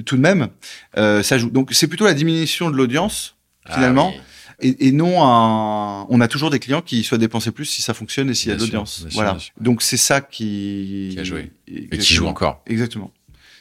tout 0.04 0.18
de 0.18 0.20
même, 0.20 0.48
ça 0.94 1.38
joue. 1.38 1.48
Donc 1.48 1.70
c'est 1.72 1.88
plutôt 1.88 2.04
la 2.04 2.12
diminution 2.12 2.70
de 2.70 2.76
l'audience 2.76 3.36
ah 3.64 3.72
finalement. 3.72 4.12
Et, 4.60 4.88
et, 4.88 4.92
non 4.92 5.22
un... 5.22 6.06
on 6.08 6.20
a 6.20 6.28
toujours 6.28 6.50
des 6.50 6.58
clients 6.58 6.80
qui 6.80 7.02
souhaitent 7.04 7.20
dépenser 7.20 7.50
plus 7.50 7.66
si 7.66 7.82
ça 7.82 7.92
fonctionne 7.92 8.30
et 8.30 8.34
s'il 8.34 8.50
y 8.50 8.54
a 8.54 8.56
de 8.56 8.60
l'audience. 8.60 9.06
Voilà. 9.12 9.36
Donc 9.60 9.82
c'est 9.82 9.96
ça 9.98 10.20
qui 10.20 11.10
qui 11.12 11.20
a 11.20 11.24
joué 11.24 11.50
et 11.68 11.98
qui 11.98 12.14
joue 12.14 12.26
encore. 12.26 12.62
Exactement. 12.66 13.12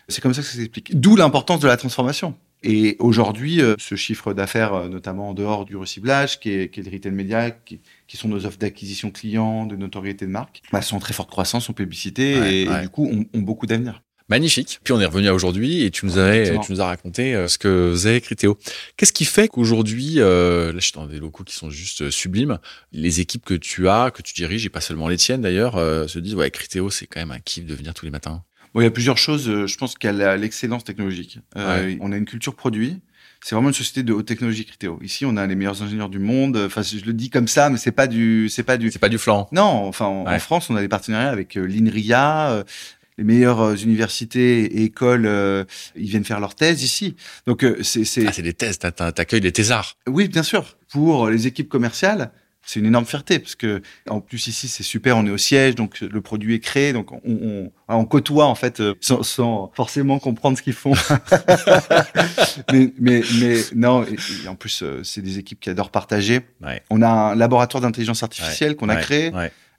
C'est 0.07 0.21
comme 0.21 0.33
ça 0.33 0.41
que 0.41 0.47
ça 0.47 0.55
s'explique. 0.55 0.99
D'où 0.99 1.15
l'importance 1.15 1.59
de 1.59 1.67
la 1.67 1.77
transformation. 1.77 2.35
Et 2.63 2.95
aujourd'hui, 2.99 3.61
euh, 3.61 3.75
ce 3.77 3.95
chiffre 3.95 4.33
d'affaires, 4.33 4.73
euh, 4.73 4.89
notamment 4.89 5.29
en 5.29 5.33
dehors 5.33 5.65
du 5.65 5.75
recyclage, 5.75 6.39
qui 6.39 6.49
est, 6.51 6.69
qui 6.69 6.79
est 6.79 6.83
le 6.83 6.91
retail 6.91 7.11
média, 7.11 7.51
qui, 7.51 7.79
qui, 8.07 8.17
sont 8.17 8.27
nos 8.27 8.45
offres 8.45 8.57
d'acquisition 8.57 9.11
client, 9.11 9.67
de 9.67 9.75
notoriété 9.75 10.25
de 10.25 10.31
marque, 10.31 10.63
bah, 10.71 10.81
sont 10.81 10.95
en 10.95 10.99
très 10.99 11.13
forte 11.13 11.29
croissance 11.29 11.69
en 11.69 11.73
publicité 11.73 12.63
et, 12.63 12.81
du 12.81 12.89
coup 12.89 13.05
ont, 13.05 13.25
ont 13.37 13.41
beaucoup 13.41 13.67
d'avenir. 13.67 14.01
Magnifique. 14.27 14.79
Puis 14.83 14.91
on 14.91 14.99
est 14.99 15.05
revenu 15.05 15.27
à 15.27 15.35
aujourd'hui 15.35 15.83
et 15.83 15.91
tu 15.91 16.05
nous 16.07 16.17
avais, 16.17 16.59
tu 16.59 16.71
nous 16.71 16.81
as 16.81 16.85
raconté 16.85 17.35
euh, 17.35 17.47
ce 17.47 17.59
que 17.59 17.95
écrit 18.07 18.35
Théo. 18.35 18.57
Qu'est-ce 18.97 19.13
qui 19.13 19.23
fait 19.23 19.47
qu'aujourd'hui, 19.47 20.15
euh, 20.17 20.73
là 20.73 20.79
je 20.79 20.85
suis 20.85 20.93
dans 20.93 21.05
des 21.05 21.19
locaux 21.19 21.43
qui 21.43 21.55
sont 21.55 21.69
juste 21.69 22.01
euh, 22.01 22.11
sublimes, 22.11 22.57
les 22.91 23.19
équipes 23.19 23.45
que 23.45 23.53
tu 23.53 23.87
as, 23.87 24.09
que 24.09 24.23
tu 24.23 24.33
diriges 24.33 24.65
et 24.65 24.69
pas 24.69 24.81
seulement 24.81 25.09
les 25.09 25.17
tiennes 25.17 25.41
d'ailleurs, 25.41 25.75
euh, 25.75 26.07
se 26.07 26.17
disent 26.17 26.33
ouais 26.33 26.49
Criteo 26.49 26.89
c'est 26.89 27.05
quand 27.05 27.19
même 27.19 27.29
un 27.29 27.39
kiff 27.39 27.67
de 27.67 27.75
venir 27.75 27.93
tous 27.93 28.05
les 28.05 28.11
matins? 28.11 28.43
Bon, 28.73 28.81
il 28.81 28.85
y 28.85 28.87
a 28.87 28.91
plusieurs 28.91 29.19
choses. 29.19 29.67
Je 29.67 29.77
pense 29.77 29.95
qu'il 29.95 30.13
y 30.13 30.21
a 30.23 30.35
l'excellence 30.35 30.83
technologique. 30.83 31.39
On 31.55 32.11
a 32.11 32.17
une 32.17 32.25
culture 32.25 32.55
produit. 32.55 32.99
C'est 33.41 33.53
vraiment 33.53 33.69
une 33.69 33.75
société 33.75 34.01
de 34.01 34.11
haute 34.11 34.25
technologie 34.25 34.65
Criteo. 34.65 34.99
Ici, 35.03 35.23
on 35.23 35.37
a 35.37 35.45
les 35.45 35.55
meilleurs 35.55 35.83
ingénieurs 35.83 36.09
du 36.09 36.17
monde. 36.17 36.57
Enfin, 36.57 36.81
je 36.81 37.05
le 37.05 37.13
dis 37.13 37.29
comme 37.29 37.47
ça, 37.47 37.69
mais 37.69 37.77
c'est 37.77 37.91
pas 37.91 38.07
du, 38.07 38.49
c'est 38.49 38.63
pas 38.63 38.77
du, 38.77 38.91
c'est 38.91 38.99
pas 38.99 39.07
du 39.07 39.19
flanc. 39.19 39.47
Non, 39.51 39.85
enfin, 39.87 40.05
en, 40.05 40.39
France, 40.39 40.69
on 40.69 40.75
a 40.75 40.81
des 40.81 40.87
partenariats 40.87 41.29
avec 41.29 41.53
l'INRIA, 41.53 42.65
les 43.17 43.23
meilleures 43.23 43.61
euh, 43.61 43.75
universités 43.75 44.65
et 44.65 44.83
écoles, 44.83 45.25
euh, 45.25 45.63
ils 45.95 46.07
viennent 46.07 46.25
faire 46.25 46.39
leurs 46.39 46.55
thèses 46.55 46.83
ici. 46.83 47.15
Donc 47.47 47.63
euh, 47.63 47.81
c'est 47.81 48.05
c'est 48.05 48.27
ah, 48.27 48.31
c'est 48.33 48.41
des 48.41 48.53
thèses, 48.53 48.79
t'accueilles 48.79 49.41
des 49.41 49.51
thésards. 49.51 49.95
Oui, 50.07 50.27
bien 50.27 50.43
sûr. 50.43 50.77
Pour 50.89 51.29
les 51.29 51.47
équipes 51.47 51.69
commerciales, 51.69 52.31
c'est 52.61 52.79
une 52.79 52.87
énorme 52.87 53.05
fierté 53.05 53.37
parce 53.39 53.55
que 53.55 53.81
en 54.09 54.21
plus 54.21 54.47
ici 54.47 54.67
c'est 54.67 54.83
super, 54.83 55.17
on 55.17 55.25
est 55.25 55.31
au 55.31 55.37
siège, 55.37 55.75
donc 55.75 56.01
le 56.01 56.21
produit 56.21 56.55
est 56.55 56.59
créé, 56.59 56.93
donc 56.93 57.11
on, 57.11 57.21
on, 57.23 57.71
on 57.87 58.05
côtoie 58.05 58.45
en 58.45 58.55
fait 58.55 58.81
sans, 59.01 59.23
sans, 59.23 59.71
forcément 59.75 60.17
comprendre 60.19 60.57
ce 60.57 60.63
qu'ils 60.63 60.73
font. 60.73 60.93
mais, 62.71 62.91
mais, 62.99 63.21
mais 63.39 63.57
non, 63.75 64.03
et, 64.03 64.47
en 64.47 64.55
plus 64.55 64.83
c'est 65.03 65.21
des 65.21 65.37
équipes 65.37 65.59
qui 65.59 65.69
adorent 65.69 65.91
partager. 65.91 66.41
Ouais. 66.63 66.81
On 66.89 67.01
a 67.01 67.07
un 67.07 67.35
laboratoire 67.35 67.81
d'intelligence 67.81 68.23
artificielle 68.23 68.71
ouais. 68.71 68.75
qu'on 68.75 68.89
a 68.89 68.95
créé. 68.95 69.31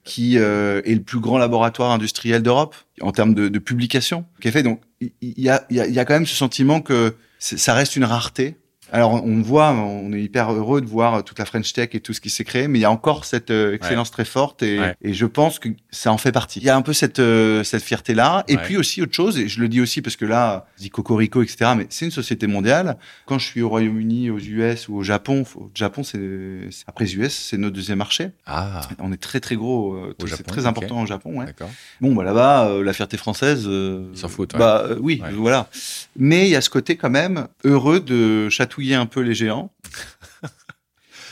Qui 0.06 0.38
euh, 0.38 0.80
est 0.84 0.94
le 0.94 1.02
plus 1.02 1.18
grand 1.18 1.36
laboratoire 1.36 1.90
industriel 1.90 2.40
d'Europe 2.42 2.76
en 3.00 3.10
termes 3.10 3.34
de, 3.34 3.48
de 3.48 3.58
publication 3.58 4.24
qui 4.40 4.48
est 4.48 4.52
fait. 4.52 4.62
Donc 4.62 4.80
il 5.00 5.10
y 5.20 5.42
y, 5.42 5.50
a, 5.50 5.66
y 5.70 5.98
a 5.98 6.04
quand 6.04 6.14
même 6.14 6.26
ce 6.26 6.36
sentiment 6.36 6.80
que 6.80 7.16
ça 7.38 7.74
reste 7.74 7.96
une 7.96 8.04
rareté 8.04 8.56
alors 8.92 9.24
on 9.24 9.40
voit, 9.42 9.72
on 9.72 10.12
est 10.12 10.22
hyper 10.22 10.52
heureux 10.52 10.80
de 10.80 10.86
voir 10.86 11.24
toute 11.24 11.38
la 11.38 11.44
French 11.44 11.72
Tech 11.72 11.90
et 11.92 12.00
tout 12.00 12.12
ce 12.12 12.20
qui 12.20 12.30
s'est 12.30 12.44
créé, 12.44 12.68
mais 12.68 12.78
il 12.78 12.82
y 12.82 12.86
a 12.86 12.90
encore 12.90 13.24
cette 13.24 13.50
euh, 13.50 13.74
excellence 13.74 14.08
ouais. 14.08 14.12
très 14.12 14.24
forte 14.24 14.62
et, 14.62 14.78
ouais. 14.78 14.94
et, 15.02 15.12
je 15.12 15.26
pense 15.26 15.58
que 15.58 15.68
ça 15.90 16.12
en 16.12 16.18
fait 16.18 16.32
partie. 16.32 16.60
Il 16.60 16.66
y 16.66 16.70
a 16.70 16.76
un 16.76 16.82
peu 16.82 16.92
cette 16.92 17.18
euh, 17.18 17.64
cette 17.64 17.82
fierté 17.82 18.14
là, 18.14 18.44
et 18.48 18.56
ouais. 18.56 18.62
puis 18.62 18.76
aussi 18.76 19.02
autre 19.02 19.14
chose, 19.14 19.38
et 19.38 19.48
je 19.48 19.60
le 19.60 19.68
dis 19.68 19.80
aussi 19.80 20.02
parce 20.02 20.16
que 20.16 20.24
là, 20.24 20.66
je 20.76 20.82
dis 20.82 20.90
Cocorico, 20.90 21.42
etc. 21.42 21.72
Mais 21.76 21.86
c'est 21.90 22.04
une 22.04 22.10
société 22.10 22.46
mondiale. 22.46 22.96
Quand 23.26 23.38
je 23.38 23.46
suis 23.46 23.62
au 23.62 23.68
Royaume-Uni, 23.68 24.30
aux 24.30 24.38
US 24.38 24.88
ou 24.88 24.96
au 24.96 25.02
Japon, 25.02 25.44
au 25.56 25.70
Japon 25.74 26.04
c'est 26.04 26.20
après 26.86 27.06
les 27.06 27.16
US, 27.16 27.34
c'est 27.34 27.58
notre 27.58 27.74
deuxième 27.74 27.98
marché. 27.98 28.30
Ah. 28.46 28.82
On 29.00 29.12
est 29.12 29.20
très 29.20 29.40
très 29.40 29.56
gros, 29.56 29.94
euh, 29.94 30.14
c'est 30.26 30.46
très 30.46 30.60
okay. 30.60 30.68
important 30.68 31.02
au 31.02 31.06
Japon. 31.06 31.38
Ouais. 31.38 31.46
D'accord. 31.46 31.70
Bon 32.00 32.14
bah 32.14 32.22
là-bas, 32.22 32.68
euh, 32.68 32.84
la 32.84 32.92
fierté 32.92 33.16
française. 33.16 33.64
Euh, 33.66 34.10
Ils 34.12 34.18
s'en 34.18 34.28
foutent. 34.28 34.56
Bah 34.56 34.86
oui, 35.00 35.20
voilà. 35.34 35.68
Mais 36.16 36.46
il 36.46 36.50
y 36.50 36.56
a 36.56 36.60
ce 36.60 36.70
côté 36.70 36.96
quand 36.96 37.10
même 37.10 37.48
heureux 37.64 38.00
de 38.00 38.48
chatouiller 38.48 38.75
un 38.94 39.06
peu 39.06 39.20
les 39.20 39.34
géants 39.34 39.72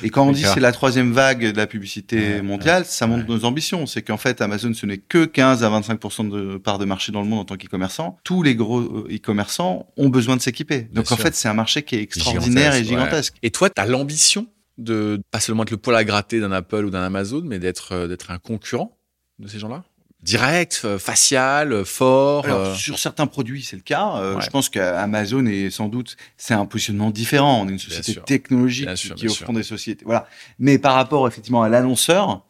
et 0.03 0.11
quand 0.11 0.27
on 0.27 0.33
dit 0.33 0.43
c'est 0.43 0.61
la 0.61 0.73
troisième 0.73 1.13
vague 1.13 1.53
de 1.53 1.57
la 1.57 1.67
publicité 1.67 2.19
ouais, 2.19 2.43
mondiale, 2.43 2.83
ouais, 2.83 2.89
ça 2.89 3.07
montre 3.07 3.29
ouais. 3.29 3.35
nos 3.35 3.45
ambitions. 3.45 3.87
C'est 3.87 4.03
qu'en 4.03 4.17
fait, 4.17 4.41
Amazon, 4.41 4.73
ce 4.75 4.87
n'est 4.87 4.99
que 4.99 5.25
15 5.25 5.63
à 5.63 5.71
25% 5.71 6.29
de 6.29 6.57
part 6.59 6.79
de 6.79 6.85
marché 6.85 7.13
dans 7.13 7.23
le 7.23 7.29
monde 7.29 7.41
en 7.41 7.45
tant 7.45 7.57
qu'e-commerçant. 7.57 8.19
Tous 8.25 8.43
les 8.43 8.55
gros 8.55 8.81
e-commerçants 8.83 9.87
ont 9.97 10.09
besoin 10.09 10.37
de 10.37 10.43
s'équiper. 10.43 10.83
Donc 10.83 10.93
Bien 10.93 11.03
en 11.03 11.05
sûr. 11.07 11.19
fait, 11.19 11.35
c'est 11.35 11.49
un 11.49 11.55
marché 11.55 11.83
qui 11.83 11.97
est 11.97 12.03
extraordinaire 12.03 12.73
gigantesque, 12.73 12.83
et 12.83 12.89
gigantesque. 12.89 13.35
Et 13.43 13.51
toi, 13.51 13.71
tu 13.71 13.81
as 13.81 13.87
l'ambition 13.87 14.47
de 14.79 15.21
pas 15.31 15.41
seulement 15.41 15.63
être 15.63 15.71
le 15.71 15.77
poil 15.77 15.97
à 15.97 16.05
gratter 16.05 16.41
d'un 16.41 16.53
Apple 16.53 16.85
ou 16.85 16.91
d'un 16.91 17.03
Amazon, 17.03 17.43
mais 17.45 17.59
d'être 17.59 17.93
euh, 17.93 18.09
d'être 18.09 18.31
un 18.31 18.39
concurrent 18.39 18.99
de 19.39 19.47
ces 19.47 19.59
gens-là? 19.59 19.85
Direct, 20.25 20.81
euh, 20.85 20.99
facial, 20.99 21.73
euh, 21.73 21.85
fort. 21.85 22.47
Alors, 22.47 22.61
euh... 22.61 22.75
sur 22.75 22.99
certains 22.99 23.27
produits, 23.27 23.63
c'est 23.63 23.77
le 23.77 23.83
cas. 23.83 24.17
Euh, 24.17 24.37
ouais. 24.37 24.43
Je 24.43 24.51
pense 24.51 24.71
qu'Amazon 24.71 25.45
est 25.47 25.71
sans 25.71 25.89
doute, 25.89 26.17
c'est 26.37 26.55
un 26.55 26.65
positionnement 26.67 27.11
différent. 27.11 27.61
On 27.63 27.69
est 27.69 27.73
une 27.73 27.79
société 27.79 28.21
technologique 28.23 28.87
bien 28.87 28.95
qui, 28.95 29.07
sûr, 29.07 29.15
qui 29.15 29.29
offre 29.29 29.53
des 29.53 29.63
sociétés. 29.63 30.05
Voilà. 30.05 30.27
Mais 30.59 30.79
par 30.79 30.95
rapport 30.95 31.29
effectivement 31.29 31.63
à 31.63 31.69
l'annonceur, 31.69 32.43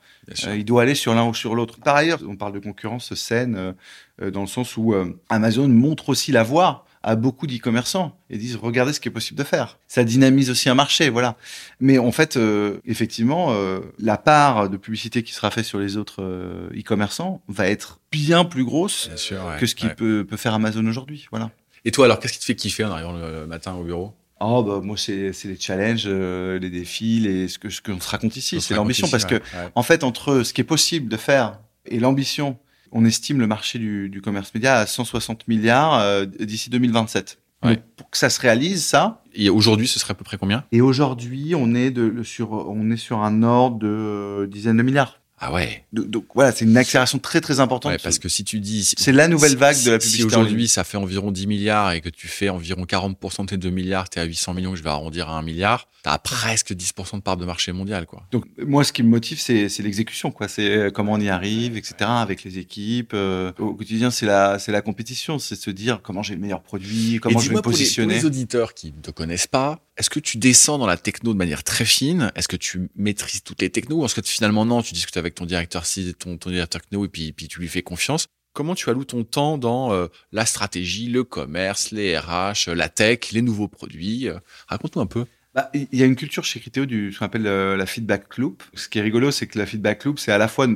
euh, 0.47 0.57
il 0.57 0.64
doit 0.64 0.83
aller 0.83 0.95
sur 0.95 1.14
l'un 1.14 1.27
ou 1.27 1.35
sur 1.35 1.55
l'autre. 1.55 1.79
Par 1.81 1.97
ailleurs, 1.97 2.20
on 2.27 2.37
parle 2.37 2.53
de 2.53 2.61
concurrence 2.61 3.12
saine 3.14 3.75
dans 4.20 4.41
le 4.41 4.47
sens 4.47 4.77
où 4.77 4.95
Amazon 5.29 5.68
montre 5.68 6.09
aussi 6.09 6.33
la 6.33 6.45
voie 6.45 6.84
à 7.05 7.16
beaucoup 7.16 7.46
d'e-commerçants 7.46 8.18
et 8.30 8.38
disent 8.38 8.57
regardez 8.57 8.94
ce 8.94 8.98
qui 8.98 9.09
est 9.09 9.12
possible 9.12 9.38
de 9.38 9.44
faire. 9.44 9.78
Ça 9.86 10.02
dynamise 10.05 10.50
aussi 10.50 10.70
un 10.70 10.74
marché, 10.74 11.11
voilà. 11.11 11.36
Mais 11.78 11.98
en 11.98 12.11
fait, 12.12 12.36
euh, 12.36 12.80
effectivement, 12.86 13.52
euh, 13.52 13.80
la 13.98 14.16
part 14.16 14.70
de 14.70 14.78
publicité 14.78 15.22
qui 15.22 15.34
sera 15.34 15.50
faite 15.50 15.66
sur 15.66 15.78
les 15.78 15.98
autres 15.98 16.22
euh, 16.22 16.70
e-commerçants 16.74 17.42
va 17.46 17.68
être 17.68 18.00
bien 18.11 18.46
plus 18.46 18.64
grosse 18.64 19.11
sûr, 19.16 19.44
ouais, 19.44 19.61
que 19.61 19.66
ce 19.66 19.74
qui 19.74 19.86
ouais. 19.86 19.94
peut, 19.94 20.26
peut 20.28 20.38
faire 20.38 20.55
Amazon 20.55 20.84
aujourd'hui, 20.86 21.26
voilà. 21.30 21.50
Et 21.84 21.90
toi, 21.90 22.07
alors, 22.07 22.18
qu'est-ce 22.18 22.32
qui 22.32 22.38
te 22.38 22.44
fait 22.46 22.57
kiffer 22.57 22.84
en 22.84 22.90
arrivant 22.90 23.12
le 23.12 23.46
matin 23.46 23.74
au 23.74 23.84
bureau? 23.84 24.14
Oh 24.40 24.62
bah 24.64 24.80
moi 24.82 24.96
c'est 24.96 25.32
les 25.44 25.59
challenges, 25.59 26.05
euh, 26.07 26.59
les 26.59 26.68
défis, 26.68 27.20
les 27.20 27.46
ce 27.46 27.59
que 27.59 27.70
ce 27.70 27.80
qu'on 27.80 28.00
se 28.00 28.09
raconte 28.11 28.36
ici, 28.36 28.61
c'est 28.61 28.74
l'ambition 28.74 29.09
parce 29.09 29.24
que 29.24 29.40
en 29.74 29.82
fait 29.82 30.02
entre 30.02 30.42
ce 30.42 30.52
qui 30.52 30.61
est 30.61 30.64
possible 30.64 31.09
de 31.09 31.16
faire 31.16 31.61
et 31.86 32.00
l'ambition, 32.00 32.59
on 32.95 33.05
estime 33.05 33.40
le 33.40 33.47
marché 33.47 33.78
du, 33.78 34.09
du 34.09 34.22
commerce 34.22 34.55
média 34.55 34.78
à 34.78 34.86
160 34.86 35.49
milliards 35.49 35.99
euh, 36.01 36.24
d'ici 36.24 36.70
2027. 36.70 37.38
Donc, 37.62 37.80
pour 37.97 38.11
que 38.11 38.18
ça 38.18 38.28
se 38.28 38.40
réalise, 38.40 38.84
ça. 38.84 39.22
Et 39.34 39.49
aujourd'hui, 39.49 39.88
ce 39.88 39.99
serait 39.99 40.12
à 40.12 40.14
peu 40.14 40.24
près 40.24 40.36
combien? 40.36 40.64
Et 40.70 40.82
aujourd'hui, 40.82 41.55
on 41.57 41.74
est 41.74 41.90
de 41.90 42.22
sur 42.22 42.53
on 42.53 42.90
est 42.90 42.99
sur 42.99 43.20
un 43.20 43.42
ordre 43.42 43.78
de 43.78 43.88
euh, 43.88 44.47
dizaines 44.47 44.76
de 44.76 44.82
milliards. 44.82 45.20
Ah 45.39 45.53
ouais. 45.53 45.85
Donc, 45.93 46.26
voilà, 46.35 46.53
c'est 46.53 46.64
une 46.64 46.76
accélération 46.76 47.18
très 47.18 47.41
très 47.41 47.59
importante. 47.59 47.93
Ouais, 47.93 47.99
parce 48.03 48.18
que 48.18 48.28
si 48.28 48.45
tu 48.45 48.61
dis, 48.61 48.95
c'est 48.97 49.12
la 49.12 49.26
nouvelle 49.26 49.57
vague 49.57 49.82
de 49.85 49.91
la 49.91 49.99
publicité. 49.99 50.22
Si 50.22 50.24
aujourd'hui 50.24 50.68
ça 50.68 50.85
fait 50.85 50.97
environ 50.97 51.32
10 51.32 51.47
milliards 51.47 51.93
et 51.93 52.01
que 52.01 52.09
tu 52.09 52.28
fais 52.28 52.49
environ 52.49 52.85
40% 52.85 53.43
de 53.43 53.47
tes 53.47 53.57
2 53.57 53.70
milliards, 53.70 54.09
tu 54.09 54.18
es 54.18 54.22
à 54.22 54.24
800 54.24 54.55
millions, 54.55 54.76
je 54.76 54.82
vais 54.82 54.91
arrondir 54.91 55.28
à 55.28 55.39
1 55.39 55.43
milliard, 55.43 55.89
tu 56.05 56.09
as 56.09 56.18
presque 56.18 56.72
10% 56.72 57.16
de 57.16 57.20
part 57.20 57.37
de 57.37 57.45
marché 57.45 57.72
mondial, 57.72 58.07
quoi. 58.07 58.22
Donc 58.30 58.45
moi, 58.59 58.85
ce 58.85 58.93
qui 58.93 59.03
me 59.03 59.09
motive, 59.09 59.41
c'est 59.41 59.68
l'exécution, 59.80 60.30
quoi. 60.30 60.47
C'est 60.47 60.70
euh, 60.70 60.91
comment 60.91 61.12
on 61.12 61.20
y 61.20 61.28
arrive, 61.28 61.76
etc. 61.76 61.95
Avec 62.01 62.45
les 62.45 62.59
équipes. 62.59 63.12
Euh, 63.14 63.53
au 63.59 63.74
quotidien, 63.74 64.11
c'est 64.11 64.26
la 64.26 64.59
c'est 64.61 64.72
la 64.72 64.82
compétition, 64.82 65.41
c'est 65.41 65.57
se 65.57 65.70
dire 65.70 66.01
comment 66.03 66.22
j'ai 66.22 66.35
le 66.35 66.41
meilleur 66.41 66.62
produit, 66.62 67.18
comment 67.20 67.41
je 67.41 67.49
vais 67.49 67.57
me 67.57 67.61
positionner. 67.61 68.14
Pour 68.14 68.22
les, 68.22 68.26
auditeurs 68.26 68.74
qui 68.74 68.93
ne 68.97 69.03
te 69.03 69.11
connaissent 69.11 69.49
pas, 69.49 69.80
est-ce 69.97 70.11
que 70.11 70.18
tu 70.20 70.38
descends 70.38 70.78
dans 70.78 70.86
la 70.86 70.97
techno 70.97 71.32
de 71.32 71.38
manière 71.38 71.62
très 71.62 71.84
fine? 71.84 72.32
Est-ce 72.34 72.49
que 72.49 72.57
tu 72.57 72.88
maîtrises 72.97 73.42
toutes 73.42 73.62
les 73.62 73.70
technos? 73.70 74.03
Ou 74.03 74.05
est-ce 74.05 74.14
que 74.14 74.26
finalement 74.26 74.64
non, 74.64 74.82
tu 74.82 74.92
discutes 74.92 75.16
avec 75.16 75.34
ton 75.34 75.47
directeur 75.47 75.86
site, 75.86 76.18
ton, 76.18 76.36
ton 76.36 76.51
directeur 76.51 76.80
techno 76.80 77.05
et 77.05 77.09
puis, 77.09 77.32
puis 77.32 77.47
tu 77.47 77.61
lui 77.61 77.68
fais 77.68 77.82
confiance? 77.82 78.26
Comment 78.55 78.74
tu 78.74 78.88
alloues 78.90 79.05
ton 79.05 79.24
temps 79.24 79.59
dans 79.59 79.92
euh, 79.92 80.07
la 80.32 80.47
stratégie, 80.47 81.09
le 81.09 81.24
commerce, 81.24 81.90
les 81.90 82.18
RH, 82.18 82.68
la 82.68 82.88
tech, 82.88 83.32
les 83.32 83.42
nouveaux 83.42 83.68
produits? 83.68 84.28
Euh, 84.28 84.38
Raconte-nous 84.68 85.03
un 85.03 85.07
peu. 85.07 85.26
Bah, 85.55 85.70
il 85.72 85.88
y 85.92 86.03
a 86.03 86.07
une 86.07 86.16
culture 86.16 86.45
chez 86.45 86.59
Criteo 86.59 86.84
du 86.84 87.12
ce 87.12 87.18
qu'on 87.20 87.26
appelle 87.26 87.47
euh, 87.47 87.76
la 87.76 87.86
feedback 87.86 88.36
loop. 88.38 88.64
Ce 88.74 88.88
qui 88.88 88.99
est 88.99 89.03
rigolo, 89.03 89.30
c'est 89.30 89.47
que 89.47 89.59
la 89.59 89.66
feedback 89.66 90.05
loop, 90.05 90.18
c'est 90.18 90.32
à 90.32 90.38
la 90.38 90.49
fois 90.49 90.66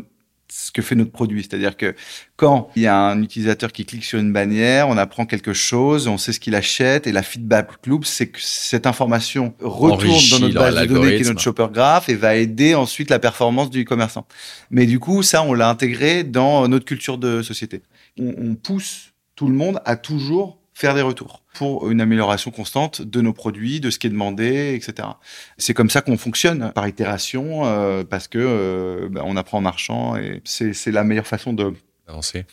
ce 0.50 0.70
que 0.70 0.82
fait 0.82 0.94
notre 0.94 1.12
produit. 1.12 1.42
C'est-à-dire 1.42 1.76
que 1.76 1.94
quand 2.36 2.70
il 2.76 2.82
y 2.82 2.86
a 2.86 2.96
un 2.96 3.22
utilisateur 3.22 3.72
qui 3.72 3.84
clique 3.84 4.04
sur 4.04 4.18
une 4.18 4.32
bannière, 4.32 4.88
on 4.88 4.96
apprend 4.96 5.26
quelque 5.26 5.52
chose, 5.52 6.08
on 6.08 6.18
sait 6.18 6.32
ce 6.32 6.40
qu'il 6.40 6.54
achète, 6.54 7.06
et 7.06 7.12
la 7.12 7.22
feedback 7.22 7.86
loop, 7.86 8.04
c'est 8.04 8.28
que 8.28 8.40
cette 8.40 8.86
information 8.86 9.54
retourne 9.60 10.20
dans 10.30 10.38
notre 10.40 10.54
base 10.54 10.74
de 10.76 10.86
données 10.86 11.16
qui 11.16 11.22
est 11.22 11.28
notre 11.28 11.40
shopper 11.40 11.68
graph 11.72 12.08
et 12.08 12.14
va 12.14 12.36
aider 12.36 12.74
ensuite 12.74 13.10
la 13.10 13.18
performance 13.18 13.70
du 13.70 13.84
commerçant. 13.84 14.26
Mais 14.70 14.86
du 14.86 14.98
coup, 14.98 15.22
ça, 15.22 15.42
on 15.42 15.52
l'a 15.52 15.68
intégré 15.68 16.24
dans 16.24 16.66
notre 16.68 16.84
culture 16.84 17.18
de 17.18 17.42
société. 17.42 17.82
On, 18.18 18.34
on 18.38 18.54
pousse 18.54 19.12
tout 19.36 19.48
le 19.48 19.54
monde 19.54 19.80
à 19.84 19.96
toujours 19.96 20.58
faire 20.78 20.94
des 20.94 21.02
retours 21.02 21.42
pour 21.54 21.90
une 21.90 22.00
amélioration 22.00 22.52
constante 22.52 23.02
de 23.02 23.20
nos 23.20 23.32
produits, 23.32 23.80
de 23.80 23.90
ce 23.90 23.98
qui 23.98 24.06
est 24.06 24.10
demandé, 24.10 24.74
etc. 24.76 25.08
C'est 25.56 25.74
comme 25.74 25.90
ça 25.90 26.02
qu'on 26.02 26.16
fonctionne 26.16 26.70
par 26.72 26.86
itération, 26.86 27.66
euh, 27.66 28.04
parce 28.04 28.28
que 28.28 28.38
euh, 28.38 29.08
bah, 29.10 29.22
on 29.24 29.36
apprend 29.36 29.58
en 29.58 29.60
marchant 29.60 30.14
et 30.14 30.40
c'est 30.44 30.92
la 30.92 31.02
meilleure 31.02 31.26
façon 31.26 31.52
de 31.52 31.74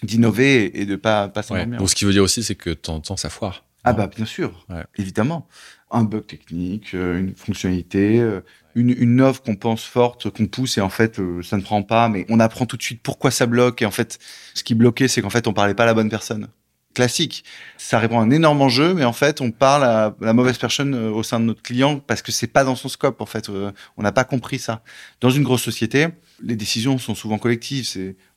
d'innover 0.02 0.82
et 0.82 0.86
de 0.86 0.96
pas 0.96 1.28
pas 1.28 1.44
s'endormir. 1.44 1.78
Donc 1.78 1.88
ce 1.88 1.94
qui 1.94 2.04
veut 2.04 2.14
dire 2.14 2.24
aussi, 2.24 2.42
c'est 2.42 2.56
que 2.56 2.72
de 2.72 2.74
temps 2.74 3.16
ça 3.16 3.30
foire. 3.30 3.64
Ah 3.84 3.94
bah 3.94 4.08
bien 4.08 4.26
sûr, 4.26 4.66
évidemment. 4.98 5.48
Un 5.92 6.04
bug 6.04 6.26
technique, 6.26 6.96
euh, 6.96 7.20
une 7.20 7.36
fonctionnalité, 7.36 8.28
une, 8.74 8.90
une 8.90 9.22
offre 9.22 9.44
qu'on 9.44 9.56
pense 9.56 9.84
forte, 9.84 10.32
qu'on 10.32 10.48
pousse 10.48 10.80
et 10.80 10.82
en 10.82 10.90
fait 10.90 11.22
ça 11.44 11.58
ne 11.58 11.62
prend 11.62 11.84
pas, 11.84 12.10
mais 12.10 12.26
on 12.30 12.40
apprend 12.40 12.66
tout 12.66 12.76
de 12.76 12.82
suite 12.82 13.02
pourquoi 13.04 13.30
ça 13.30 13.46
bloque 13.46 13.84
et 13.84 13.86
en 13.86 13.92
fait 13.92 14.18
ce 14.56 14.64
qui 14.64 14.74
bloquait 14.74 15.08
c'est 15.08 15.22
qu'en 15.22 15.30
fait 15.30 15.48
on 15.48 15.54
parlait 15.54 15.76
pas 15.76 15.84
à 15.84 15.86
la 15.86 15.94
bonne 15.94 16.10
personne 16.10 16.48
classique. 16.96 17.44
Ça 17.78 18.00
répond 18.00 18.20
à 18.20 18.24
un 18.24 18.32
énorme 18.32 18.62
enjeu, 18.62 18.96
mais 18.96 19.06
en 19.06 19.14
fait, 19.14 19.42
on 19.42 19.52
parle 19.52 19.84
à 19.84 20.16
la 20.20 20.34
mauvaise 20.34 20.58
personne 20.58 20.96
euh, 20.96 21.12
au 21.12 21.22
sein 21.22 21.40
de 21.40 21.46
notre 21.46 21.62
client 21.62 22.00
parce 22.00 22.24
que 22.24 22.32
c'est 22.32 22.48
pas 22.48 22.64
dans 22.64 22.76
son 22.76 22.90
scope. 22.90 23.22
En 23.22 23.28
fait, 23.28 23.50
euh, 23.50 23.72
on 23.98 24.02
n'a 24.02 24.12
pas 24.12 24.24
compris 24.24 24.58
ça. 24.58 24.82
Dans 25.22 25.30
une 25.30 25.44
grosse 25.44 25.62
société, 25.62 26.08
les 26.42 26.56
décisions 26.56 26.98
sont 26.98 27.16
souvent 27.16 27.38
collectives. 27.38 27.88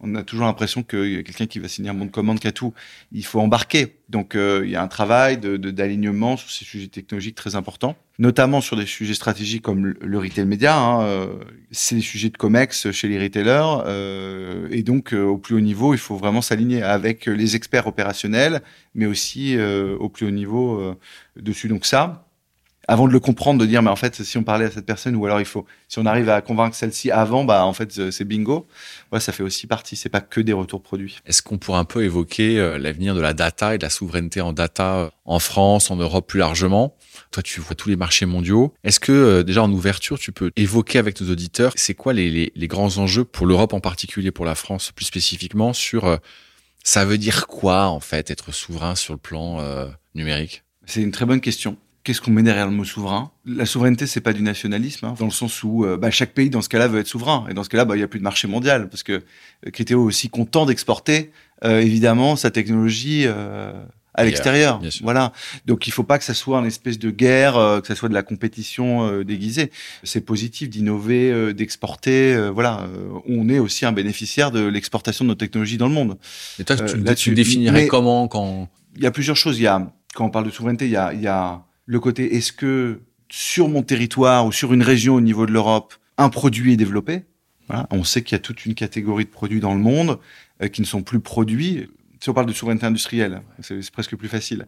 On 0.01 0.15
a 0.15 0.23
toujours 0.23 0.47
l'impression 0.47 0.83
qu'il 0.83 1.13
y 1.13 1.17
a 1.17 1.23
quelqu'un 1.23 1.47
qui 1.47 1.59
va 1.59 1.69
signer 1.69 1.91
un 1.91 1.95
bon 1.95 2.07
de 2.07 2.11
commande 2.11 2.39
qui 2.39 2.47
a 2.47 2.53
tout. 2.53 2.73
Il 3.13 3.25
faut 3.25 3.41
embarquer. 3.41 3.97
Donc, 4.09 4.35
euh, 4.35 4.63
il 4.65 4.71
y 4.71 4.77
a 4.77 4.83
un 4.83 4.89
travail 4.89 5.39
d'alignement 5.39 6.37
sur 6.37 6.51
ces 6.51 6.65
sujets 6.65 6.87
technologiques 6.89 7.35
très 7.35 7.57
importants, 7.57 7.97
notamment 8.19 8.61
sur 8.61 8.77
des 8.77 8.87
sujets 8.87 9.15
stratégiques 9.15 9.63
comme 9.63 9.95
le, 10.01 10.19
retail 10.19 10.47
média. 10.47 10.79
Hein, 10.79 11.03
euh, 11.03 11.27
c'est 11.71 11.95
des 11.95 12.01
sujets 12.01 12.31
de 12.31 12.37
comex 12.37 12.91
chez 12.91 13.09
les 13.09 13.21
retailers. 13.21 13.83
Euh, 13.87 14.69
et 14.71 14.83
donc, 14.83 15.13
au 15.13 15.37
plus 15.37 15.57
haut 15.57 15.61
niveau, 15.61 15.93
il 15.93 15.99
faut 15.99 16.17
vraiment 16.17 16.43
s'aligner 16.43 16.83
avec 16.83 17.27
les 17.27 17.57
experts 17.57 17.87
opérationnels, 17.87 18.63
mais 18.95 19.07
aussi 19.07 19.59
au 19.59 20.09
plus 20.09 20.27
haut 20.27 20.31
niveau 20.31 20.97
dessus. 21.37 21.69
Donc 21.69 21.85
ça, 21.85 22.28
avant 22.89 23.07
de 23.07 23.13
le 23.13 23.21
comprendre, 23.21 23.61
de 23.61 23.67
dire 23.67 23.83
mais 23.83 23.91
en 23.91 23.97
fait 23.97 24.23
si 24.23 24.39
on 24.39 24.43
parlait 24.43 24.65
à 24.65 24.71
cette 24.71 24.87
personne 24.87 25.15
ou 25.15 25.27
alors 25.27 25.41
il 25.41 25.47
faut 25.47 25.67
si 25.89 25.99
on 25.99 26.07
arrive 26.07 26.31
à 26.31 26.41
convaincre 26.41 26.75
celle-ci 26.75 27.11
avant, 27.11 27.45
bah 27.45 27.65
en 27.65 27.75
fait 27.75 28.11
c'est 28.11 28.25
bingo. 28.25 28.67
Ouais, 29.13 29.21
ça 29.21 29.33
fait 29.33 29.43
aussi 29.43 29.67
partie. 29.67 29.95
C'est 29.95 30.09
pas 30.09 30.23
que 30.23 30.41
des 30.41 30.55
retours 30.55 30.83
produits. 30.83 31.19
Est-ce 31.27 31.43
qu'on 31.43 31.59
pourrait 31.59 31.79
un 31.79 31.85
peu 31.85 32.03
évoquer 32.03 32.59
euh, 32.59 32.79
l'avenir 32.79 33.15
de 33.15 33.21
la 33.21 33.35
data 33.35 33.75
et 33.75 33.79
de 33.79 33.83
la 33.83 33.91
souveraineté 33.91 34.41
en 34.41 34.55
data 34.55 34.97
euh, 34.97 35.11
en 35.27 35.39
France, 35.39 35.91
en 35.91 35.97
Europe 35.97 36.27
plus 36.27 36.39
largement? 36.39 36.97
Toi, 37.31 37.43
tu 37.43 37.61
vois 37.61 37.75
tous 37.75 37.91
les 37.91 37.97
marchés 37.97 38.25
mondiaux. 38.25 38.73
Est-ce 38.85 39.01
que 39.01 39.13
euh, 39.13 39.43
déjà 39.43 39.63
en 39.63 39.71
ouverture, 39.71 40.19
tu 40.19 40.33
peux 40.33 40.51
évoquer 40.57 40.99
avec 40.99 41.21
nos 41.21 41.31
auditeurs 41.31 41.73
c'est 41.77 41.95
quoi 41.95 42.15
les, 42.15 42.31
les, 42.31 42.53
les, 42.55 42.69
grands 42.69 42.97
enjeux 42.97 43.25
pour 43.25 43.47
l'Europe 43.47 43.75
en 43.75 43.81
particulier, 43.81 44.31
pour 44.31 44.47
la 44.47 44.55
France 44.55 44.93
plus 44.93 45.05
spécifiquement 45.05 45.73
sur 45.75 46.19
ça 46.83 47.05
veut 47.05 47.19
dire 47.19 47.47
quoi 47.47 47.87
en 47.87 48.01
fait 48.01 48.31
être 48.31 48.53
souverain 48.53 48.95
sur 48.95 49.13
le 49.13 49.19
plan 49.19 49.63
numérique? 50.15 50.65
C'est 50.87 51.03
une 51.03 51.13
très 51.13 51.27
bonne 51.27 51.41
question 51.41 51.77
qu'est-ce 52.05 52.21
qu'on 52.21 52.31
met 52.31 52.43
derrière 52.43 52.67
le 52.67 52.73
mot 52.73 52.85
souverain? 52.85 53.31
La 53.45 53.67
souveraineté, 53.67 54.07
c'est 54.07 54.21
pas 54.21 54.33
du 54.33 54.43
nationalisme, 54.43 55.07
hein, 55.07 55.15
dans 55.19 55.27
le 55.27 55.31
sens 55.31 55.63
où 55.63 55.85
euh, 55.85 55.97
bah, 55.97 56.11
chaque 56.11 56.33
pays, 56.33 56.51
dans 56.51 56.63
ce 56.63 56.69
cas-là, 56.69 56.89
veut 56.89 57.01
être 57.01 57.07
souverain. 57.07 57.47
Et 57.51 57.55
dans 57.55 57.65
ce 57.65 57.69
cas-là, 57.69 57.85
bah, 57.85 57.97
il 57.97 58.01
y 58.01 58.03
a 58.03 58.09
plus 58.09 58.19
de 58.19 58.25
marché 58.25 58.49
mondial, 58.49 58.89
parce 58.89 59.03
que 59.03 59.13
euh, 59.13 59.71
Criteo 59.71 60.03
est 60.03 60.05
aussi 60.05 60.31
content 60.31 60.67
d'exporter, 60.67 61.33
euh, 61.65 61.81
évidemment, 61.81 62.37
sa 62.37 62.51
technologie 62.51 63.27
à 64.15 64.25
l'extérieur. 64.25 64.81
Voilà. 65.03 65.33
Donc, 65.67 65.87
il 65.87 65.93
faut 65.93 66.03
pas 66.03 66.19
que 66.19 66.25
ça 66.25 66.35
soit 66.35 66.59
une 66.59 66.67
espèce 66.67 66.99
de 66.99 67.11
guerre, 67.11 67.55
que 67.81 67.87
ça 67.87 67.95
soit 67.95 68.09
de 68.09 68.15
la 68.15 68.25
compétition 68.25 69.23
déguisée. 69.23 69.71
C'est 70.03 70.23
positif 70.23 70.69
d'innover, 70.69 71.55
d'exporter. 71.55 72.51
voilà. 72.51 72.89
on 73.29 73.49
est 73.49 73.61
aussi 73.61 73.87
un 73.87 73.93
bénéficiaire 73.93 74.51
de 74.51 74.67
l'exportation 74.67 75.25
de 75.25 75.29
nos 75.29 75.35
technologies 75.37 75.77
dans 75.77 75.87
le 75.87 75.95
monde. 75.95 76.19
Et 76.59 76.65
toi, 76.65 76.75
tu, 76.75 77.15
tu 77.15 77.35
définirais 77.35 77.87
comment 77.87 78.27
quand? 78.27 78.69
Il 78.97 79.05
y 79.05 79.07
a 79.07 79.13
plusieurs 79.13 79.37
choses. 79.37 79.61
Il 79.61 79.63
y 79.63 79.69
a 79.69 79.89
quand 80.15 80.25
on 80.25 80.31
parle 80.31 80.47
de 80.47 80.51
souveraineté, 80.51 80.87
il 80.87 80.91
y 80.91 80.97
a, 80.97 81.13
il 81.13 81.21
y 81.21 81.29
a 81.29 81.63
le 81.89 82.01
côté 82.01 82.37
est-ce 82.37 82.53
que 82.53 83.01
sur 83.31 83.69
mon 83.69 83.83
territoire 83.83 84.47
ou 84.47 84.53
sur 84.53 84.75
une 84.75 84.83
région 84.83 85.15
au 85.15 85.21
niveau 85.23 85.47
de 85.47 85.53
l'Europe, 85.53 85.95
un 86.19 86.29
produit 86.29 86.75
est 86.75 86.77
développé? 86.77 87.23
Voilà. 87.67 87.87
On 87.91 88.05
sait 88.05 88.23
qu'il 88.23 88.35
y 88.35 88.37
a 88.37 88.41
toute 88.41 88.67
une 88.67 88.75
catégorie 88.75 89.25
de 89.25 89.31
produits 89.31 89.61
dans 89.61 89.73
le 89.73 89.81
monde 89.81 90.19
euh, 90.63 90.69
qui 90.69 90.83
ne 90.83 90.87
sont 90.87 91.03
plus 91.03 91.21
produits. 91.21 91.89
Si 92.21 92.29
on 92.29 92.35
parle 92.35 92.47
de 92.47 92.53
souveraineté 92.53 92.85
industrielle, 92.85 93.41
c'est 93.63 93.91
presque 93.91 94.17
plus 94.17 94.29
facile. 94.29 94.67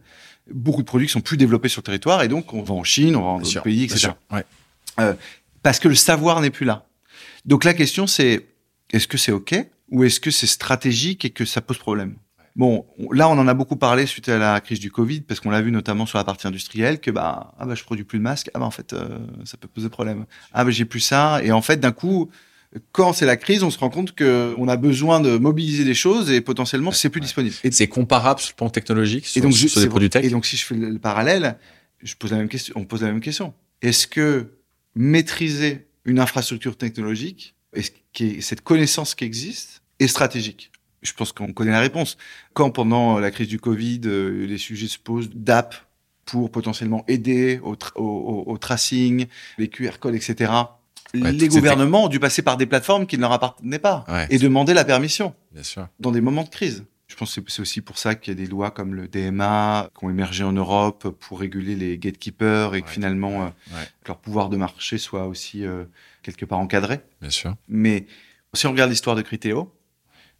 Beaucoup 0.51 0.81
de 0.81 0.87
produits 0.87 1.07
qui 1.07 1.13
sont 1.13 1.21
plus 1.21 1.37
développés 1.37 1.69
sur 1.69 1.81
le 1.81 1.85
territoire 1.85 2.23
et 2.23 2.27
donc 2.27 2.53
on 2.53 2.63
va 2.63 2.73
en 2.73 2.83
Chine, 2.83 3.15
on 3.15 3.21
va 3.21 3.27
dans 3.37 3.39
d'autres 3.39 3.61
pays, 3.61 3.83
etc. 3.83 4.09
Ouais. 4.31 4.43
Euh, 4.99 5.13
parce 5.61 5.79
que 5.79 5.87
le 5.87 5.95
savoir 5.95 6.41
n'est 6.41 6.49
plus 6.49 6.65
là. 6.65 6.87
Donc 7.45 7.65
la 7.65 7.75
question 7.75 8.07
c'est 8.07 8.47
est-ce 8.91 9.07
que 9.07 9.17
c'est 9.17 9.31
ok 9.31 9.63
ou 9.91 10.03
est-ce 10.05 10.19
que 10.19 10.31
c'est 10.31 10.47
stratégique 10.47 11.23
et 11.25 11.29
que 11.29 11.45
ça 11.45 11.61
pose 11.61 11.77
problème? 11.77 12.15
Bon, 12.55 12.85
là, 13.11 13.29
on 13.29 13.37
en 13.37 13.47
a 13.47 13.53
beaucoup 13.53 13.77
parlé 13.77 14.05
suite 14.05 14.27
à 14.27 14.37
la 14.37 14.59
crise 14.59 14.79
du 14.79 14.91
Covid, 14.91 15.21
parce 15.21 15.39
qu'on 15.39 15.49
l'a 15.49 15.61
vu 15.61 15.71
notamment 15.71 16.05
sur 16.05 16.17
la 16.17 16.23
partie 16.23 16.47
industrielle, 16.47 16.99
que 16.99 17.11
bah, 17.11 17.53
ah 17.57 17.65
bah, 17.65 17.75
je 17.75 17.83
produis 17.83 18.03
plus 18.03 18.17
de 18.17 18.23
masques, 18.23 18.49
ah 18.53 18.59
bah, 18.59 18.65
en 18.65 18.71
fait, 18.71 18.93
euh, 18.93 19.19
ça 19.45 19.57
peut 19.57 19.67
poser 19.67 19.89
problème. 19.89 20.25
Ah 20.53 20.65
bah, 20.65 20.71
j'ai 20.71 20.85
plus 20.85 20.99
ça, 20.99 21.41
et 21.43 21.51
en 21.51 21.61
fait, 21.61 21.79
d'un 21.79 21.91
coup, 21.93 22.29
quand 22.91 23.13
c'est 23.13 23.25
la 23.25 23.37
crise, 23.37 23.63
on 23.63 23.69
se 23.69 23.77
rend 23.77 23.89
compte 23.89 24.13
que 24.13 24.53
on 24.57 24.67
a 24.67 24.77
besoin 24.77 25.19
de 25.19 25.37
mobiliser 25.37 25.83
des 25.83 25.93
choses 25.93 26.31
et 26.31 26.41
potentiellement 26.41 26.91
c'est 26.91 27.09
plus 27.09 27.21
disponible. 27.21 27.55
Et 27.63 27.71
c'est 27.71 27.87
comparable 27.87 28.39
sur 28.39 28.53
le 28.53 28.55
plan 28.55 28.69
technologique 28.69 29.25
sur, 29.25 29.39
et 29.39 29.41
donc, 29.41 29.53
sur 29.53 29.81
des 29.81 29.87
produits 29.87 30.09
tech? 30.09 30.23
Et 30.23 30.29
donc, 30.29 30.45
si 30.45 30.57
je 30.57 30.65
fais 30.65 30.75
le 30.75 30.99
parallèle, 30.99 31.57
je 32.01 32.15
pose 32.15 32.31
la 32.31 32.37
même 32.37 32.49
question. 32.49 32.73
On 32.77 32.85
pose 32.85 33.01
la 33.01 33.07
même 33.07 33.19
question. 33.19 33.53
Est-ce 33.81 34.07
que 34.07 34.53
maîtriser 34.95 35.87
une 36.05 36.19
infrastructure 36.19 36.77
technologique, 36.77 37.55
est-ce 37.73 37.91
que 38.13 38.41
cette 38.41 38.61
connaissance 38.61 39.15
qui 39.15 39.25
existe, 39.25 39.81
est 39.99 40.07
stratégique? 40.07 40.70
Je 41.01 41.13
pense 41.13 41.31
qu'on 41.31 41.53
connaît 41.53 41.71
la 41.71 41.79
réponse. 41.79 42.17
Quand 42.53 42.69
pendant 42.71 43.19
la 43.19 43.31
crise 43.31 43.47
du 43.47 43.59
Covid, 43.59 44.01
euh, 44.05 44.45
les 44.45 44.57
sujets 44.57 44.87
se 44.87 44.99
posent 44.99 45.29
d'app 45.33 45.75
pour 46.25 46.51
potentiellement 46.51 47.03
aider 47.07 47.59
au, 47.63 47.75
au, 47.95 48.57
tracing, 48.57 49.25
les 49.57 49.67
QR 49.67 49.97
codes, 49.99 50.15
etc. 50.15 50.51
les 51.13 51.47
gouvernements 51.47 52.05
ont 52.05 52.07
dû 52.07 52.19
passer 52.19 52.41
par 52.41 52.57
des 52.57 52.65
plateformes 52.65 53.05
qui 53.05 53.17
ne 53.17 53.21
leur 53.21 53.33
appartenaient 53.33 53.79
pas 53.79 54.05
et 54.29 54.37
demander 54.37 54.73
la 54.73 54.85
permission 54.85 55.33
Bien 55.51 55.63
sûr. 55.63 55.87
dans 55.99 56.11
des 56.11 56.21
moments 56.21 56.43
de 56.43 56.49
crise. 56.49 56.85
Je 57.11 57.17
pense 57.17 57.35
que 57.35 57.51
c'est 57.51 57.61
aussi 57.61 57.81
pour 57.81 57.97
ça 57.97 58.15
qu'il 58.15 58.31
y 58.33 58.37
a 58.37 58.41
des 58.41 58.49
lois 58.49 58.71
comme 58.71 58.95
le 58.95 59.09
DMA 59.09 59.89
qui 59.97 60.05
ont 60.05 60.09
émergé 60.09 60.45
en 60.45 60.53
Europe 60.53 61.09
pour 61.09 61.41
réguler 61.41 61.75
les 61.75 61.97
gatekeepers 61.97 62.73
et 62.75 62.83
que 62.83 62.89
finalement 62.89 63.47
euh, 63.47 63.49
leur 64.07 64.17
pouvoir 64.17 64.47
de 64.47 64.55
marché 64.55 64.97
soit 64.97 65.27
aussi 65.27 65.65
euh, 65.65 65.83
quelque 66.23 66.45
part 66.45 66.59
encadré. 66.59 67.01
Bien 67.19 67.29
sûr. 67.29 67.55
Mais 67.67 68.05
si 68.53 68.65
on 68.65 68.71
regarde 68.71 68.89
l'histoire 68.89 69.17
de 69.17 69.21
Criteo, 69.23 69.73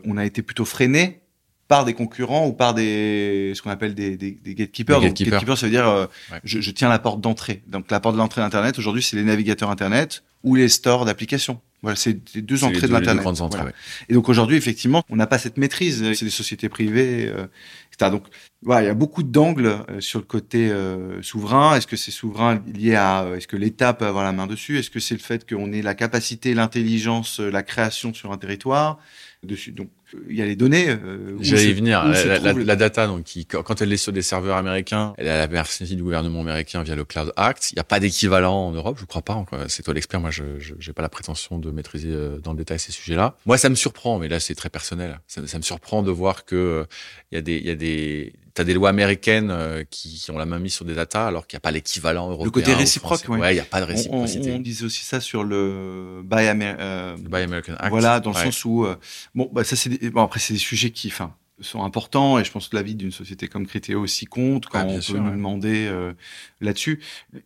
on 0.05 0.17
a 0.17 0.25
été 0.25 0.41
plutôt 0.41 0.65
freiné 0.65 1.21
par 1.67 1.85
des 1.85 1.93
concurrents 1.93 2.47
ou 2.47 2.53
par 2.53 2.73
des 2.73 3.53
ce 3.55 3.61
qu'on 3.61 3.69
appelle 3.69 3.95
des, 3.95 4.17
des, 4.17 4.31
des 4.31 4.55
gatekeepers. 4.55 4.99
Des 4.99 5.07
Donc, 5.07 5.15
gatekeepers. 5.17 5.31
gatekeeper, 5.39 5.57
ça 5.57 5.65
veut 5.67 5.71
dire 5.71 5.87
euh, 5.87 6.05
Ouais. 6.31 6.39
je, 6.43 6.59
je 6.59 6.71
tiens 6.71 6.89
la 6.89 6.99
porte 6.99 7.21
d'entrée. 7.21 7.63
Donc 7.67 7.89
la 7.91 7.99
porte 8.01 8.17
d'entrée 8.17 8.41
d'Internet 8.41 8.77
aujourd'hui, 8.77 9.01
c'est 9.03 9.15
les 9.15 9.23
navigateurs 9.23 9.69
Internet 9.69 10.23
ou 10.43 10.55
les 10.55 10.67
stores 10.69 11.05
d'applications. 11.05 11.61
Voilà, 11.81 11.95
c'est 11.95 12.19
les 12.35 12.41
deux 12.41 12.63
entrées 12.63 12.75
les 12.75 12.81
de 12.81 12.87
deux- 12.87 12.93
les 12.93 12.99
deux 12.99 13.05
l'Internet. 13.13 13.37
Voilà. 13.51 13.65
ouais. 13.65 13.73
Et 14.09 14.13
donc 14.13 14.27
aujourd'hui, 14.29 14.57
effectivement, 14.57 15.03
on 15.09 15.15
n'a 15.15 15.27
pas 15.27 15.39
cette 15.39 15.57
maîtrise. 15.57 16.03
C'est 16.13 16.25
des 16.25 16.29
sociétés 16.31 16.67
privées, 16.69 17.27
euh, 17.33 17.45
etc. 17.93 18.11
Donc 18.11 18.25
voilà, 18.63 18.83
il 18.83 18.85
y 18.87 18.89
a 18.89 18.93
beaucoup 18.93 19.23
d'angles 19.23 19.77
euh, 19.89 19.99
sur 20.01 20.19
le 20.19 20.25
côté 20.25 20.69
euh, 20.71 21.21
souverain. 21.23 21.75
Est-ce 21.75 21.87
que 21.87 21.95
c'est 21.97 22.11
souverain 22.11 22.61
lié 22.73 22.95
à 22.95 23.23
euh, 23.23 23.35
est-ce 23.37 23.47
que 23.47 23.57
l'État 23.57 23.93
peut 23.93 24.05
avoir 24.05 24.23
la 24.23 24.31
main 24.33 24.45
dessus? 24.47 24.77
Est-ce 24.77 24.89
que 24.91 24.99
c'est 24.99 25.15
le 25.15 25.19
fait 25.21 25.49
qu'on 25.49 25.71
ait 25.73 25.81
la 25.81 25.95
capacité, 25.95 26.53
l'intelligence, 26.53 27.39
euh, 27.39 27.49
la 27.49 27.63
création 27.63 28.13
sur 28.13 28.31
un 28.31 28.37
territoire? 28.37 28.99
Dessus 29.43 29.71
Donc 29.71 29.89
euh, 30.13 30.19
il 30.29 30.35
y 30.35 30.41
a 30.43 30.45
les 30.45 30.55
données. 30.55 30.89
euh, 30.89 31.35
J'allais 31.41 31.71
y 31.71 31.73
venir. 31.73 32.03
La, 32.05 32.37
la- 32.37 32.53
la- 32.53 32.75
data, 32.75 33.07
donc, 33.07 33.23
qui, 33.23 33.47
quand 33.47 33.81
elle 33.81 33.91
est 33.91 33.97
sur 33.97 34.11
des 34.13 34.21
serveurs 34.21 34.55
américains, 34.55 35.15
elle 35.17 35.27
a 35.27 35.37
la 35.39 35.47
merci 35.47 35.83
du 35.95 36.03
gouvernement 36.03 36.41
américain 36.41 36.83
via 36.83 36.95
le 36.95 37.05
Cloud 37.05 37.33
Act. 37.37 37.71
Il 37.71 37.75
n'y 37.75 37.79
a 37.79 37.83
pas 37.83 37.99
d'équivalent 37.99 38.67
en 38.67 38.71
Europe, 38.71 38.97
je 38.99 39.05
crois 39.05 39.23
pas. 39.23 39.43
C'est 39.67 39.81
toi 39.81 39.95
l'expert. 39.95 40.19
Moi, 40.21 40.29
je 40.29 40.43
n'ai 40.43 40.93
pas 40.93 41.01
la 41.01 41.09
prétention 41.09 41.57
de 41.57 41.71
maîtriser 41.71 42.09
euh, 42.11 42.37
dans 42.37 42.51
le 42.51 42.57
détail 42.59 42.77
ces 42.77 42.91
sujets-là. 42.91 43.35
Moi, 43.47 43.57
ça 43.57 43.69
me 43.69 43.75
surprend, 43.75 44.19
mais 44.19 44.27
là, 44.27 44.39
c'est 44.39 44.53
très 44.53 44.69
personnel. 44.69 45.19
Ça, 45.25 45.41
ça 45.47 45.57
me 45.57 45.63
surprend 45.63 46.03
de 46.03 46.11
voir 46.11 46.45
que 46.45 46.55
euh, 46.55 46.83
il 47.31 47.35
y 47.35 47.37
a 47.39 47.41
des, 47.41 47.57
y 47.59 47.69
a 47.71 47.75
des, 47.75 48.33
t'as 48.53 48.63
des 48.63 48.73
lois 48.73 48.89
américaines 48.89 49.49
euh, 49.51 49.83
qui, 49.89 50.19
qui 50.19 50.31
ont 50.31 50.37
la 50.37 50.45
main 50.45 50.59
mise 50.59 50.73
sur 50.73 50.85
des 50.85 50.93
datas, 50.93 51.27
alors 51.27 51.47
qu'il 51.47 51.55
n'y 51.55 51.59
a 51.59 51.61
pas 51.61 51.71
l'équivalent 51.71 52.29
européen. 52.29 52.51
côté 52.51 52.73
ou 52.73 52.77
réciproque, 52.77 53.23
français. 53.23 53.41
ouais. 53.41 53.51
il 53.51 53.55
n'y 53.55 53.59
a 53.59 53.65
pas 53.65 53.79
de 53.81 53.85
on, 53.85 53.87
on, 53.87 53.91
réciprocité. 54.23 54.51
on 54.53 54.59
disait 54.59 54.85
aussi 54.85 55.03
ça 55.05 55.19
sur 55.21 55.43
le 55.43 56.21
Buy 56.23 56.47
Amer- 56.47 56.75
euh, 56.79 57.15
Le 57.17 57.29
Buy 57.29 57.41
American 57.43 57.73
Act. 57.79 57.89
Voilà, 57.89 58.19
dans 58.19 58.31
le 58.31 58.35
Ouais. 58.37 58.43
sens 58.45 58.65
où, 58.65 58.85
euh, 58.85 58.95
bon, 59.35 59.49
bah, 59.53 59.63
ça 59.63 59.75
c'est 59.75 59.89
des- 59.89 60.09
bon 60.09 60.21
après 60.23 60.39
c'est 60.39 60.53
des 60.53 60.59
sujets 60.59 60.89
qui, 60.91 61.07
enfin, 61.09 61.33
sont 61.59 61.83
importants 61.83 62.39
et 62.39 62.43
je 62.43 62.51
pense 62.51 62.69
que 62.69 62.75
l'avis 62.75 62.95
d'une 62.95 63.11
société 63.11 63.47
comme 63.47 63.67
Criteo 63.67 64.01
aussi 64.01 64.25
compte 64.25 64.65
quand 64.65 64.79
Ah, 64.79 64.85
bien 64.85 64.95
on 64.97 65.01
sûr, 65.01 65.13
peut 65.13 65.19
nous 65.19 65.27
ouais. 65.29 65.35
demander 65.35 65.85
euh, 65.87 66.11
là-dessus. 66.59 66.99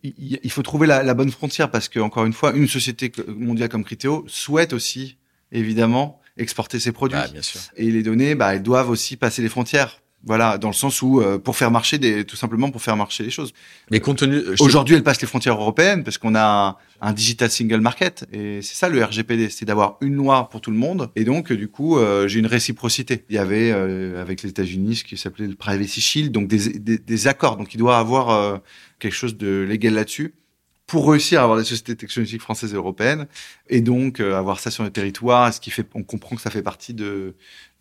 Il, 0.03 0.49
faut 0.51 0.62
trouver 0.64 0.88
la, 0.88 1.03
la 1.03 1.14
bonne 1.14 1.32
frontière 1.32 1.70
parce 1.70 1.89
que 1.89 1.99
encore 1.99 2.24
une 2.26 2.32
fois, 2.32 2.53
une 2.56 2.68
société 2.70 3.12
mondiale 3.28 3.68
comme 3.68 3.84
Criteo 3.84 4.24
souhaite 4.30 4.72
aussi 4.72 5.18
évidemment 5.51 6.22
exporter 6.38 6.80
ses 6.80 6.91
produits 6.93 7.18
Bah, 7.20 7.28
bien 7.28 7.41
sûr. 7.41 7.60
et 7.76 7.91
les 7.91 8.03
données, 8.03 8.36
bah, 8.36 8.56
elles 8.56 8.64
doivent 8.64 8.89
aussi 8.89 9.18
passer 9.18 9.41
les 9.41 9.49
frontières. 9.49 10.01
Voilà, 10.26 10.57
dans 10.57 10.69
le 10.69 10.73
sens 10.73 11.03
où 11.03 11.21
euh, 11.21 11.38
pour 11.38 11.55
faire 11.55 11.69
marcher 11.69 11.99
des, 11.99 12.26
tout 12.26 12.36
simplement 12.36 12.71
pour 12.71 12.82
faire 12.82 12.97
marcher 12.97 13.23
les 13.23 13.30
choses. 13.30 13.53
Mais 13.91 13.99
compte 13.99 14.17
tenu, 14.17 14.41
Aujourd'hui, 14.59 14.95
elle 14.95 15.03
passe 15.03 15.21
les 15.21 15.28
frontières 15.28 15.53
européennes 15.53 16.03
parce 16.03 16.17
qu'on 16.17 16.34
a 16.34 16.43
un, 16.69 16.76
un 17.07 17.13
digital 17.13 17.51
single 17.51 17.82
market 17.82 18.26
et 18.34 18.61
c'est 18.61 18.76
ça 18.76 18.89
le 18.89 19.03
RGPD, 19.03 19.49
c'est 19.49 19.65
d'avoir 19.65 19.97
une 20.01 20.15
loi 20.15 20.49
pour 20.49 20.61
tout 20.61 20.71
le 20.71 20.78
monde 20.78 21.11
et 21.15 21.23
donc 21.23 21.51
euh, 21.51 21.57
du 21.57 21.67
coup 21.67 21.97
euh, 21.97 22.28
j'ai 22.28 22.39
une 22.39 22.47
réciprocité. 22.47 23.23
Il 23.30 23.36
y 23.36 23.39
avait 23.39 23.71
euh, 23.71 24.19
avec 24.19 24.41
les 24.41 24.49
États-Unis 24.49 24.97
ce 24.97 25.03
qui 25.03 25.15
s'appelait 25.15 25.47
le 25.47 25.55
Privacy 25.55 26.01
Shield, 26.01 26.32
donc 26.32 26.47
des, 26.47 26.80
des, 26.80 26.97
des 26.97 27.28
accords, 27.28 27.57
donc 27.57 27.73
il 27.76 27.78
doit 27.78 27.97
avoir 27.97 28.61
quelque 28.99 29.13
chose 29.13 29.38
de 29.38 29.65
légal 29.67 29.93
là-dessus 29.93 30.34
pour 30.88 31.09
réussir 31.09 31.39
à 31.39 31.43
avoir 31.43 31.57
des 31.57 31.63
sociétés 31.63 31.95
technologiques 31.95 32.41
françaises 32.41 32.73
et 32.73 32.76
européennes 32.76 33.28
et 33.69 33.82
donc 33.82 34.19
euh, 34.19 34.38
avoir 34.38 34.59
ça 34.59 34.69
sur 34.71 34.84
le 34.84 34.91
territoire, 34.91 35.53
ce 35.53 35.59
qui 35.59 35.71
fait 35.71 35.88
on 35.93 36.03
comprend 36.03 36.36
que 36.36 36.41
ça 36.41 36.49
fait 36.49 36.61
partie 36.61 36.93
de 36.93 37.36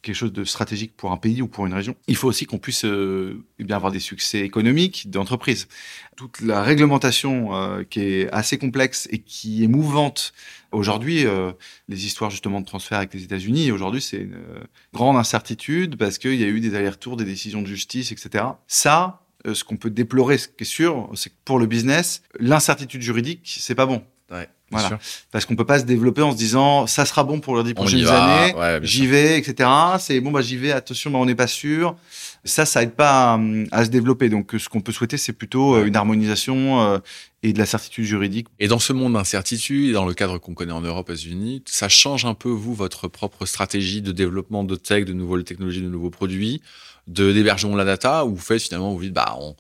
quelque 0.05 0.17
chose 0.17 0.33
de 0.33 0.45
stratégique 0.45 0.97
pour 0.97 1.13
un 1.13 1.17
pays 1.17 1.43
ou 1.43 1.49
pour 1.49 1.67
une 1.67 1.75
région. 1.75 1.97
Il 2.07 2.17
faut 2.17 2.29
aussi 2.29 2.47
qu'on 2.47 2.59
puisse 2.59 2.85
euh, 2.85 3.45
eh 3.59 3.65
bien 3.65 3.77
avoir 3.77 3.91
des 3.91 4.01
succès 4.01 4.41
économiques 4.41 5.11
d'entreprise 5.11 5.69
toute 6.17 6.41
la 6.41 6.63
réglementation 6.63 7.57
euh, 7.57 7.83
qui 7.83 8.01
est 8.01 8.31
assez 8.31 8.59
complexe 8.59 9.09
et 9.11 9.19
qui 9.19 9.65
est 9.65 9.69
mouvante 9.69 10.33
aujourd'hui, 10.75 11.27
euh, 11.27 11.53
les 11.89 12.05
histoires 12.07 12.31
justement 12.31 12.61
de 12.61 12.67
transfert 12.67 12.99
avec 12.99 13.15
les 13.15 13.23
États-Unis, 13.23 13.73
aujourd'hui 13.73 14.01
c'est 14.01 14.19
une 14.19 14.35
euh, 14.35 14.65
grande 14.93 15.17
incertitude 15.17 15.97
parce 15.97 16.19
qu'il 16.19 16.35
y 16.35 16.45
a 16.45 16.49
eu 16.49 16.61
des 16.61 16.75
allers-retours, 16.75 17.17
des 17.17 17.25
décisions 17.25 17.63
de 17.63 17.67
justice, 17.67 18.13
etc. 18.13 18.45
Ça, 18.67 19.23
euh, 19.47 19.55
ce 19.55 19.65
qu'on 19.65 19.77
peut 19.77 19.91
déplorer, 19.91 20.39
ce 20.39 20.49
qui 20.49 20.55
est 20.61 20.65
sûr, 20.65 21.11
c'est 21.15 21.31
que 21.31 21.37
pour 21.45 21.59
le 21.59 21.67
business, 21.67 22.23
l'incertitude 22.39 23.03
juridique, 23.03 23.41
c'est 23.59 23.75
pas 23.75 23.87
bon. 23.87 24.05
Ouais, 24.31 24.49
Voilà. 24.75 24.89
sûr. 24.89 24.99
Parce 25.31 25.47
qu'on 25.47 25.57
peut 25.57 25.65
pas 25.65 25.79
se 25.79 25.85
développer 25.85 26.23
en 26.23 26.33
se 26.33 26.37
disant 26.37 26.87
ça 26.87 27.05
sera 27.05 27.25
bon 27.25 27.41
pour 27.41 27.57
les 27.57 27.65
dix 27.65 27.75
prochaines 27.75 28.07
années, 28.07 28.55
ouais, 28.55 28.81
j'y 28.83 29.07
vais, 29.07 29.39
etc. 29.39 29.69
C'est 29.99 30.21
bon, 30.21 30.31
bah 30.31 30.43
j'y 30.43 30.57
vais, 30.57 30.73
attention, 30.73 31.11
bah, 31.11 31.19
on 31.19 31.27
n'est 31.27 31.35
pas 31.35 31.47
sûr. 31.47 31.97
Ça, 32.45 32.67
ça 32.67 32.83
aide 32.83 32.93
pas 32.93 33.35
à, 33.35 33.41
à 33.73 33.85
se 33.85 33.91
développer. 33.91 34.29
Donc, 34.29 34.55
ce 34.59 34.69
qu'on 34.69 34.83
peut 34.83 34.93
souhaiter, 34.93 35.17
c'est 35.17 35.33
plutôt 35.33 35.77
euh, 35.77 35.87
une 35.87 35.97
harmonisation 35.97 36.83
euh, 36.83 36.99
et 37.43 37.53
de 37.53 37.59
la 37.59 37.67
certitude 37.67 38.05
juridique. 38.05 38.49
Et 38.59 38.69
dans 38.69 38.79
ce 38.79 38.93
monde 38.93 39.15
d'incertitude, 39.15 39.91
et 39.91 39.93
dans 39.93 40.05
le 40.05 40.15
cadre 40.15 40.39
qu'on 40.39 40.55
connaît 40.55 40.73
en 40.73 40.83
Europe, 40.83 41.09
aux 41.09 41.13
États-Unis, 41.13 41.63
ça 41.67 41.89
change 41.89 42.25
un 42.27 42.35
peu, 42.35 42.51
vous, 42.51 42.75
votre 42.75 43.09
propre 43.09 43.47
stratégie 43.47 44.03
de 44.03 44.13
développement 44.13 44.65
de 44.65 44.77
tech, 44.77 45.05
de 45.05 45.13
nouvelles 45.13 45.45
technologies, 45.45 45.81
de 45.81 45.89
nouveaux 45.89 46.11
produits, 46.11 46.61
de 47.07 47.33
d'hébergement 47.33 47.73
de 47.73 47.79
la 47.79 47.85
data, 47.85 48.25
où 48.25 48.35
vous 48.35 48.43
faites 48.43 48.63
finalement, 48.63 48.95
vous 48.95 49.03
dites, 49.03 49.13
bah, 49.13 49.37
on, 49.41 49.57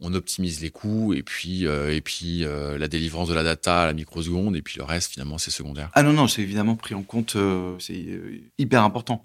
on 0.00 0.12
optimise 0.14 0.60
les 0.60 0.70
coûts, 0.70 1.14
et 1.14 1.22
puis, 1.22 1.66
euh, 1.66 1.94
et 1.94 2.00
puis 2.00 2.44
euh, 2.44 2.76
la 2.78 2.86
délivrance 2.88 3.28
de 3.28 3.34
la 3.34 3.42
data 3.42 3.82
à 3.82 3.86
la 3.86 3.92
microseconde, 3.94 4.54
et 4.56 4.62
puis 4.62 4.76
le 4.78 4.84
reste, 4.84 5.12
finalement, 5.12 5.38
c'est 5.38 5.50
secondaire. 5.50 5.90
Ah 5.94 6.02
non, 6.02 6.12
non, 6.12 6.28
c'est 6.28 6.42
évidemment 6.42 6.76
pris 6.76 6.94
en 6.94 7.02
compte, 7.02 7.36
euh, 7.36 7.74
c'est 7.78 8.04
hyper 8.58 8.82
important. 8.82 9.24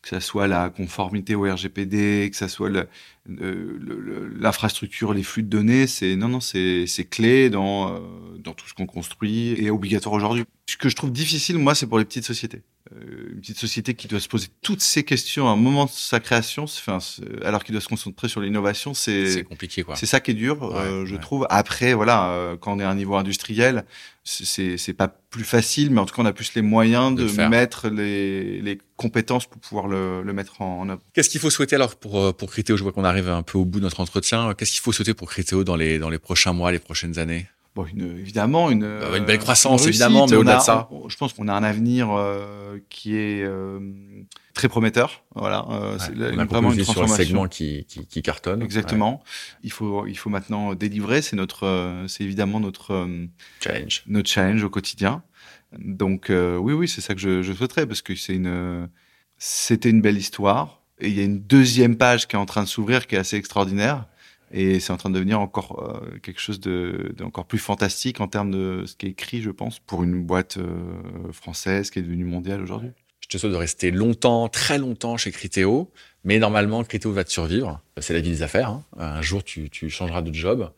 Que 0.00 0.08
ça 0.08 0.20
soit 0.20 0.48
la 0.48 0.68
conformité 0.70 1.36
au 1.36 1.42
RGPD, 1.42 2.28
que 2.30 2.36
ça 2.36 2.48
soit 2.48 2.68
le- 2.70 2.88
l'infrastructure, 3.26 5.12
les 5.14 5.22
flux 5.22 5.42
de 5.42 5.48
données, 5.48 5.86
c'est 5.86 6.16
non, 6.16 6.28
non, 6.28 6.40
c'est 6.40 6.86
c'est 6.86 7.04
clé 7.04 7.50
dans 7.50 7.94
euh, 7.94 7.98
dans 8.38 8.52
tout 8.54 8.66
ce 8.68 8.74
qu'on 8.74 8.86
construit 8.86 9.50
et 9.58 9.70
obligatoire 9.70 10.14
aujourd'hui. 10.14 10.44
Ce 10.68 10.76
que 10.76 10.88
je 10.88 10.96
trouve 10.96 11.12
difficile, 11.12 11.58
moi, 11.58 11.74
c'est 11.74 11.86
pour 11.86 11.98
les 11.98 12.04
petites 12.04 12.24
sociétés. 12.24 12.62
Euh, 12.96 13.30
une 13.32 13.40
petite 13.40 13.58
société 13.58 13.94
qui 13.94 14.08
doit 14.08 14.20
se 14.20 14.28
poser 14.28 14.48
toutes 14.62 14.80
ces 14.80 15.02
questions 15.04 15.48
à 15.48 15.52
un 15.52 15.56
moment 15.56 15.84
de 15.86 15.90
sa 15.90 16.18
création, 16.20 16.64
enfin, 16.64 16.98
alors 17.44 17.62
qu'il 17.64 17.72
doit 17.72 17.80
se 17.80 17.88
concentrer 17.88 18.28
sur 18.28 18.40
l'innovation, 18.40 18.92
C'est 18.94 19.28
c'est 19.30 19.44
compliqué, 19.44 19.82
quoi. 19.82 19.96
c'est 19.96 20.06
ça 20.06 20.20
qui 20.20 20.32
est 20.32 20.34
dur, 20.34 20.62
euh, 20.76 21.06
je 21.06 21.14
ouais. 21.14 21.20
trouve. 21.20 21.46
Après, 21.50 21.94
voilà, 21.94 22.30
euh, 22.32 22.56
quand 22.56 22.74
on 22.74 22.80
est 22.80 22.84
à 22.84 22.90
un 22.90 22.94
niveau 22.94 23.14
industriel, 23.16 23.84
c'est- 24.24 24.92
pas 24.96 25.08
plus 25.08 25.44
facile, 25.44 25.90
mais 25.90 26.00
en 26.00 26.06
tout 26.06 26.14
cas, 26.14 26.22
on 26.22 26.26
a 26.26 26.32
plus 26.32 26.54
les 26.54 26.60
moyens 26.62 27.14
De 27.14 27.24
mettre 27.48 27.88
les, 27.88 28.60
les 28.60 28.78
compétences 28.96 29.46
pour 29.46 29.60
pouvoir 29.60 29.88
le, 29.88 30.22
le 30.22 30.32
mettre 30.32 30.60
en, 30.60 30.80
en 30.80 30.88
œuvre. 30.90 31.00
Qu'est-ce 31.14 31.30
qu'il 31.30 31.40
faut 31.40 31.50
souhaiter 31.50 31.76
alors 31.76 31.96
pour, 31.96 32.18
euh, 32.20 32.32
pour 32.32 32.50
Criteo? 32.50 32.76
Je 32.76 32.82
vois 32.82 32.92
qu'on 32.92 33.04
arrive 33.12 33.28
un 33.28 33.42
peu 33.42 33.58
au 33.58 33.64
bout 33.64 33.78
de 33.78 33.84
notre 33.84 34.00
entretien. 34.00 34.52
Qu'est-ce 34.54 34.72
qu'il 34.72 34.80
faut 34.80 34.92
souhaiter 34.92 35.14
pour 35.14 35.28
Criteo 35.30 35.64
dans 35.64 35.76
les, 35.76 35.98
dans 35.98 36.10
les 36.10 36.18
prochains 36.18 36.52
mois, 36.52 36.72
les 36.72 36.78
prochaines 36.80 37.18
années? 37.18 37.46
Bon, 37.74 37.86
une, 37.86 38.18
évidemment, 38.18 38.70
une, 38.70 38.80
Bah, 39.00 39.16
une 39.16 39.24
belle 39.24 39.36
euh, 39.36 39.38
croissance, 39.38 39.82
une 39.84 39.88
évidemment, 39.88 40.26
mais 40.26 40.36
On 40.36 40.40
au-delà 40.40 40.56
a- 40.56 40.58
de 40.58 40.62
ça. 40.62 40.88
on- 40.90 41.08
je 41.08 41.16
pense 41.16 41.32
qu'on 41.32 41.48
a 41.48 41.54
un 41.54 41.62
avenir 41.62 42.10
euh, 42.10 42.76
qui 42.90 43.16
est 43.16 43.42
euh, 43.42 43.80
très 44.52 44.68
prometteur. 44.68 45.24
Voilà, 45.34 45.64
euh, 45.70 45.96
c'est 45.98 46.10
on 46.14 46.38
a 46.38 46.44
vraiment 46.44 46.70
une 46.72 46.76
compris 46.76 46.84
sur 46.84 46.92
le 46.92 47.06
transformation. 47.06 47.24
segment 47.24 47.48
qui, 47.48 47.86
qui, 47.88 48.06
qui 48.06 48.20
cartonne. 48.20 48.60
Exactement. 48.62 49.22
Il 49.62 49.72
faut, 49.72 50.06
il 50.06 50.18
faut 50.18 50.28
maintenant 50.28 50.74
délivrer. 50.74 51.22
C'est 51.22 51.34
notre, 51.36 51.66
euh, 51.66 52.06
c'est 52.08 52.24
évidemment 52.24 52.60
notre 52.60 52.92
euh. 52.92 53.26
Challenge. 53.60 54.02
notre 54.06 54.28
challenge 54.28 54.62
au 54.64 54.68
quotidien. 54.68 55.22
Donc 55.78 56.28
euh, 56.28 56.58
oui, 56.58 56.74
oui, 56.74 56.88
c'est 56.88 57.00
ça 57.00 57.14
que 57.14 57.20
je, 57.22 57.40
je 57.42 57.54
souhaiterais 57.54 57.86
parce 57.86 58.02
que 58.02 58.14
c'est 58.14 58.34
une, 58.34 58.86
c'était 59.38 59.88
une 59.88 60.02
belle 60.02 60.18
histoire 60.18 60.81
et 61.00 61.08
il 61.08 61.14
y 61.16 61.20
a 61.20 61.24
une 61.24 61.40
deuxième 61.40 61.96
page 61.96 62.28
qui 62.28 62.36
est 62.36 62.38
en 62.38 62.46
train 62.46 62.62
de 62.62 62.68
s'ouvrir 62.68 63.06
qui 63.06 63.14
est 63.14 63.18
assez 63.18 63.36
extraordinaire 63.36 64.06
et 64.52 64.80
c'est 64.80 64.92
en 64.92 64.96
train 64.98 65.10
de 65.10 65.14
devenir 65.14 65.40
encore 65.40 66.02
euh, 66.04 66.18
quelque 66.18 66.40
chose 66.40 66.60
de, 66.60 67.14
d'encore 67.16 67.46
plus 67.46 67.58
fantastique 67.58 68.20
en 68.20 68.28
termes 68.28 68.50
de 68.50 68.84
ce 68.86 68.94
qui 68.94 69.06
est 69.06 69.10
écrit, 69.10 69.40
je 69.40 69.50
pense, 69.50 69.78
pour 69.78 70.02
une 70.02 70.22
boîte 70.22 70.58
euh, 70.58 71.32
française 71.32 71.90
qui 71.90 71.98
est 71.98 72.02
devenue 72.02 72.24
mondiale 72.26 72.60
aujourd'hui. 72.60 72.90
Je 73.20 73.28
te 73.28 73.38
souhaite 73.38 73.52
de 73.52 73.56
rester 73.56 73.90
longtemps, 73.90 74.48
très 74.48 74.78
longtemps 74.78 75.16
chez 75.16 75.30
Criteo, 75.30 75.90
mais 76.24 76.38
normalement, 76.38 76.84
Criteo 76.84 77.12
va 77.12 77.24
te 77.24 77.30
survivre. 77.30 77.80
C'est 77.98 78.12
la 78.12 78.20
vie 78.20 78.28
des 78.28 78.42
affaires. 78.42 78.68
hein. 78.68 78.84
Un 78.98 79.22
jour, 79.22 79.42
tu, 79.42 79.70
tu 79.70 79.88
changeras 79.88 80.20
de 80.20 80.34
job. 80.34 80.70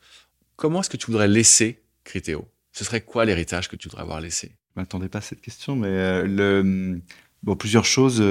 Comment 0.54 0.80
est-ce 0.80 0.90
que 0.90 0.96
tu 0.96 1.06
voudrais 1.06 1.26
laisser 1.26 1.82
Criteo? 2.04 2.46
Ce 2.70 2.84
serait 2.84 3.00
quoi 3.00 3.24
l'héritage 3.24 3.68
que 3.68 3.74
tu 3.74 3.88
voudrais 3.88 4.02
avoir 4.02 4.20
laissé? 4.20 4.52
Je 4.76 4.80
m'attendais 4.80 5.08
pas 5.08 5.18
à 5.18 5.22
cette 5.22 5.40
question, 5.40 5.74
mais 5.74 5.88
euh, 5.88 6.26
le, 6.26 7.00
bon, 7.42 7.56
plusieurs 7.56 7.84
choses. 7.84 8.22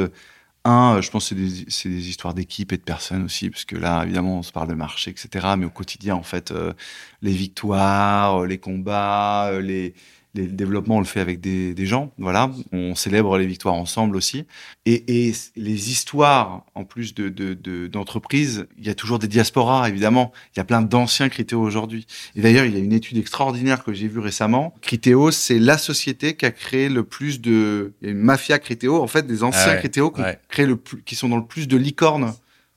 Un, 0.65 0.95
euh, 0.97 1.01
je 1.01 1.11
pense 1.11 1.29
que 1.29 1.35
c'est 1.67 1.89
des, 1.89 2.09
histoires 2.09 2.33
d'équipe 2.33 2.71
et 2.71 2.77
de 2.77 2.83
personnes 2.83 3.23
aussi, 3.25 3.49
parce 3.49 3.65
que 3.65 3.75
là, 3.75 4.03
évidemment, 4.03 4.39
on 4.39 4.43
se 4.43 4.53
parle 4.53 4.69
de 4.69 4.73
marché, 4.73 5.11
etc. 5.11 5.55
Mais 5.57 5.65
au 5.65 5.69
quotidien, 5.69 6.15
en 6.15 6.23
fait, 6.23 6.51
euh, 6.51 6.73
les 7.21 7.33
victoires, 7.33 8.43
euh, 8.43 8.47
les 8.47 8.59
combats, 8.59 9.49
euh, 9.51 9.91
les, 10.33 10.43
les 10.43 10.47
développements, 10.47 10.97
on 10.97 10.99
le 10.99 11.05
fait 11.05 11.19
avec 11.19 11.39
des, 11.41 11.73
des 11.73 11.85
gens. 11.85 12.11
Voilà, 12.17 12.51
on 12.71 12.95
célèbre 12.95 13.37
les 13.37 13.45
victoires 13.45 13.75
ensemble 13.75 14.15
aussi. 14.15 14.45
Et, 14.85 15.27
et 15.27 15.33
les 15.55 15.91
histoires, 15.91 16.65
en 16.75 16.83
plus 16.85 17.13
de 17.13 17.29
de- 17.29 17.53
de- 17.53 17.87
d'entreprises, 17.87 18.65
il 18.77 18.85
y 18.85 18.89
a 18.89 18.95
toujours 18.95 19.19
des 19.19 19.27
diasporas, 19.27 19.87
évidemment. 19.89 20.31
Il 20.55 20.59
y 20.59 20.61
a 20.61 20.63
plein 20.65 20.81
d'anciens 20.81 21.29
Criteo 21.29 21.61
aujourd'hui. 21.61 22.05
Et 22.35 22.41
d'ailleurs, 22.41 22.65
il 22.65 22.73
y 22.73 22.77
a 22.77 22.79
une 22.79 22.93
étude 22.93 23.17
extraordinaire 23.17 23.83
que 23.83 23.93
j'ai 23.93 24.07
vue 24.07 24.19
récemment. 24.19 24.73
Criteo, 24.81 25.31
c'est 25.31 25.59
la 25.59 25.77
société 25.77 26.35
qui 26.35 26.45
a 26.45 26.51
créé 26.51 26.89
le 26.89 27.03
plus 27.03 27.39
de... 27.41 27.93
Il 28.01 28.05
y 28.05 28.09
a 28.09 28.11
une 28.13 28.19
mafia 28.19 28.59
Criteo, 28.59 29.01
en 29.01 29.07
fait, 29.07 29.25
des 29.27 29.43
anciens 29.43 29.61
Ah 29.65 29.75
ouais, 29.75 29.81
qui, 30.15 30.21
créé 30.49 30.65
le 30.65 30.75
plus... 30.77 31.01
qui 31.03 31.15
sont 31.15 31.29
dans 31.29 31.37
le 31.37 31.45
plus 31.45 31.67
de 31.67 31.77
licornes. 31.77 32.33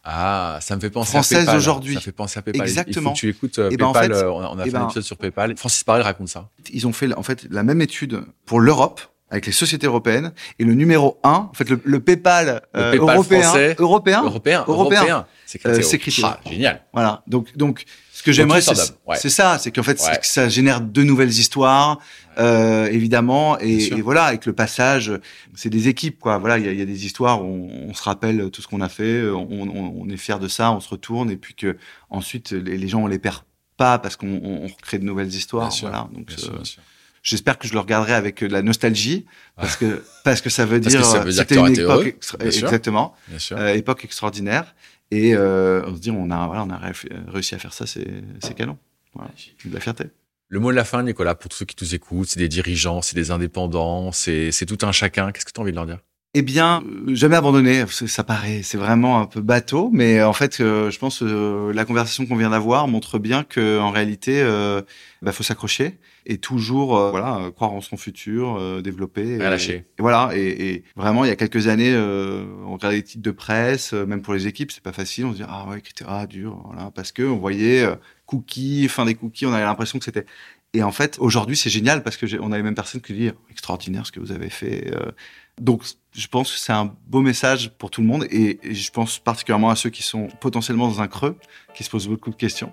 Ah, 0.09 0.59
ça 0.63 0.77
me 0.77 0.81
fait 0.81 0.89
penser 0.91 1.11
Française 1.11 1.39
à 1.39 1.41
PayPal. 1.41 1.57
aujourd'hui. 1.57 1.95
Ça 1.95 2.01
fait 2.01 2.13
penser 2.13 2.39
à 2.39 2.43
PayPal. 2.43 2.63
Exactement. 2.63 3.01
Il 3.01 3.03
faut 3.11 3.13
que 3.15 3.19
tu 3.19 3.29
écoutes 3.29 3.59
euh, 3.59 3.71
Eh 3.73 3.77
ben, 3.77 3.87
en 3.87 3.93
PayPal. 3.93 4.15
fait, 4.17 4.23
euh, 4.25 4.31
on 4.31 4.59
a 4.59 4.63
eh 4.65 4.71
fait 4.71 4.77
un 4.77 4.81
ben- 4.81 4.85
épisode 4.87 5.03
sur 5.03 5.17
PayPal. 5.17 5.57
Francis 5.57 5.83
Parel 5.83 6.03
raconte 6.03 6.29
ça. 6.29 6.49
Ils 6.73 6.87
ont 6.87 6.93
fait, 6.93 7.13
en 7.15 7.25
fait, 7.25 7.47
la 7.51 7.65
même 7.65 7.81
étude 7.81 8.23
pour 8.45 8.61
l'Europe 8.61 9.01
avec 9.31 9.47
les 9.47 9.53
sociétés 9.53 9.87
européennes 9.87 10.33
et 10.59 10.65
le 10.65 10.75
numéro 10.75 11.19
un, 11.25 11.49
en 11.51 11.53
fait 11.53 11.69
le, 11.69 11.81
le 11.85 12.01
PayPal, 12.01 12.63
Le 12.75 12.81
euh, 12.81 12.91
PayPal 12.93 13.17
européen, 13.17 13.43
français. 13.43 13.77
européen, 13.79 14.23
Européen, 14.23 14.65
Européen. 14.67 15.01
européen. 15.01 15.27
C'est 15.47 15.65
Euh, 15.67 15.99
Criteo. 15.99 16.27
Ah, 16.27 16.41
génial. 16.49 16.83
Voilà. 16.93 17.23
Donc, 17.27 17.57
donc, 17.57 17.85
ce 18.13 18.23
que 18.23 18.33
j'aimerais, 18.33 18.61
c'est 18.61 18.73
ouais. 19.07 19.17
ça, 19.17 19.59
c'est 19.59 19.71
qu'en 19.71 19.83
fait, 19.85 20.01
Ouais. 20.01 20.19
que 20.19 20.27
ça 20.27 20.49
génère 20.49 20.81
de 20.81 21.03
nouvelles 21.03 21.31
histoires, 21.31 22.01
euh, 22.39 22.87
évidemment, 22.87 23.59
et, 23.61 23.81
sûr. 23.81 23.97
et 23.99 24.01
voilà, 24.03 24.25
avec 24.25 24.45
le 24.47 24.53
passage, 24.53 25.13
c'est 25.55 25.71
des 25.71 25.87
équipes, 25.89 26.19
quoi. 26.19 26.39
Voilà, 26.39 26.59
il 26.59 26.67
y 26.67 26.69
a, 26.69 26.73
y 26.73 26.83
a 26.83 26.85
des 26.85 27.07
histoires 27.07 27.45
où 27.45 27.47
on, 27.73 27.91
on 27.91 27.95
se 27.95 28.03
rappelle 28.03 28.51
tout 28.51 28.61
ce 28.63 28.67
qu'on 28.69 28.81
a 28.81 28.89
fait, 28.89 29.23
on, 29.29 29.49
on, 29.51 29.95
on 30.03 30.09
est 30.09 30.17
fier 30.17 30.39
de 30.41 30.49
ça, 30.49 30.73
on 30.73 30.81
se 30.81 30.89
retourne, 30.89 31.31
et 31.31 31.37
puis 31.37 31.55
que 31.55 31.77
ensuite 32.11 32.51
les, 32.51 32.77
les 32.77 32.89
gens 32.89 33.03
on 33.03 33.07
les 33.07 33.19
perd 33.21 33.43
pas 33.77 33.99
parce 33.99 34.17
qu'on 34.17 34.27
on, 34.43 34.65
on 34.65 34.67
recrée 34.67 34.99
de 34.99 35.05
nouvelles 35.05 35.29
histoires. 35.35 35.69
Bien 35.69 35.77
sûr, 35.77 35.89
Voilà. 35.89 36.09
Donc, 36.13 36.27
Bien 36.27 36.37
euh, 36.37 36.41
sûr, 36.41 36.53
bien 36.55 36.65
sûr. 36.65 36.83
J'espère 37.31 37.59
que 37.59 37.67
je 37.69 37.73
le 37.75 37.81
regarderai 37.81 38.15
avec 38.15 38.43
de 38.43 38.47
la 38.53 38.63
nostalgie, 38.63 39.27
parce 39.57 39.77
que 39.77 40.03
parce 40.25 40.41
que 40.41 40.49
ça 40.51 40.65
veut 40.65 40.79
que 40.79 40.89
dire 40.89 41.05
c'était 41.05 41.57
une 41.57 41.67
époque 41.73 41.79
heureux, 41.81 42.07
extra- 42.07 42.39
bien 42.39 42.51
sûr. 42.51 42.67
exactement. 42.69 43.15
Bien 43.29 43.39
sûr. 43.39 43.57
Euh, 43.59 43.75
époque 43.75 44.05
extraordinaire. 44.05 44.75
Et 45.11 45.35
euh, 45.37 45.83
on 45.87 45.95
se 45.95 46.01
dit, 46.01 46.11
on 46.11 46.31
a, 46.31 46.47
voilà, 46.47 46.65
on 46.65 46.71
a 46.71 46.79
réussi- 46.79 47.09
réussi 47.29 47.55
à 47.55 47.59
faire 47.59 47.73
ça, 47.73 47.87
c'est 47.87 48.07
c'est 48.43 48.55
canon. 48.55 48.77
Voilà. 49.15 49.31
C'est 49.37 49.69
de 49.69 49.75
la 49.75 49.81
fierté. 49.81 50.05
Le 50.49 50.61
mot 50.61 50.71
de 50.71 50.77
la 50.77 50.85
fin, 50.85 51.03
Nicolas, 51.03 51.35
pour 51.35 51.49
tous 51.49 51.59
ceux 51.59 51.65
qui 51.65 51.77
nous 51.85 51.95
écoutent, 51.95 52.29
c'est 52.29 52.39
des 52.41 52.49
dirigeants, 52.49 53.03
c'est 53.03 53.17
des 53.17 53.31
indépendants, 53.31 54.13
c'est 54.13 54.51
c'est 54.53 54.67
tout 54.67 54.79
un 54.87 54.93
chacun. 54.93 55.33
Qu'est-ce 55.33 55.45
que 55.45 55.53
tu 55.53 55.61
as 55.61 55.63
envie 55.63 55.73
de 55.73 55.77
leur 55.77 55.87
dire? 55.87 55.99
Eh 56.39 56.43
bien, 56.43 56.85
jamais 57.09 57.37
abandonner. 57.37 57.87
Ça 57.89 58.07
ça 58.07 58.23
paraît, 58.23 58.61
c'est 58.63 58.77
vraiment 58.77 59.23
un 59.23 59.25
peu 59.25 59.41
bateau, 59.41 59.89
mais 59.91 60.23
en 60.23 60.35
fait, 60.35 60.61
euh, 60.61 60.91
je 60.91 60.99
pense 60.99 61.23
euh, 61.23 61.73
la 61.73 61.87
conversation 61.87 62.27
qu'on 62.27 62.37
vient 62.37 62.51
d'avoir 62.51 62.89
montre 62.89 63.19
bien 63.19 63.43
que 63.43 63.79
en 63.81 63.91
réalité, 63.91 64.43
euh, 64.43 64.83
bah, 65.23 65.33
faut 65.33 65.43
s'accrocher 65.43 65.99
et 66.27 66.37
toujours, 66.37 66.99
euh, 66.99 67.11
voilà, 67.11 67.51
croire 67.55 67.73
en 67.73 67.81
son 67.81 67.97
futur, 67.97 68.61
développer. 68.83 69.39
Rien 69.39 69.47
et, 69.47 69.51
lâcher. 69.51 69.87
et 69.99 70.03
voilà. 70.03 70.33
Et, 70.35 70.69
et 70.73 70.85
vraiment, 70.95 71.25
il 71.25 71.29
y 71.29 71.31
a 71.31 71.37
quelques 71.37 71.69
années, 71.69 71.97
on 71.97 72.75
regardait 72.75 72.97
les 72.97 73.03
titres 73.03 73.23
de 73.23 73.31
presse, 73.31 73.95
même 73.95 74.21
pour 74.21 74.35
les 74.35 74.47
équipes, 74.47 74.73
c'est 74.73 74.83
pas 74.83 74.93
facile. 74.93 75.25
On 75.25 75.33
se 75.33 75.37
dit 75.39 75.45
ah 75.49 75.67
ouais, 75.71 75.79
etc. 75.79 76.05
Ah, 76.07 76.27
dur, 76.27 76.61
voilà, 76.67 76.91
parce 76.95 77.13
que 77.13 77.23
on 77.23 77.39
voyait 77.39 77.89
cookies, 78.27 78.89
fin 78.89 79.07
des 79.07 79.15
cookies, 79.15 79.47
on 79.47 79.55
avait 79.55 79.65
l'impression 79.65 79.99
que 79.99 80.05
c'était. 80.05 80.27
Et 80.75 80.83
en 80.83 80.93
fait, 80.93 81.17
aujourd'hui, 81.21 81.57
c'est 81.57 81.71
génial 81.71 82.03
parce 82.03 82.19
que 82.19 82.27
on 82.41 82.53
a 82.53 82.57
les 82.59 82.63
mêmes 82.63 82.75
personnes 82.75 83.01
qui 83.01 83.15
disent 83.15 83.33
extraordinaire 83.51 84.05
ce 84.07 84.13
que 84.13 84.21
vous 84.21 84.33
avez 84.33 84.51
fait. 84.51 84.93
euh. 84.95 85.13
Donc, 85.61 85.83
je 86.13 86.27
pense 86.27 86.53
que 86.53 86.59
c'est 86.59 86.73
un 86.73 86.95
beau 87.07 87.21
message 87.21 87.71
pour 87.79 87.91
tout 87.91 88.03
le 88.03 88.07
monde 88.07 88.25
et, 88.31 88.59
et 88.63 88.75
je 88.75 88.91
pense 88.91 89.19
particulièrement 89.19 89.71
à 89.71 89.77
ceux 89.77 89.91
qui 89.91 90.03
sont 90.03 90.29
potentiellement 90.41 90.89
dans 90.89 91.01
un 91.01 91.09
creux, 91.09 91.37
qui 91.75 91.83
se 91.83 91.91
posent 91.91 92.09
beaucoup 92.09 92.31
de 92.31 92.37
questions. 92.37 92.73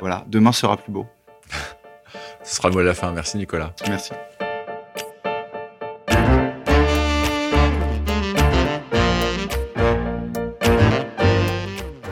Voilà, 0.00 0.24
demain 0.28 0.52
sera 0.52 0.76
plus 0.76 0.92
beau. 0.92 1.06
Ce 2.44 2.56
sera 2.56 2.68
le 2.68 2.74
mot 2.74 2.80
de 2.80 2.86
la 2.86 2.94
fin. 2.94 3.12
Merci, 3.12 3.36
Nicolas. 3.36 3.74
Merci. 3.86 4.12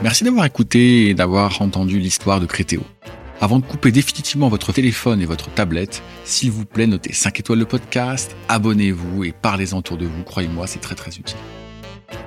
Merci 0.01 0.23
d'avoir 0.23 0.45
écouté 0.45 1.09
et 1.09 1.13
d'avoir 1.13 1.61
entendu 1.61 1.99
l'histoire 1.99 2.39
de 2.39 2.45
Crétéo. 2.45 2.81
Avant 3.43 3.57
de 3.57 3.65
couper 3.65 3.91
définitivement 3.91 4.49
votre 4.49 4.71
téléphone 4.71 5.19
et 5.19 5.25
votre 5.25 5.49
tablette, 5.49 6.03
s'il 6.25 6.51
vous 6.51 6.63
plaît, 6.63 6.85
notez 6.85 7.11
5 7.11 7.39
étoiles 7.39 7.57
le 7.57 7.65
podcast, 7.65 8.35
abonnez-vous 8.47 9.23
et 9.23 9.31
parlez-en 9.31 9.79
autour 9.79 9.97
de 9.97 10.05
vous. 10.05 10.21
Croyez-moi, 10.21 10.67
c'est 10.67 10.77
très 10.77 10.93
très 10.93 11.09
utile. 11.17 11.39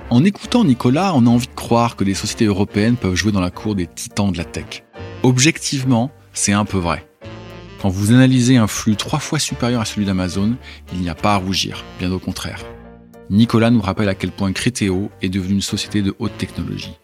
En 0.09 0.25
écoutant 0.25 0.65
Nicolas, 0.65 1.13
on 1.15 1.25
a 1.25 1.29
envie 1.29 1.47
de 1.47 1.53
croire 1.53 1.95
que 1.95 2.03
des 2.03 2.15
sociétés 2.15 2.43
européennes 2.43 2.97
peuvent 2.97 3.15
jouer 3.15 3.31
dans 3.31 3.39
la 3.39 3.49
cour 3.49 3.75
des 3.75 3.87
titans 3.87 4.29
de 4.29 4.37
la 4.37 4.43
tech. 4.43 4.83
Objectivement, 5.23 6.11
c'est 6.33 6.51
un 6.51 6.65
peu 6.65 6.79
vrai. 6.79 7.07
Quand 7.81 7.87
vous 7.87 8.11
analysez 8.11 8.57
un 8.57 8.67
flux 8.67 8.97
trois 8.97 9.19
fois 9.19 9.39
supérieur 9.39 9.79
à 9.79 9.85
celui 9.85 10.05
d'Amazon, 10.05 10.57
il 10.91 10.99
n'y 10.99 11.07
a 11.07 11.15
pas 11.15 11.35
à 11.35 11.37
rougir, 11.37 11.85
bien 11.97 12.11
au 12.11 12.19
contraire. 12.19 12.61
Nicolas 13.29 13.71
nous 13.71 13.81
rappelle 13.81 14.09
à 14.09 14.15
quel 14.15 14.31
point 14.31 14.51
Criteo 14.51 15.09
est 15.21 15.29
devenue 15.29 15.53
une 15.53 15.61
société 15.61 16.01
de 16.01 16.13
haute 16.19 16.37
technologie. 16.37 16.97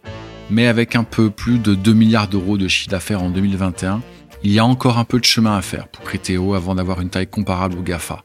Mais 0.49 0.67
avec 0.67 0.95
un 0.95 1.03
peu 1.03 1.29
plus 1.29 1.59
de 1.59 1.75
2 1.75 1.93
milliards 1.93 2.27
d'euros 2.27 2.57
de 2.57 2.67
chiffre 2.67 2.89
d'affaires 2.89 3.21
en 3.21 3.29
2021, 3.29 4.01
il 4.43 4.51
y 4.51 4.59
a 4.59 4.65
encore 4.65 4.97
un 4.97 5.05
peu 5.05 5.19
de 5.19 5.25
chemin 5.25 5.55
à 5.55 5.61
faire 5.61 5.87
pour 5.87 6.03
Criteo 6.03 6.55
avant 6.55 6.75
d'avoir 6.75 6.99
une 7.01 7.09
taille 7.09 7.27
comparable 7.27 7.77
au 7.77 7.81
GAFA. 7.81 8.23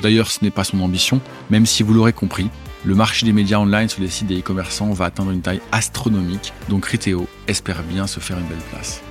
D'ailleurs, 0.00 0.30
ce 0.30 0.44
n'est 0.44 0.50
pas 0.50 0.64
son 0.64 0.80
ambition, 0.80 1.20
même 1.50 1.66
si 1.66 1.82
vous 1.82 1.94
l'aurez 1.94 2.12
compris, 2.12 2.48
le 2.84 2.94
marché 2.94 3.26
des 3.26 3.32
médias 3.32 3.58
online 3.58 3.88
sur 3.88 4.02
les 4.02 4.08
sites 4.08 4.26
des 4.26 4.40
e-commerçants 4.40 4.92
va 4.92 5.04
atteindre 5.04 5.30
une 5.30 5.42
taille 5.42 5.60
astronomique, 5.70 6.52
donc 6.68 6.82
Criteo 6.82 7.28
espère 7.46 7.82
bien 7.82 8.06
se 8.06 8.18
faire 8.18 8.38
une 8.38 8.46
belle 8.46 8.58
place. 8.70 9.02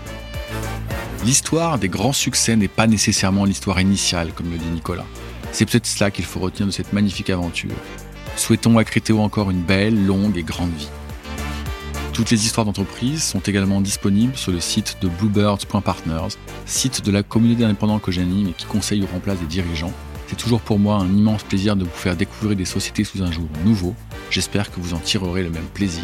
L'histoire 1.24 1.78
des 1.78 1.88
grands 1.88 2.14
succès 2.14 2.56
n'est 2.56 2.68
pas 2.68 2.88
nécessairement 2.88 3.46
l'histoire 3.46 3.80
initiale, 3.80 4.32
comme 4.34 4.52
le 4.52 4.58
dit 4.58 4.66
Nicolas. 4.66 5.06
C'est 5.52 5.66
peut-être 5.66 5.86
cela 5.86 6.12
qu'il 6.12 6.26
faut 6.26 6.40
retenir 6.40 6.68
de 6.68 6.72
cette 6.72 6.94
magnifique 6.94 7.30
aventure. 7.30 7.76
Souhaitons 8.36 8.78
à 8.78 8.84
Criteo 8.84 9.20
encore 9.20 9.52
une 9.52 9.62
belle, 9.62 10.06
longue 10.06 10.38
et 10.38 10.44
grande 10.44 10.74
vie. 10.74 10.90
Toutes 12.14 12.30
les 12.30 12.45
histoires 12.45 12.66
d'entreprise 12.66 13.24
sont 13.24 13.39
également 13.39 13.80
disponibles 13.80 14.36
sur 14.36 14.51
le 14.51 14.59
site 14.59 14.97
de 15.01 15.07
bluebirds.partners, 15.07 16.36
site 16.66 17.05
de 17.05 17.12
la 17.12 17.24
communauté 17.24 17.62
d'indépendants 17.62 17.99
que 17.99 18.12
j'anime 18.12 18.49
et 18.49 18.53
qui 18.53 18.66
conseille 18.66 19.01
ou 19.01 19.07
remplace 19.07 19.39
des 19.39 19.45
dirigeants. 19.45 19.93
C'est 20.28 20.36
toujours 20.36 20.62
pour 20.62 20.78
moi 20.78 20.95
un 20.95 21.07
immense 21.07 21.43
plaisir 21.43 21.76
de 21.76 21.84
vous 21.84 21.89
faire 21.89 22.16
découvrir 22.16 22.57
des 22.57 22.66
sociétés 22.66 23.05
sous 23.05 23.24
un 23.24 23.32
jour 23.32 23.47
nouveau. 23.66 23.95
J'espère 24.30 24.72
que 24.72 24.80
vous 24.80 24.93
en 24.93 24.99
tirerez 24.99 25.43
le 25.43 25.49
même 25.49 25.68
plaisir. 25.74 26.03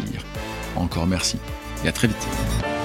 Encore 0.76 1.06
merci 1.06 1.36
et 1.84 1.88
à 1.88 1.92
très 1.92 2.08
vite. 2.08 2.77